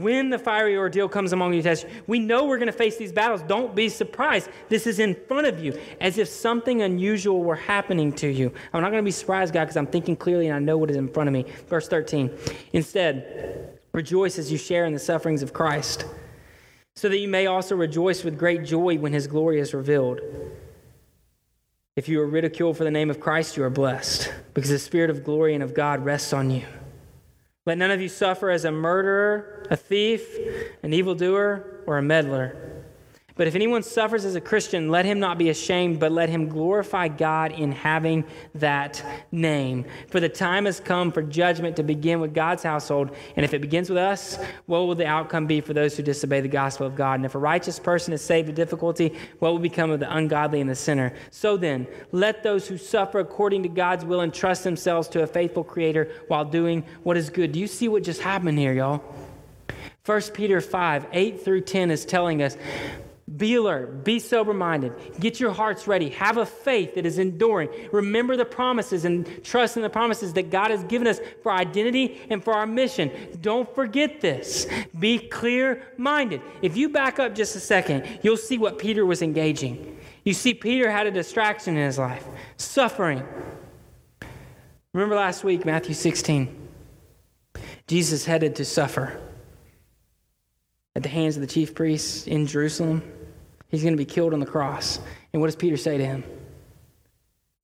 When 0.00 0.30
the 0.30 0.38
fiery 0.38 0.76
ordeal 0.76 1.08
comes 1.08 1.32
among 1.32 1.54
you 1.54 1.62
test. 1.62 1.86
We 2.06 2.18
know 2.18 2.46
we're 2.46 2.58
going 2.58 2.66
to 2.66 2.72
face 2.72 2.96
these 2.96 3.12
battles. 3.12 3.42
Don't 3.42 3.74
be 3.74 3.88
surprised. 3.88 4.48
This 4.68 4.86
is 4.86 4.98
in 4.98 5.14
front 5.26 5.46
of 5.46 5.62
you, 5.62 5.78
as 6.00 6.18
if 6.18 6.28
something 6.28 6.82
unusual 6.82 7.42
were 7.42 7.56
happening 7.56 8.12
to 8.14 8.28
you. 8.28 8.52
I'm 8.72 8.82
not 8.82 8.90
going 8.90 9.02
to 9.02 9.06
be 9.06 9.10
surprised, 9.10 9.52
God, 9.54 9.64
because 9.64 9.76
I'm 9.76 9.86
thinking 9.86 10.16
clearly 10.16 10.46
and 10.46 10.56
I 10.56 10.58
know 10.58 10.78
what 10.78 10.90
is 10.90 10.96
in 10.96 11.08
front 11.08 11.28
of 11.28 11.32
me. 11.32 11.46
Verse 11.68 11.88
13. 11.88 12.30
Instead, 12.72 13.78
rejoice 13.92 14.38
as 14.38 14.50
you 14.50 14.58
share 14.58 14.84
in 14.86 14.92
the 14.92 14.98
sufferings 14.98 15.42
of 15.42 15.52
Christ, 15.52 16.04
so 16.96 17.08
that 17.08 17.18
you 17.18 17.28
may 17.28 17.46
also 17.46 17.76
rejoice 17.76 18.24
with 18.24 18.38
great 18.38 18.64
joy 18.64 18.98
when 18.98 19.12
his 19.12 19.26
glory 19.26 19.60
is 19.60 19.74
revealed. 19.74 20.20
If 21.96 22.08
you 22.08 22.20
are 22.20 22.26
ridiculed 22.26 22.76
for 22.76 22.84
the 22.84 22.90
name 22.90 23.10
of 23.10 23.20
Christ, 23.20 23.56
you 23.56 23.62
are 23.62 23.70
blessed, 23.70 24.32
because 24.52 24.70
the 24.70 24.78
Spirit 24.78 25.10
of 25.10 25.22
glory 25.22 25.54
and 25.54 25.62
of 25.62 25.74
God 25.74 26.04
rests 26.04 26.32
on 26.32 26.50
you. 26.50 26.64
Let 27.66 27.78
none 27.78 27.90
of 27.90 28.00
you 28.00 28.10
suffer 28.10 28.50
as 28.50 28.66
a 28.66 28.70
murderer, 28.70 29.66
a 29.70 29.76
thief, 29.76 30.22
an 30.82 30.92
evildoer, 30.92 31.82
or 31.86 31.96
a 31.96 32.02
meddler. 32.02 32.73
But 33.36 33.48
if 33.48 33.56
anyone 33.56 33.82
suffers 33.82 34.24
as 34.24 34.36
a 34.36 34.40
Christian, 34.40 34.90
let 34.90 35.04
him 35.04 35.18
not 35.18 35.38
be 35.38 35.48
ashamed, 35.48 35.98
but 35.98 36.12
let 36.12 36.28
him 36.28 36.48
glorify 36.48 37.08
God 37.08 37.50
in 37.50 37.72
having 37.72 38.24
that 38.54 39.04
name. 39.32 39.84
For 40.08 40.20
the 40.20 40.28
time 40.28 40.66
has 40.66 40.78
come 40.78 41.10
for 41.10 41.20
judgment 41.20 41.74
to 41.76 41.82
begin 41.82 42.20
with 42.20 42.32
God's 42.32 42.62
household. 42.62 43.10
And 43.34 43.44
if 43.44 43.52
it 43.52 43.60
begins 43.60 43.88
with 43.88 43.98
us, 43.98 44.38
what 44.66 44.86
will 44.86 44.94
the 44.94 45.06
outcome 45.06 45.46
be 45.46 45.60
for 45.60 45.74
those 45.74 45.96
who 45.96 46.04
disobey 46.04 46.42
the 46.42 46.48
gospel 46.48 46.86
of 46.86 46.94
God? 46.94 47.14
And 47.14 47.24
if 47.24 47.34
a 47.34 47.38
righteous 47.38 47.80
person 47.80 48.12
is 48.12 48.22
saved 48.22 48.46
with 48.46 48.56
difficulty, 48.56 49.18
what 49.40 49.50
will 49.50 49.58
become 49.58 49.90
of 49.90 49.98
the 49.98 50.14
ungodly 50.14 50.60
and 50.60 50.70
the 50.70 50.76
sinner? 50.76 51.12
So 51.32 51.56
then, 51.56 51.88
let 52.12 52.44
those 52.44 52.68
who 52.68 52.78
suffer 52.78 53.18
according 53.18 53.64
to 53.64 53.68
God's 53.68 54.04
will 54.04 54.22
entrust 54.22 54.62
themselves 54.62 55.08
to 55.08 55.24
a 55.24 55.26
faithful 55.26 55.64
Creator 55.64 56.08
while 56.28 56.44
doing 56.44 56.84
what 57.02 57.16
is 57.16 57.30
good. 57.30 57.50
Do 57.50 57.58
you 57.58 57.66
see 57.66 57.88
what 57.88 58.04
just 58.04 58.20
happened 58.20 58.60
here, 58.60 58.72
y'all? 58.72 59.02
1 60.06 60.20
Peter 60.34 60.60
5, 60.60 61.06
8 61.12 61.42
through 61.42 61.62
10 61.62 61.90
is 61.90 62.04
telling 62.04 62.42
us 62.42 62.56
be 63.36 63.54
alert, 63.54 64.04
be 64.04 64.18
sober 64.18 64.52
minded, 64.52 64.92
get 65.18 65.40
your 65.40 65.50
hearts 65.50 65.86
ready, 65.88 66.10
have 66.10 66.36
a 66.36 66.44
faith 66.44 66.94
that 66.94 67.06
is 67.06 67.18
enduring. 67.18 67.70
Remember 67.90 68.36
the 68.36 68.44
promises 68.44 69.06
and 69.06 69.42
trust 69.42 69.76
in 69.76 69.82
the 69.82 69.88
promises 69.88 70.34
that 70.34 70.50
God 70.50 70.70
has 70.70 70.84
given 70.84 71.08
us 71.08 71.20
for 71.42 71.50
identity 71.50 72.20
and 72.28 72.44
for 72.44 72.52
our 72.52 72.66
mission. 72.66 73.10
Don't 73.40 73.72
forget 73.74 74.20
this. 74.20 74.66
Be 74.98 75.18
clear 75.18 75.82
minded. 75.96 76.42
If 76.60 76.76
you 76.76 76.90
back 76.90 77.18
up 77.18 77.34
just 77.34 77.56
a 77.56 77.60
second, 77.60 78.20
you'll 78.22 78.36
see 78.36 78.58
what 78.58 78.78
Peter 78.78 79.06
was 79.06 79.22
engaging. 79.22 79.98
You 80.22 80.34
see, 80.34 80.52
Peter 80.52 80.90
had 80.90 81.06
a 81.06 81.10
distraction 81.10 81.78
in 81.78 81.84
his 81.86 81.98
life 81.98 82.26
suffering. 82.58 83.22
Remember 84.92 85.16
last 85.16 85.44
week, 85.44 85.64
Matthew 85.64 85.94
16, 85.94 86.68
Jesus 87.86 88.26
headed 88.26 88.54
to 88.56 88.66
suffer 88.66 89.18
at 90.96 91.02
the 91.02 91.08
hands 91.08 91.36
of 91.36 91.40
the 91.40 91.46
chief 91.46 91.74
priests 91.74 92.26
in 92.26 92.46
Jerusalem. 92.46 93.02
He's 93.68 93.82
going 93.82 93.94
to 93.94 93.98
be 93.98 94.04
killed 94.04 94.32
on 94.32 94.40
the 94.40 94.46
cross. 94.46 95.00
And 95.32 95.40
what 95.40 95.48
does 95.48 95.56
Peter 95.56 95.76
say 95.76 95.98
to 95.98 96.04
him? 96.04 96.24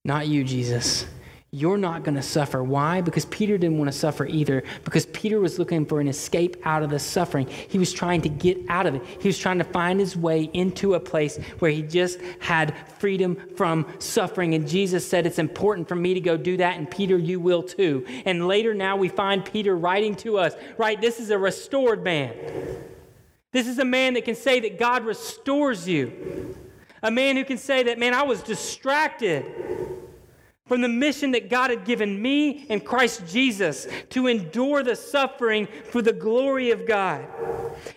Not 0.05 0.27
you, 0.27 0.43
Jesus. 0.45 1.07
You're 1.53 1.79
not 1.79 2.05
going 2.05 2.15
to 2.15 2.23
suffer. 2.23 2.63
Why? 2.63 3.01
Because 3.01 3.25
Peter 3.25 3.59
didn't 3.59 3.77
want 3.77 3.91
to 3.91 3.97
suffer 3.99 4.25
either. 4.25 4.63
Because 4.85 5.07
Peter 5.07 5.41
was 5.41 5.59
looking 5.59 5.85
for 5.85 6.01
an 6.01 6.07
escape 6.07 6.57
out 6.65 6.85
of 6.85 6.91
the 6.91 6.99
suffering. 6.99 7.49
He 7.49 7.77
was 7.77 7.93
trying 7.93 8.23
to 8.23 8.29
get 8.29 8.59
out 8.69 8.87
of 8.87 8.95
it. 8.95 9.03
He 9.21 9.27
was 9.27 9.37
trying 9.37 9.59
to 9.59 9.65
find 9.65 9.99
his 9.99 10.17
way 10.17 10.49
into 10.53 10.95
a 10.95 11.01
place 11.01 11.39
where 11.59 11.73
he 11.73 11.83
just 11.83 12.21
had 12.39 12.75
freedom 12.99 13.37
from 13.57 13.85
suffering. 13.99 14.55
And 14.55 14.69
Jesus 14.69 15.05
said, 15.05 15.27
It's 15.27 15.41
important 15.41 15.89
for 15.89 15.97
me 15.97 16.15
to 16.15 16.21
go 16.21 16.37
do 16.37 16.57
that. 16.59 16.79
And 16.79 16.89
Peter, 16.89 17.19
you 17.19 17.41
will 17.41 17.65
too. 17.65 18.07
And 18.25 18.47
later 18.47 18.73
now 18.73 18.97
we 18.97 19.09
find 19.09 19.45
Peter 19.45 19.77
writing 19.77 20.15
to 20.17 20.39
us, 20.39 20.55
right? 20.79 21.01
This 21.01 21.19
is 21.19 21.31
a 21.31 21.39
restored 21.39 22.05
man. 22.05 22.33
This 23.53 23.67
is 23.67 23.79
a 23.79 23.85
man 23.85 24.15
that 24.15 24.25
can 24.25 24.37
say 24.37 24.61
that 24.61 24.79
God 24.79 25.05
restores 25.05 25.89
you. 25.89 26.57
A 27.03 27.11
man 27.11 27.37
who 27.37 27.45
can 27.45 27.59
say 27.59 27.83
that, 27.85 27.99
man, 27.99 28.15
I 28.15 28.23
was 28.23 28.43
distracted 28.43 29.45
from 30.67 30.83
the 30.83 30.89
mission 30.89 31.33
that 31.33 31.51
God 31.51 31.71
had 31.71 31.85
given 31.85 32.23
me 32.23 32.67
and 32.71 32.85
Christ 32.85 33.27
Jesus 33.27 33.89
to 34.11 34.29
endure 34.29 34.85
the 34.85 34.95
suffering 34.95 35.67
for 35.67 36.01
the 36.01 36.13
glory 36.13 36.71
of 36.71 36.87
God. 36.87 37.27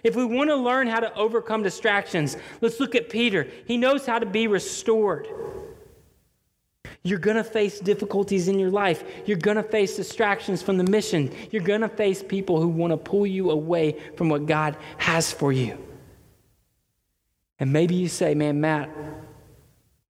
If 0.04 0.16
we 0.16 0.26
want 0.26 0.50
to 0.50 0.56
learn 0.56 0.88
how 0.88 1.00
to 1.00 1.14
overcome 1.14 1.62
distractions, 1.62 2.36
let's 2.62 2.80
look 2.80 2.96
at 2.96 3.10
Peter. 3.10 3.48
He 3.66 3.78
knows 3.78 4.08
how 4.08 4.18
to 4.18 4.26
be 4.26 4.48
restored. 4.48 5.28
You're 7.04 7.20
going 7.20 7.36
to 7.36 7.44
face 7.44 7.80
difficulties 7.80 8.48
in 8.48 8.58
your 8.58 8.72
life. 8.72 9.04
You're 9.26 9.38
going 9.38 9.58
to 9.58 9.64
face 9.64 9.98
distractions 9.98 10.62
from 10.62 10.78
the 10.78 10.86
mission. 10.86 11.32
You're 11.52 11.64
going 11.64 11.82
to 11.82 11.90
face 11.90 12.24
people 12.24 12.62
who 12.62 12.70
want 12.70 12.92
to 12.92 12.98
pull 12.98 13.28
you 13.28 13.52
away 13.52 13.98
from 14.16 14.30
what 14.30 14.46
God 14.46 14.78
has 14.98 15.32
for 15.32 15.52
you. 15.52 15.78
And 17.60 17.74
maybe 17.74 17.96
you 17.96 18.08
say, 18.08 18.34
man, 18.36 18.62
Matt, 18.62 18.90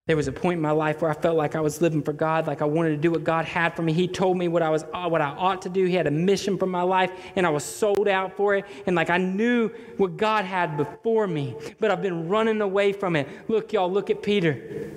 there 0.06 0.16
was 0.16 0.28
a 0.28 0.32
point 0.32 0.58
in 0.58 0.62
my 0.62 0.70
life 0.70 1.00
where 1.00 1.10
I 1.10 1.14
felt 1.14 1.36
like 1.36 1.56
I 1.56 1.60
was 1.60 1.80
living 1.80 2.02
for 2.02 2.12
God, 2.12 2.46
like 2.46 2.60
I 2.60 2.66
wanted 2.66 2.90
to 2.90 2.96
do 2.98 3.10
what 3.10 3.24
God 3.24 3.46
had 3.46 3.74
for 3.74 3.82
me. 3.82 3.92
He 3.92 4.06
told 4.06 4.36
me 4.36 4.48
what 4.48 4.62
I 4.62 4.68
was 4.68 4.84
what 4.92 5.22
I 5.22 5.30
ought 5.30 5.62
to 5.62 5.70
do. 5.70 5.86
He 5.86 5.94
had 5.94 6.06
a 6.06 6.10
mission 6.10 6.58
for 6.58 6.66
my 6.66 6.82
life 6.82 7.10
and 7.36 7.46
I 7.46 7.50
was 7.50 7.64
sold 7.64 8.06
out 8.06 8.36
for 8.36 8.54
it 8.54 8.66
and 8.86 8.94
like 8.94 9.08
I 9.08 9.16
knew 9.16 9.70
what 9.96 10.18
God 10.18 10.44
had 10.44 10.76
before 10.76 11.26
me, 11.26 11.56
but 11.80 11.90
I've 11.90 12.02
been 12.02 12.28
running 12.28 12.60
away 12.60 12.92
from 12.92 13.16
it. 13.16 13.26
Look 13.48 13.72
y'all, 13.72 13.90
look 13.90 14.10
at 14.10 14.22
Peter. 14.22 14.92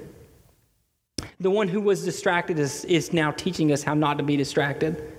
The 1.39 1.51
one 1.51 1.67
who 1.67 1.81
was 1.81 2.03
distracted 2.03 2.57
is, 2.57 2.83
is 2.85 3.13
now 3.13 3.31
teaching 3.31 3.71
us 3.71 3.83
how 3.83 3.93
not 3.93 4.17
to 4.17 4.23
be 4.23 4.37
distracted. 4.37 5.13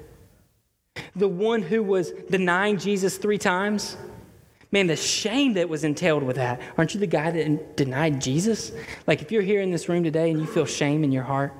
The 1.14 1.29
one 1.29 1.62
who 1.62 1.83
was 1.83 2.11
denying 2.29 2.79
Jesus 2.79 3.19
three 3.19 3.39
times, 3.39 3.97
man, 4.73 4.89
the 4.89 4.97
shame 4.97 5.55
that 5.55 5.69
was 5.69 5.85
entailed 5.85 6.25
with 6.25 6.37
that. 6.37 6.61
Aren't 6.77 6.95
you 6.95 7.01
the 7.01 7.07
guy 7.07 7.31
that 7.31 7.77
denied 7.77 8.21
Jesus? 8.21 8.73
Like, 9.07 9.23
if 9.23 9.31
you're 9.31 9.43
here 9.43 9.61
in 9.61 9.71
this 9.71 9.89
room 9.89 10.03
today 10.03 10.31
and 10.31 10.41
you 10.41 10.47
feel 10.47 10.66
shame 10.66 11.05
in 11.05 11.12
your 11.12 11.23
heart, 11.23 11.55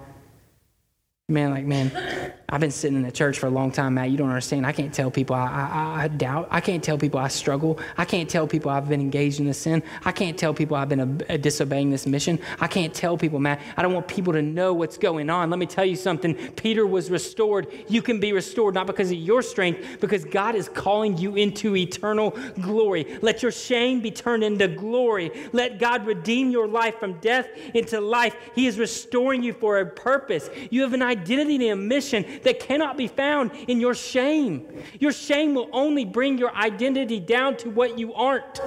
man, 1.31 1.51
like, 1.51 1.67
man, 1.67 2.33
I've 2.49 2.61
been 2.61 2.71
sitting 2.71 2.97
in 2.97 3.03
the 3.03 3.13
church 3.13 3.39
for 3.39 3.49
a 3.49 3.51
long 3.51 3.71
time, 3.71 3.93
Matt. 3.93 4.09
You 4.09 4.17
don't 4.17 4.31
understand. 4.31 4.65
I 4.65 4.73
can't 4.73 4.95
tell 4.95 5.11
people 5.11 5.37
I, 5.37 5.47
I, 5.47 6.05
I, 6.05 6.09
doubt. 6.09 6.49
I 6.51 6.63
can't 6.63 6.83
tell 6.83 6.97
people 6.97 7.21
I 7.21 7.29
struggle. 7.29 7.79
I 7.99 8.07
can't 8.07 8.31
tell 8.31 8.47
people 8.47 8.71
I've 8.71 8.89
been 8.89 9.03
engaged 9.03 9.39
in 9.39 9.45
this 9.45 9.59
sin. 9.59 9.83
I 10.07 10.13
can't 10.13 10.39
tell 10.39 10.55
people 10.55 10.75
I've 10.75 10.89
been 10.89 11.01
a, 11.29 11.35
a 11.35 11.37
disobeying 11.37 11.91
this 11.91 12.07
mission. 12.07 12.39
I 12.59 12.67
can't 12.67 12.95
tell 12.95 13.19
people, 13.19 13.39
Matt. 13.41 13.61
I 13.77 13.83
don't 13.83 13.93
want 13.93 14.09
people 14.09 14.33
to 14.33 14.41
know 14.41 14.73
what's 14.73 14.97
going 14.97 15.29
on. 15.29 15.51
Let 15.51 15.59
me 15.59 15.67
tell 15.67 15.85
you 15.85 15.97
something. 15.97 16.35
Peter 16.53 16.87
was 16.87 17.11
restored. 17.11 17.67
You 17.89 18.01
can 18.01 18.21
be 18.21 18.33
restored 18.33 18.73
not 18.73 18.87
because 18.87 19.11
of 19.11 19.19
your 19.19 19.43
strength, 19.43 20.01
because 20.01 20.25
God 20.25 20.55
is 20.55 20.71
calling 20.71 21.19
you 21.19 21.37
into 21.37 21.77
eternal 21.77 22.31
glory. 22.63 23.19
Let 23.21 23.43
your 23.43 23.53
shame 23.53 24.01
be 24.01 24.11
turned 24.11 24.43
into 24.43 24.69
glory. 24.69 25.31
Let 25.53 25.79
God 25.79 26.07
redeem 26.07 26.51
your 26.51 26.67
life 26.67 26.99
from 26.99 27.21
death 27.21 27.49
into 27.75 28.01
life. 28.01 28.35
He 28.55 28.67
is 28.67 28.79
restoring 28.79 29.43
you 29.43 29.53
for 29.53 29.81
a 29.81 29.85
purpose. 29.85 30.49
You 30.71 30.81
have 30.81 30.95
an 30.95 31.03
identity 31.21 31.69
and 31.69 31.89
mission 31.89 32.25
that 32.45 32.61
cannot 32.61 32.97
be 32.97 33.09
found 33.09 33.53
in 33.67 33.81
your 33.81 33.95
shame. 33.95 34.67
Your 35.01 35.13
shame 35.13 35.55
will 35.55 35.69
only 35.73 36.05
bring 36.05 36.39
your 36.39 36.55
identity 36.55 37.21
down 37.21 37.57
to 37.59 37.71
what 37.71 37.99
you 37.99 38.15
aren't. 38.15 38.61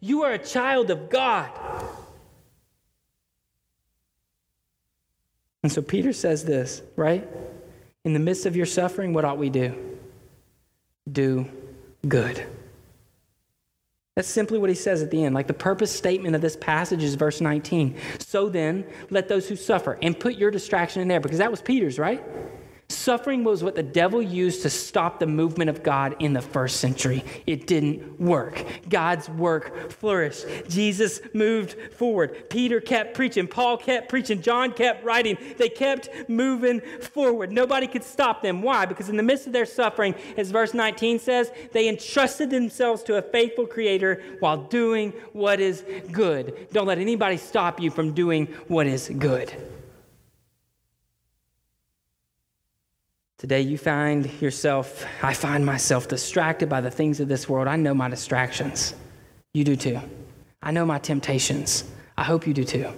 You 0.00 0.22
are 0.24 0.32
a 0.32 0.38
child 0.38 0.90
of 0.90 1.08
God. 1.08 1.50
And 5.62 5.72
so 5.72 5.82
Peter 5.82 6.12
says 6.12 6.44
this, 6.44 6.82
right? 6.94 7.26
In 8.04 8.12
the 8.12 8.20
midst 8.20 8.46
of 8.46 8.54
your 8.54 8.66
suffering, 8.66 9.12
what 9.12 9.24
ought 9.24 9.38
we 9.38 9.50
do? 9.50 9.74
Do 11.10 11.46
good. 12.06 12.46
That's 14.16 14.28
simply 14.28 14.58
what 14.58 14.70
he 14.70 14.74
says 14.74 15.02
at 15.02 15.10
the 15.10 15.22
end. 15.22 15.34
Like 15.34 15.46
the 15.46 15.52
purpose 15.52 15.92
statement 15.92 16.34
of 16.34 16.40
this 16.40 16.56
passage 16.56 17.02
is 17.02 17.14
verse 17.16 17.42
19. 17.42 17.94
So 18.18 18.48
then, 18.48 18.86
let 19.10 19.28
those 19.28 19.46
who 19.46 19.56
suffer, 19.56 19.98
and 20.00 20.18
put 20.18 20.36
your 20.36 20.50
distraction 20.50 21.02
in 21.02 21.08
there, 21.08 21.20
because 21.20 21.36
that 21.36 21.50
was 21.50 21.60
Peter's, 21.60 21.98
right? 21.98 22.24
Suffering 22.88 23.42
was 23.42 23.64
what 23.64 23.74
the 23.74 23.82
devil 23.82 24.22
used 24.22 24.62
to 24.62 24.70
stop 24.70 25.18
the 25.18 25.26
movement 25.26 25.68
of 25.68 25.82
God 25.82 26.14
in 26.20 26.32
the 26.32 26.40
first 26.40 26.76
century. 26.76 27.24
It 27.44 27.66
didn't 27.66 28.20
work. 28.20 28.64
God's 28.88 29.28
work 29.28 29.90
flourished. 29.90 30.46
Jesus 30.68 31.18
moved 31.34 31.76
forward. 31.94 32.48
Peter 32.48 32.80
kept 32.80 33.14
preaching. 33.14 33.48
Paul 33.48 33.76
kept 33.76 34.08
preaching. 34.08 34.40
John 34.40 34.72
kept 34.72 35.04
writing. 35.04 35.36
They 35.56 35.68
kept 35.68 36.10
moving 36.28 36.80
forward. 36.80 37.50
Nobody 37.50 37.88
could 37.88 38.04
stop 38.04 38.40
them. 38.40 38.62
Why? 38.62 38.86
Because 38.86 39.08
in 39.08 39.16
the 39.16 39.22
midst 39.22 39.48
of 39.48 39.52
their 39.52 39.66
suffering, 39.66 40.14
as 40.36 40.52
verse 40.52 40.72
19 40.72 41.18
says, 41.18 41.50
they 41.72 41.88
entrusted 41.88 42.50
themselves 42.50 43.02
to 43.04 43.16
a 43.16 43.22
faithful 43.22 43.66
creator 43.66 44.22
while 44.38 44.58
doing 44.58 45.12
what 45.32 45.58
is 45.58 45.84
good. 46.12 46.68
Don't 46.72 46.86
let 46.86 46.98
anybody 46.98 47.36
stop 47.36 47.80
you 47.80 47.90
from 47.90 48.12
doing 48.12 48.46
what 48.68 48.86
is 48.86 49.08
good. 49.18 49.52
Today, 53.46 53.60
you 53.60 53.78
find 53.78 54.28
yourself, 54.42 55.06
I 55.22 55.32
find 55.32 55.64
myself 55.64 56.08
distracted 56.08 56.68
by 56.68 56.80
the 56.80 56.90
things 56.90 57.20
of 57.20 57.28
this 57.28 57.48
world. 57.48 57.68
I 57.68 57.76
know 57.76 57.94
my 57.94 58.08
distractions. 58.08 58.92
You 59.54 59.62
do 59.62 59.76
too. 59.76 60.00
I 60.60 60.72
know 60.72 60.84
my 60.84 60.98
temptations. 60.98 61.84
I 62.18 62.24
hope 62.24 62.44
you 62.44 62.52
do 62.52 62.64
too. 62.64 62.92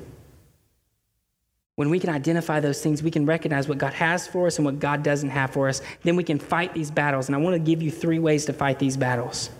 When 1.75 1.91
we 1.91 2.01
can 2.01 2.09
identify 2.09 2.61
those 2.61 2.83
things, 2.83 3.03
we 3.03 3.11
can 3.11 3.27
recognize 3.27 3.69
what 3.69 3.77
God 3.77 3.93
has 3.93 4.27
for 4.27 4.47
us 4.47 4.57
and 4.57 4.65
what 4.65 4.79
God 4.79 5.03
doesn't 5.03 5.29
have 5.29 5.51
for 5.51 5.69
us. 5.69 5.83
Then 6.03 6.17
we 6.17 6.25
can 6.25 6.39
fight 6.39 6.73
these 6.73 6.91
battles. 6.91 7.29
And 7.29 7.37
I 7.37 7.39
want 7.41 7.53
to 7.53 7.61
give 7.61 7.83
you 7.83 7.91
three 7.91 8.19
ways 8.19 8.47
to 8.47 8.55
fight 8.55 8.79
these 8.79 8.97
battles. 8.97 9.51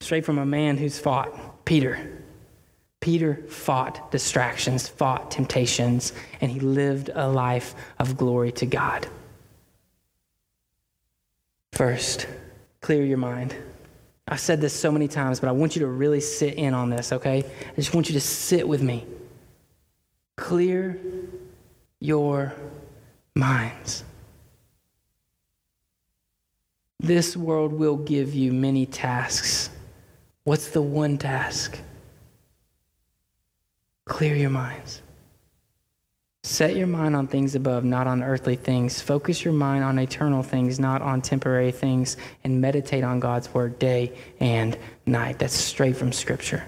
Straight 0.00 0.24
from 0.24 0.38
a 0.38 0.46
man 0.46 0.78
who's 0.78 0.98
fought, 0.98 1.64
Peter. 1.64 2.17
Peter 3.00 3.36
fought 3.48 4.10
distractions, 4.10 4.88
fought 4.88 5.30
temptations, 5.30 6.12
and 6.40 6.50
he 6.50 6.60
lived 6.60 7.10
a 7.14 7.28
life 7.28 7.74
of 7.98 8.16
glory 8.16 8.52
to 8.52 8.66
God. 8.66 9.06
First, 11.72 12.26
clear 12.80 13.04
your 13.04 13.18
mind. 13.18 13.54
I've 14.26 14.40
said 14.40 14.60
this 14.60 14.74
so 14.74 14.90
many 14.90 15.08
times, 15.08 15.40
but 15.40 15.48
I 15.48 15.52
want 15.52 15.76
you 15.76 15.80
to 15.80 15.86
really 15.86 16.20
sit 16.20 16.54
in 16.54 16.74
on 16.74 16.90
this, 16.90 17.12
okay? 17.12 17.44
I 17.44 17.74
just 17.76 17.94
want 17.94 18.08
you 18.08 18.14
to 18.14 18.20
sit 18.20 18.66
with 18.66 18.82
me. 18.82 19.06
Clear 20.36 20.98
your 22.00 22.52
minds. 23.34 24.04
This 27.00 27.36
world 27.36 27.72
will 27.72 27.96
give 27.96 28.34
you 28.34 28.52
many 28.52 28.84
tasks. 28.84 29.70
What's 30.44 30.70
the 30.70 30.82
one 30.82 31.16
task? 31.16 31.78
Clear 34.08 34.34
your 34.34 34.50
minds. 34.50 35.02
Set 36.42 36.74
your 36.74 36.86
mind 36.86 37.14
on 37.14 37.26
things 37.26 37.54
above, 37.54 37.84
not 37.84 38.06
on 38.06 38.22
earthly 38.22 38.56
things. 38.56 39.02
Focus 39.02 39.44
your 39.44 39.52
mind 39.52 39.84
on 39.84 39.98
eternal 39.98 40.42
things, 40.42 40.80
not 40.80 41.02
on 41.02 41.20
temporary 41.20 41.70
things, 41.70 42.16
and 42.42 42.60
meditate 42.60 43.04
on 43.04 43.20
God's 43.20 43.52
word 43.52 43.78
day 43.78 44.16
and 44.40 44.78
night. 45.04 45.38
That's 45.38 45.54
straight 45.54 45.96
from 45.96 46.10
Scripture. 46.10 46.64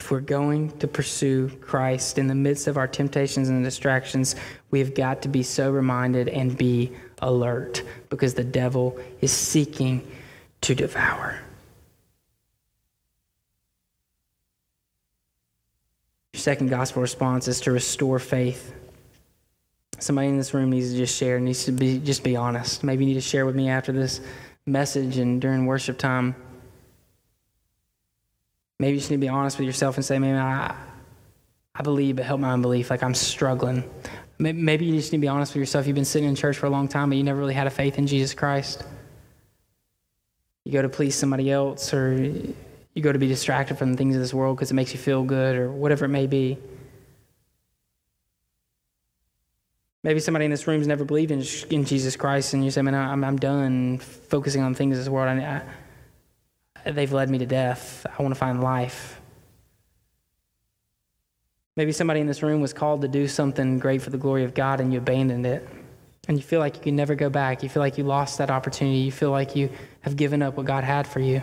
If 0.00 0.10
we're 0.10 0.20
going 0.20 0.70
to 0.78 0.88
pursue 0.88 1.50
Christ 1.60 2.18
in 2.18 2.26
the 2.26 2.34
midst 2.34 2.66
of 2.66 2.78
our 2.78 2.88
temptations 2.88 3.50
and 3.50 3.62
distractions, 3.62 4.34
we've 4.70 4.94
got 4.94 5.22
to 5.22 5.28
be 5.28 5.42
sober 5.42 5.82
minded 5.82 6.28
and 6.28 6.56
be 6.56 6.92
alert 7.18 7.82
because 8.08 8.34
the 8.34 8.44
devil 8.44 8.98
is 9.20 9.32
seeking 9.32 10.10
to 10.62 10.74
devour. 10.74 11.43
Second 16.44 16.68
gospel 16.68 17.00
response 17.00 17.48
is 17.48 17.58
to 17.62 17.72
restore 17.72 18.18
faith. 18.18 18.74
Somebody 19.98 20.28
in 20.28 20.36
this 20.36 20.52
room 20.52 20.68
needs 20.68 20.90
to 20.90 20.98
just 20.98 21.16
share, 21.16 21.40
needs 21.40 21.64
to 21.64 21.72
be 21.72 21.98
just 21.98 22.22
be 22.22 22.36
honest. 22.36 22.84
Maybe 22.84 23.04
you 23.04 23.08
need 23.08 23.14
to 23.14 23.22
share 23.22 23.46
with 23.46 23.56
me 23.56 23.70
after 23.70 23.92
this 23.92 24.20
message 24.66 25.16
and 25.16 25.40
during 25.40 25.64
worship 25.64 25.96
time. 25.96 26.36
Maybe 28.78 28.92
you 28.92 28.98
just 28.98 29.10
need 29.10 29.16
to 29.16 29.20
be 29.22 29.28
honest 29.28 29.56
with 29.56 29.64
yourself 29.64 29.96
and 29.96 30.04
say, 30.04 30.18
man, 30.18 30.36
I, 30.36 30.76
I 31.74 31.82
believe, 31.82 32.16
but 32.16 32.26
help 32.26 32.40
my 32.40 32.50
unbelief. 32.50 32.90
Like 32.90 33.02
I'm 33.02 33.14
struggling. 33.14 33.82
Maybe 34.38 34.84
you 34.84 34.96
just 34.96 35.12
need 35.12 35.18
to 35.18 35.22
be 35.22 35.28
honest 35.28 35.54
with 35.54 35.60
yourself. 35.60 35.86
You've 35.86 35.94
been 35.94 36.04
sitting 36.04 36.28
in 36.28 36.34
church 36.34 36.58
for 36.58 36.66
a 36.66 36.70
long 36.70 36.88
time, 36.88 37.08
but 37.08 37.16
you 37.16 37.24
never 37.24 37.38
really 37.38 37.54
had 37.54 37.66
a 37.66 37.70
faith 37.70 37.96
in 37.96 38.06
Jesus 38.06 38.34
Christ. 38.34 38.84
You 40.64 40.72
go 40.72 40.82
to 40.82 40.90
please 40.90 41.14
somebody 41.14 41.50
else, 41.50 41.94
or 41.94 42.32
you 42.94 43.02
go 43.02 43.12
to 43.12 43.18
be 43.18 43.26
distracted 43.26 43.76
from 43.76 43.90
the 43.92 43.98
things 43.98 44.14
of 44.14 44.22
this 44.22 44.32
world 44.32 44.56
because 44.56 44.70
it 44.70 44.74
makes 44.74 44.92
you 44.92 44.98
feel 44.98 45.24
good 45.24 45.56
or 45.56 45.70
whatever 45.70 46.04
it 46.04 46.10
may 46.10 46.26
be. 46.26 46.58
Maybe 50.04 50.20
somebody 50.20 50.44
in 50.44 50.50
this 50.50 50.66
room 50.66 50.78
has 50.78 50.86
never 50.86 51.04
believed 51.04 51.30
in, 51.30 51.42
in 51.70 51.84
Jesus 51.86 52.14
Christ, 52.14 52.52
and 52.52 52.62
you 52.62 52.70
say, 52.70 52.82
Man, 52.82 52.94
I'm, 52.94 53.24
I'm 53.24 53.38
done 53.38 53.98
focusing 53.98 54.62
on 54.62 54.74
things 54.74 54.98
of 54.98 55.04
this 55.04 55.10
world. 55.10 55.28
I, 55.28 55.62
I, 56.84 56.90
they've 56.90 57.12
led 57.12 57.30
me 57.30 57.38
to 57.38 57.46
death. 57.46 58.06
I 58.06 58.22
want 58.22 58.34
to 58.34 58.38
find 58.38 58.62
life. 58.62 59.20
Maybe 61.76 61.90
somebody 61.90 62.20
in 62.20 62.26
this 62.26 62.42
room 62.42 62.60
was 62.60 62.74
called 62.74 63.00
to 63.00 63.08
do 63.08 63.26
something 63.26 63.78
great 63.78 64.02
for 64.02 64.10
the 64.10 64.18
glory 64.18 64.44
of 64.44 64.54
God, 64.54 64.78
and 64.78 64.92
you 64.92 64.98
abandoned 64.98 65.46
it. 65.46 65.66
And 66.28 66.36
you 66.36 66.42
feel 66.42 66.60
like 66.60 66.76
you 66.76 66.82
can 66.82 66.96
never 66.96 67.14
go 67.14 67.30
back. 67.30 67.62
You 67.62 67.68
feel 67.68 67.82
like 67.82 67.98
you 67.98 68.04
lost 68.04 68.38
that 68.38 68.50
opportunity. 68.50 68.98
You 68.98 69.12
feel 69.12 69.30
like 69.30 69.56
you 69.56 69.70
have 70.02 70.16
given 70.16 70.42
up 70.42 70.56
what 70.56 70.66
God 70.66 70.84
had 70.84 71.06
for 71.06 71.20
you. 71.20 71.42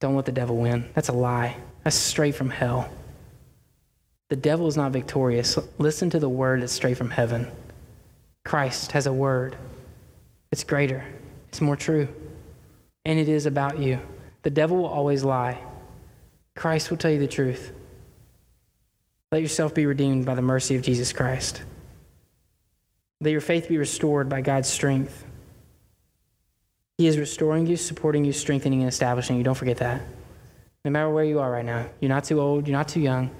Don't 0.00 0.16
let 0.16 0.24
the 0.24 0.32
devil 0.32 0.56
win. 0.56 0.88
That's 0.94 1.08
a 1.08 1.12
lie. 1.12 1.56
That's 1.84 1.96
straight 1.96 2.34
from 2.34 2.50
hell. 2.50 2.90
The 4.30 4.36
devil 4.36 4.66
is 4.66 4.76
not 4.76 4.92
victorious. 4.92 5.58
Listen 5.78 6.10
to 6.10 6.18
the 6.18 6.28
word 6.28 6.62
that's 6.62 6.72
straight 6.72 6.96
from 6.96 7.10
heaven. 7.10 7.50
Christ 8.44 8.92
has 8.92 9.06
a 9.06 9.12
word. 9.12 9.56
It's 10.50 10.64
greater, 10.64 11.04
it's 11.48 11.60
more 11.60 11.76
true. 11.76 12.08
And 13.04 13.18
it 13.18 13.28
is 13.28 13.46
about 13.46 13.78
you. 13.78 13.98
The 14.42 14.50
devil 14.50 14.76
will 14.76 14.86
always 14.86 15.24
lie. 15.24 15.58
Christ 16.54 16.90
will 16.90 16.96
tell 16.96 17.10
you 17.10 17.18
the 17.18 17.26
truth. 17.26 17.72
Let 19.32 19.42
yourself 19.42 19.74
be 19.74 19.86
redeemed 19.86 20.26
by 20.26 20.34
the 20.34 20.42
mercy 20.42 20.76
of 20.76 20.82
Jesus 20.82 21.12
Christ. 21.12 21.62
Let 23.20 23.30
your 23.30 23.40
faith 23.40 23.68
be 23.68 23.78
restored 23.78 24.28
by 24.28 24.40
God's 24.40 24.68
strength. 24.68 25.24
He 27.00 27.06
is 27.06 27.16
restoring 27.16 27.66
you, 27.66 27.78
supporting 27.78 28.26
you, 28.26 28.32
strengthening, 28.34 28.80
and 28.80 28.88
establishing 28.90 29.38
you. 29.38 29.42
Don't 29.42 29.54
forget 29.54 29.78
that. 29.78 30.02
No 30.84 30.90
matter 30.90 31.08
where 31.08 31.24
you 31.24 31.40
are 31.40 31.50
right 31.50 31.64
now, 31.64 31.86
you're 31.98 32.10
not 32.10 32.24
too 32.24 32.38
old, 32.38 32.68
you're 32.68 32.76
not 32.76 32.88
too 32.88 33.00
young. 33.00 33.30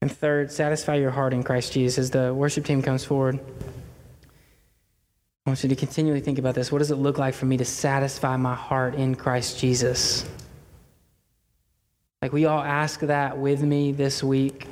And 0.00 0.10
third, 0.10 0.50
satisfy 0.50 0.96
your 0.96 1.12
heart 1.12 1.32
in 1.32 1.44
Christ 1.44 1.72
Jesus. 1.72 1.98
As 1.98 2.10
the 2.10 2.34
worship 2.34 2.64
team 2.64 2.82
comes 2.82 3.04
forward, 3.04 3.38
I 5.46 5.50
want 5.50 5.62
you 5.62 5.68
to 5.68 5.76
continually 5.76 6.20
think 6.20 6.40
about 6.40 6.56
this. 6.56 6.72
What 6.72 6.80
does 6.80 6.90
it 6.90 6.96
look 6.96 7.18
like 7.18 7.34
for 7.34 7.46
me 7.46 7.58
to 7.58 7.64
satisfy 7.64 8.36
my 8.36 8.56
heart 8.56 8.96
in 8.96 9.14
Christ 9.14 9.60
Jesus? 9.60 10.28
Like 12.20 12.32
we 12.32 12.46
all 12.46 12.60
ask 12.60 12.98
that 12.98 13.38
with 13.38 13.62
me 13.62 13.92
this 13.92 14.20
week. 14.20 14.66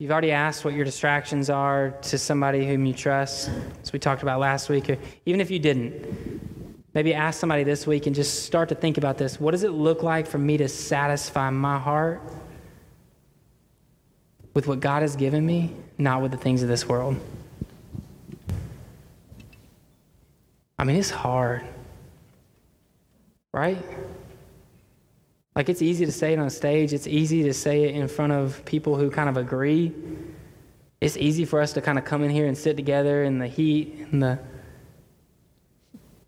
You've 0.00 0.12
already 0.12 0.32
asked 0.32 0.64
what 0.64 0.72
your 0.72 0.86
distractions 0.86 1.50
are 1.50 1.90
to 1.90 2.16
somebody 2.16 2.66
whom 2.66 2.86
you 2.86 2.94
trust, 2.94 3.50
as 3.82 3.92
we 3.92 3.98
talked 3.98 4.22
about 4.22 4.40
last 4.40 4.70
week. 4.70 4.98
Even 5.26 5.42
if 5.42 5.50
you 5.50 5.58
didn't, 5.58 6.82
maybe 6.94 7.12
ask 7.12 7.38
somebody 7.38 7.64
this 7.64 7.86
week 7.86 8.06
and 8.06 8.16
just 8.16 8.44
start 8.46 8.70
to 8.70 8.74
think 8.74 8.96
about 8.96 9.18
this. 9.18 9.38
What 9.38 9.50
does 9.50 9.62
it 9.62 9.72
look 9.72 10.02
like 10.02 10.26
for 10.26 10.38
me 10.38 10.56
to 10.56 10.68
satisfy 10.68 11.50
my 11.50 11.78
heart 11.78 12.22
with 14.54 14.66
what 14.66 14.80
God 14.80 15.02
has 15.02 15.16
given 15.16 15.44
me, 15.44 15.76
not 15.98 16.22
with 16.22 16.30
the 16.30 16.38
things 16.38 16.62
of 16.62 16.70
this 16.70 16.88
world? 16.88 17.20
I 20.78 20.84
mean, 20.84 20.96
it's 20.96 21.10
hard, 21.10 21.62
right? 23.52 23.76
Like 25.56 25.68
it's 25.68 25.82
easy 25.82 26.06
to 26.06 26.12
say 26.12 26.32
it 26.32 26.38
on 26.38 26.48
stage, 26.50 26.92
it's 26.92 27.06
easy 27.06 27.42
to 27.42 27.52
say 27.52 27.84
it 27.84 27.94
in 27.94 28.06
front 28.08 28.32
of 28.32 28.64
people 28.64 28.96
who 28.96 29.10
kind 29.10 29.28
of 29.28 29.36
agree. 29.36 29.92
It's 31.00 31.16
easy 31.16 31.44
for 31.44 31.60
us 31.60 31.72
to 31.72 31.80
kind 31.80 31.98
of 31.98 32.04
come 32.04 32.22
in 32.22 32.30
here 32.30 32.46
and 32.46 32.56
sit 32.56 32.76
together 32.76 33.24
in 33.24 33.38
the 33.38 33.46
heat 33.46 34.06
in 34.12 34.20
the 34.20 34.38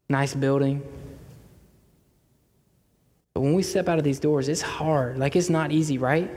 nice 0.08 0.34
building. 0.34 0.82
But 3.34 3.42
when 3.42 3.54
we 3.54 3.62
step 3.62 3.88
out 3.88 3.98
of 3.98 4.04
these 4.04 4.18
doors, 4.18 4.48
it's 4.48 4.62
hard. 4.62 5.18
Like 5.18 5.36
it's 5.36 5.50
not 5.50 5.70
easy, 5.72 5.98
right? 5.98 6.30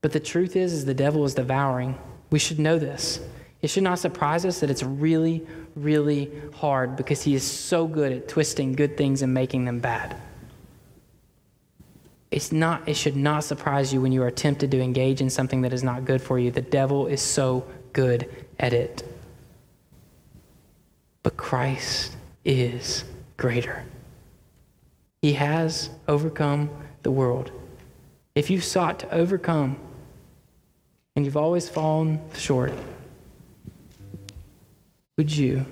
But 0.00 0.12
the 0.12 0.20
truth 0.20 0.56
is 0.56 0.72
is 0.72 0.84
the 0.84 0.94
devil 0.94 1.24
is 1.24 1.34
devouring. 1.34 1.98
We 2.30 2.38
should 2.38 2.58
know 2.58 2.78
this. 2.78 3.20
It 3.60 3.68
should 3.68 3.82
not 3.82 3.98
surprise 3.98 4.44
us 4.44 4.60
that 4.60 4.70
it's 4.70 4.82
really 4.82 5.46
really 5.74 6.30
hard 6.54 6.96
because 6.96 7.22
he 7.22 7.34
is 7.34 7.44
so 7.44 7.86
good 7.86 8.10
at 8.10 8.28
twisting 8.28 8.72
good 8.72 8.96
things 8.96 9.22
and 9.22 9.32
making 9.32 9.64
them 9.64 9.78
bad 9.78 10.20
it's 12.30 12.52
not 12.52 12.88
it 12.88 12.94
should 12.94 13.16
not 13.16 13.44
surprise 13.44 13.92
you 13.92 14.00
when 14.00 14.12
you 14.12 14.22
are 14.22 14.30
tempted 14.30 14.70
to 14.70 14.80
engage 14.80 15.20
in 15.20 15.30
something 15.30 15.62
that 15.62 15.72
is 15.72 15.82
not 15.82 16.04
good 16.04 16.20
for 16.20 16.38
you. 16.38 16.50
The 16.50 16.60
devil 16.60 17.06
is 17.06 17.22
so 17.22 17.66
good 17.92 18.28
at 18.58 18.72
it. 18.72 19.02
But 21.22 21.36
christ 21.36 22.16
is 22.44 23.04
greater. 23.36 23.84
He 25.22 25.32
has 25.34 25.90
overcome 26.06 26.70
the 27.02 27.10
world. 27.10 27.50
If 28.34 28.50
you've 28.50 28.64
sought 28.64 29.00
to 29.00 29.12
overcome 29.12 29.76
and 31.18 31.24
you've 31.24 31.36
always 31.36 31.68
fallen 31.68 32.20
short 32.36 32.72
would 35.16 35.36
you 35.36 35.66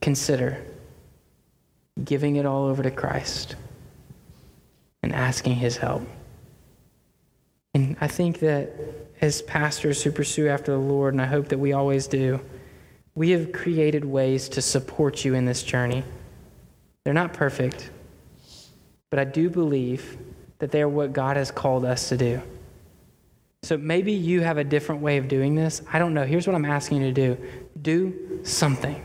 consider 0.00 0.64
giving 2.04 2.36
it 2.36 2.46
all 2.46 2.66
over 2.66 2.80
to 2.80 2.92
christ 2.92 3.56
and 5.04 5.14
asking 5.14 5.54
his 5.54 5.76
help. 5.76 6.02
And 7.74 7.96
I 8.00 8.08
think 8.08 8.40
that 8.40 8.70
as 9.20 9.42
pastors 9.42 10.02
who 10.02 10.10
pursue 10.10 10.48
after 10.48 10.72
the 10.72 10.78
Lord, 10.78 11.14
and 11.14 11.20
I 11.20 11.26
hope 11.26 11.48
that 11.48 11.58
we 11.58 11.72
always 11.72 12.06
do, 12.06 12.40
we 13.14 13.30
have 13.30 13.52
created 13.52 14.04
ways 14.04 14.48
to 14.50 14.62
support 14.62 15.24
you 15.24 15.34
in 15.34 15.44
this 15.44 15.62
journey. 15.62 16.02
They're 17.04 17.14
not 17.14 17.32
perfect, 17.32 17.90
but 19.10 19.18
I 19.18 19.24
do 19.24 19.50
believe 19.50 20.16
that 20.58 20.70
they 20.70 20.82
are 20.82 20.88
what 20.88 21.12
God 21.12 21.36
has 21.36 21.50
called 21.50 21.84
us 21.84 22.08
to 22.08 22.16
do. 22.16 22.40
So 23.62 23.76
maybe 23.76 24.12
you 24.12 24.40
have 24.40 24.58
a 24.58 24.64
different 24.64 25.00
way 25.02 25.16
of 25.18 25.28
doing 25.28 25.54
this. 25.54 25.82
I 25.92 25.98
don't 25.98 26.14
know. 26.14 26.24
Here's 26.24 26.46
what 26.46 26.56
I'm 26.56 26.64
asking 26.64 27.02
you 27.02 27.12
to 27.12 27.12
do 27.12 27.48
do 27.80 28.40
something. 28.42 29.04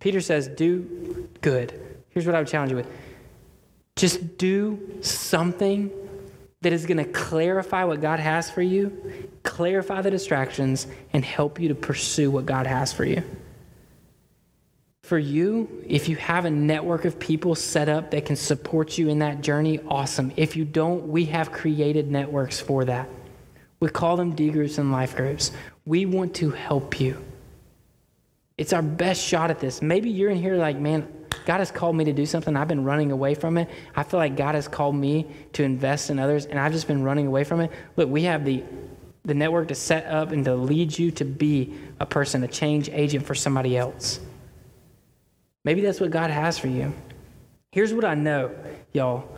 Peter 0.00 0.20
says, 0.20 0.48
do 0.48 1.28
good. 1.40 1.72
Here's 2.10 2.26
what 2.26 2.34
I 2.34 2.38
would 2.38 2.48
challenge 2.48 2.70
you 2.72 2.76
with 2.76 2.88
just 3.96 4.38
do 4.38 4.98
something 5.02 5.90
that 6.62 6.72
is 6.72 6.86
going 6.86 6.98
to 6.98 7.04
clarify 7.04 7.84
what 7.84 8.00
God 8.00 8.20
has 8.20 8.50
for 8.50 8.62
you, 8.62 9.28
clarify 9.42 10.00
the 10.00 10.10
distractions, 10.10 10.86
and 11.12 11.24
help 11.24 11.60
you 11.60 11.68
to 11.68 11.74
pursue 11.74 12.30
what 12.30 12.46
God 12.46 12.66
has 12.66 12.92
for 12.92 13.04
you. 13.04 13.22
For 15.02 15.18
you, 15.18 15.84
if 15.86 16.08
you 16.08 16.14
have 16.16 16.44
a 16.44 16.50
network 16.50 17.04
of 17.04 17.18
people 17.18 17.56
set 17.56 17.88
up 17.88 18.12
that 18.12 18.24
can 18.24 18.36
support 18.36 18.96
you 18.96 19.08
in 19.08 19.18
that 19.18 19.40
journey, 19.40 19.80
awesome. 19.88 20.32
If 20.36 20.56
you 20.56 20.64
don't, 20.64 21.08
we 21.08 21.24
have 21.26 21.50
created 21.50 22.10
networks 22.10 22.60
for 22.60 22.84
that. 22.84 23.08
We 23.80 23.88
call 23.88 24.16
them 24.16 24.36
D 24.36 24.50
groups 24.50 24.78
and 24.78 24.92
life 24.92 25.16
groups. 25.16 25.50
We 25.84 26.06
want 26.06 26.36
to 26.36 26.50
help 26.50 27.00
you. 27.00 27.22
It's 28.56 28.72
our 28.72 28.82
best 28.82 29.20
shot 29.20 29.50
at 29.50 29.58
this. 29.58 29.82
Maybe 29.82 30.08
you're 30.08 30.30
in 30.30 30.38
here 30.38 30.54
like, 30.54 30.78
man, 30.78 31.12
God 31.44 31.58
has 31.58 31.70
called 31.70 31.96
me 31.96 32.04
to 32.04 32.12
do 32.12 32.26
something. 32.26 32.56
I've 32.56 32.68
been 32.68 32.84
running 32.84 33.10
away 33.12 33.34
from 33.34 33.58
it. 33.58 33.68
I 33.94 34.02
feel 34.02 34.18
like 34.18 34.36
God 34.36 34.54
has 34.54 34.68
called 34.68 34.94
me 34.94 35.26
to 35.54 35.62
invest 35.62 36.10
in 36.10 36.18
others, 36.18 36.46
and 36.46 36.58
I've 36.58 36.72
just 36.72 36.86
been 36.86 37.02
running 37.02 37.26
away 37.26 37.44
from 37.44 37.60
it. 37.60 37.70
Look, 37.96 38.08
we 38.08 38.22
have 38.24 38.44
the 38.44 38.62
the 39.24 39.34
network 39.34 39.68
to 39.68 39.74
set 39.74 40.06
up 40.06 40.32
and 40.32 40.44
to 40.44 40.54
lead 40.54 40.98
you 40.98 41.10
to 41.12 41.24
be 41.24 41.72
a 42.00 42.06
person, 42.06 42.42
a 42.42 42.48
change 42.48 42.88
agent 42.88 43.24
for 43.24 43.34
somebody 43.34 43.76
else. 43.76 44.18
Maybe 45.64 45.80
that's 45.80 46.00
what 46.00 46.10
God 46.10 46.30
has 46.30 46.58
for 46.58 46.66
you. 46.66 46.92
Here's 47.70 47.94
what 47.94 48.04
I 48.04 48.14
know, 48.14 48.54
y'all. 48.92 49.28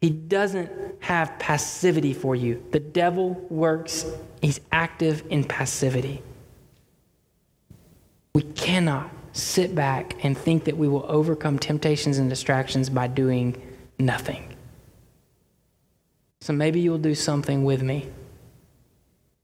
He 0.00 0.10
doesn't 0.10 0.70
have 1.00 1.38
passivity 1.38 2.12
for 2.12 2.34
you. 2.34 2.64
The 2.72 2.80
devil 2.80 3.34
works, 3.48 4.04
he's 4.40 4.60
active 4.72 5.22
in 5.30 5.44
passivity. 5.44 6.22
We 8.34 8.42
cannot 8.42 9.10
sit 9.32 9.74
back 9.74 10.24
and 10.24 10.36
think 10.36 10.64
that 10.64 10.76
we 10.76 10.88
will 10.88 11.04
overcome 11.08 11.58
temptations 11.58 12.18
and 12.18 12.28
distractions 12.28 12.90
by 12.90 13.06
doing 13.06 13.60
nothing. 13.98 14.54
So 16.40 16.52
maybe 16.52 16.80
you'll 16.80 16.98
do 16.98 17.14
something 17.14 17.64
with 17.64 17.82
me. 17.82 18.08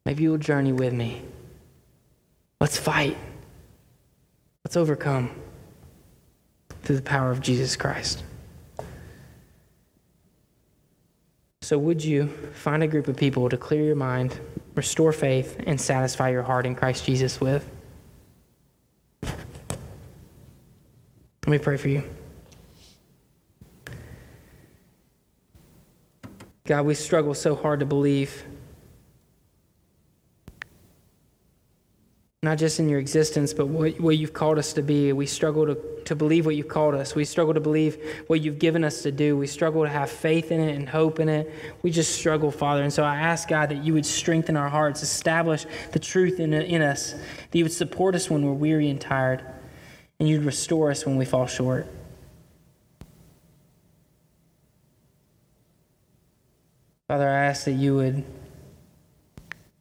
Maybe 0.04 0.24
you'll 0.24 0.38
journey 0.38 0.72
with 0.72 0.92
me. 0.92 1.22
Let's 2.60 2.76
fight. 2.76 3.16
Let's 4.64 4.76
overcome 4.76 5.30
through 6.82 6.96
the 6.96 7.02
power 7.02 7.30
of 7.30 7.40
Jesus 7.40 7.76
Christ. 7.76 8.24
So, 11.62 11.76
would 11.78 12.02
you 12.02 12.28
find 12.54 12.82
a 12.82 12.86
group 12.86 13.08
of 13.08 13.16
people 13.16 13.48
to 13.50 13.58
clear 13.58 13.84
your 13.84 13.94
mind, 13.94 14.40
restore 14.74 15.12
faith, 15.12 15.60
and 15.66 15.78
satisfy 15.78 16.30
your 16.30 16.42
heart 16.42 16.64
in 16.64 16.74
Christ 16.74 17.04
Jesus 17.04 17.40
with? 17.40 17.70
Let 21.48 21.52
me 21.52 21.64
pray 21.64 21.78
for 21.78 21.88
you. 21.88 22.02
God, 26.66 26.84
we 26.84 26.92
struggle 26.92 27.32
so 27.32 27.56
hard 27.56 27.80
to 27.80 27.86
believe. 27.86 28.44
Not 32.42 32.58
just 32.58 32.80
in 32.80 32.90
your 32.90 32.98
existence, 32.98 33.54
but 33.54 33.64
what, 33.64 33.98
what 33.98 34.18
you've 34.18 34.34
called 34.34 34.58
us 34.58 34.74
to 34.74 34.82
be. 34.82 35.10
We 35.14 35.24
struggle 35.24 35.64
to, 35.68 35.78
to 36.04 36.14
believe 36.14 36.44
what 36.44 36.54
you've 36.54 36.68
called 36.68 36.94
us. 36.94 37.14
We 37.14 37.24
struggle 37.24 37.54
to 37.54 37.60
believe 37.60 37.96
what 38.26 38.42
you've 38.42 38.58
given 38.58 38.84
us 38.84 39.00
to 39.04 39.10
do. 39.10 39.34
We 39.34 39.46
struggle 39.46 39.84
to 39.84 39.88
have 39.88 40.10
faith 40.10 40.52
in 40.52 40.60
it 40.60 40.76
and 40.76 40.86
hope 40.86 41.18
in 41.18 41.30
it. 41.30 41.50
We 41.80 41.90
just 41.90 42.14
struggle, 42.14 42.50
Father. 42.50 42.82
And 42.82 42.92
so 42.92 43.04
I 43.04 43.16
ask, 43.16 43.48
God, 43.48 43.70
that 43.70 43.82
you 43.82 43.94
would 43.94 44.04
strengthen 44.04 44.58
our 44.58 44.68
hearts, 44.68 45.02
establish 45.02 45.64
the 45.92 45.98
truth 45.98 46.40
in, 46.40 46.52
in 46.52 46.82
us, 46.82 47.12
that 47.12 47.56
you 47.56 47.64
would 47.64 47.72
support 47.72 48.14
us 48.14 48.28
when 48.28 48.44
we're 48.44 48.52
weary 48.52 48.90
and 48.90 49.00
tired 49.00 49.42
and 50.18 50.28
you'd 50.28 50.44
restore 50.44 50.90
us 50.90 51.06
when 51.06 51.16
we 51.16 51.24
fall 51.24 51.46
short. 51.46 51.86
Father, 57.06 57.28
I 57.28 57.46
ask 57.46 57.64
that 57.64 57.72
you 57.72 57.94
would 57.94 58.24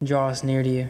draw 0.01 0.29
us 0.29 0.43
near 0.43 0.63
to 0.63 0.69
you. 0.69 0.89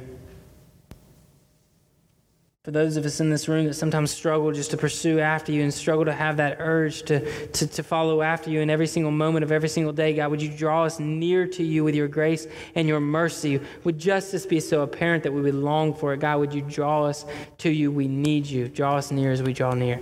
For 2.68 2.72
those 2.72 2.98
of 2.98 3.06
us 3.06 3.22
in 3.22 3.30
this 3.30 3.48
room 3.48 3.66
that 3.68 3.76
sometimes 3.76 4.12
struggle 4.12 4.52
just 4.52 4.72
to 4.72 4.78
pursue 4.78 5.22
after 5.22 5.54
you 5.54 5.64
and 5.64 5.74
struggle 5.74 6.04
to 6.04 6.12
have 6.12 6.36
that 6.36 6.58
urge 6.60 7.04
to, 7.04 7.48
to, 7.48 7.66
to, 7.66 7.82
follow 7.82 8.22
after 8.22 8.50
you 8.50 8.60
in 8.60 8.70
every 8.70 8.88
single 8.88 9.10
moment 9.10 9.46
of 9.46 9.54
every 9.54 9.70
single 9.70 9.94
day, 9.94 10.14
God, 10.14 10.32
would 10.32 10.42
you 10.42 10.50
draw 10.50 10.84
us 10.84 11.00
near 11.00 11.48
to 11.48 11.64
you 11.64 11.86
with 11.86 11.96
your 11.96 12.10
grace 12.10 12.46
and 12.76 12.86
your 12.86 13.00
mercy? 13.00 13.62
Would 13.86 13.98
justice 13.98 14.46
be 14.46 14.60
so 14.60 14.82
apparent 14.82 15.24
that 15.24 15.32
we 15.32 15.42
would 15.44 15.56
long 15.56 15.94
for 15.94 16.12
it? 16.12 16.20
God, 16.20 16.40
would 16.40 16.54
you 16.54 16.62
draw 16.62 17.06
us 17.06 17.24
to 17.60 17.70
you? 17.70 17.90
We 17.90 18.10
need 18.10 18.46
you. 18.46 18.68
Draw 18.68 18.98
us 18.98 19.12
near 19.12 19.32
as 19.32 19.42
we 19.42 19.54
draw 19.54 19.74
near. 19.74 20.02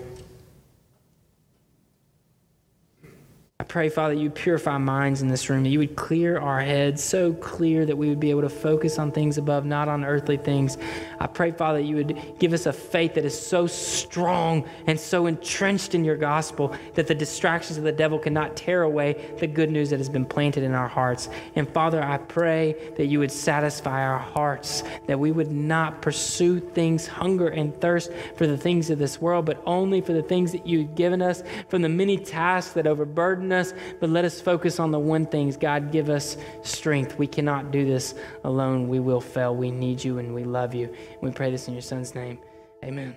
Pray, 3.68 3.89
Father, 3.89 4.13
you 4.13 4.30
purify 4.30 4.78
minds 4.78 5.22
in 5.22 5.28
this 5.28 5.49
room, 5.49 5.63
that 5.63 5.70
you 5.70 5.80
would 5.80 5.95
clear 5.95 6.39
our 6.39 6.61
heads 6.61 7.03
so 7.03 7.34
clear 7.34 7.86
that 7.86 7.95
we 7.95 8.09
would 8.09 8.20
be 8.20 8.30
able 8.30 8.41
to 8.41 8.49
focus 8.49 8.97
on 8.97 9.11
things 9.11 9.38
above, 9.38 9.66
not 9.66 9.88
on 9.88 10.03
earthly 10.03 10.38
things. 10.38 10.78
I 11.20 11.28
pray, 11.28 11.51
Father, 11.51 11.80
you 11.80 11.95
would 11.95 12.39
give 12.39 12.53
us 12.53 12.66
a 12.66 12.74
faith 12.74 13.16
that 13.16 13.26
is 13.26 13.39
so 13.39 13.68
strong 13.68 14.68
and 14.88 14.99
so 14.99 15.26
entrenched 15.26 15.95
in 15.95 16.03
your 16.03 16.16
gospel 16.16 16.76
that 16.95 17.07
the 17.07 17.16
distractions 17.16 17.78
of 17.78 17.84
the 17.84 17.91
devil 17.91 18.18
cannot 18.18 18.55
tear 18.55 18.84
away 18.84 19.36
the 19.39 19.47
good 19.47 19.70
news 19.70 19.89
that 19.89 19.99
has 19.99 20.09
been 20.09 20.26
planted 20.26 20.63
in 20.63 20.74
our 20.74 20.88
hearts. 20.88 21.30
And 21.55 21.70
Father, 21.70 22.01
I 22.01 22.18
pray 22.18 22.76
that 22.97 23.05
you 23.07 23.20
would 23.20 23.32
satisfy 23.32 24.03
our 24.03 24.20
hearts, 24.20 24.84
that 25.07 25.20
we 25.20 25.32
would 25.32 25.51
not 25.51 26.01
pursue 26.01 26.59
things, 26.59 27.07
hunger 27.07 27.47
and 27.47 27.80
thirst 27.80 28.11
for 28.36 28.47
the 28.47 28.57
things 28.57 28.89
of 28.89 28.99
this 28.99 29.22
world, 29.22 29.45
but 29.45 29.61
only 29.66 30.01
for 30.01 30.13
the 30.13 30.24
things 30.24 30.51
that 30.51 30.66
you've 30.66 30.95
given 30.95 31.22
us 31.22 31.43
from 31.70 31.82
the 31.82 31.89
many 31.89 32.18
tasks 32.18 32.74
that 32.74 32.88
overburden 32.88 33.26
burden 33.26 33.51
us, 33.56 33.74
but 33.99 34.10
let 34.10 34.26
us 34.26 34.39
focus 34.39 34.80
on 34.80 34.91
the 34.91 34.99
one 34.99 35.26
things. 35.26 35.58
God, 35.58 35.91
give 35.91 36.10
us 36.10 36.38
strength. 36.62 37.18
We 37.18 37.28
cannot 37.28 37.72
do 37.72 37.86
this 37.86 38.16
alone. 38.43 38.88
We 38.88 38.99
will 38.99 39.22
fail. 39.22 39.56
We 39.56 39.72
need 39.72 40.03
you 40.03 40.20
and 40.20 40.36
we 40.36 40.43
love 40.43 40.76
you. 40.76 40.93
We 41.22 41.32
pray 41.32 41.51
this 41.51 41.68
in 41.68 41.74
your 41.74 41.82
son's 41.82 42.14
name. 42.14 42.38
Amen. 42.84 43.16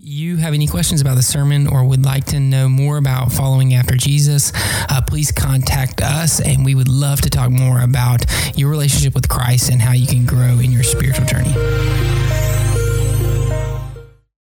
You 0.00 0.36
have 0.36 0.54
any 0.54 0.68
questions 0.68 1.00
about 1.00 1.16
the 1.16 1.22
sermon 1.22 1.66
or 1.66 1.84
would 1.84 2.04
like 2.04 2.24
to 2.26 2.38
know 2.38 2.68
more 2.68 2.98
about 2.98 3.32
following 3.32 3.74
after 3.74 3.96
Jesus, 3.96 4.52
uh, 4.88 5.00
please 5.04 5.32
contact 5.32 6.00
us 6.00 6.40
and 6.40 6.64
we 6.64 6.76
would 6.76 6.86
love 6.86 7.20
to 7.22 7.30
talk 7.30 7.50
more 7.50 7.80
about 7.80 8.24
your 8.56 8.70
relationship 8.70 9.12
with 9.14 9.28
Christ 9.28 9.72
and 9.72 9.82
how 9.82 9.92
you 9.92 10.06
can 10.06 10.24
grow 10.24 10.60
in 10.60 10.70
your 10.70 10.84
spiritual 10.84 11.26
journey. 11.26 12.07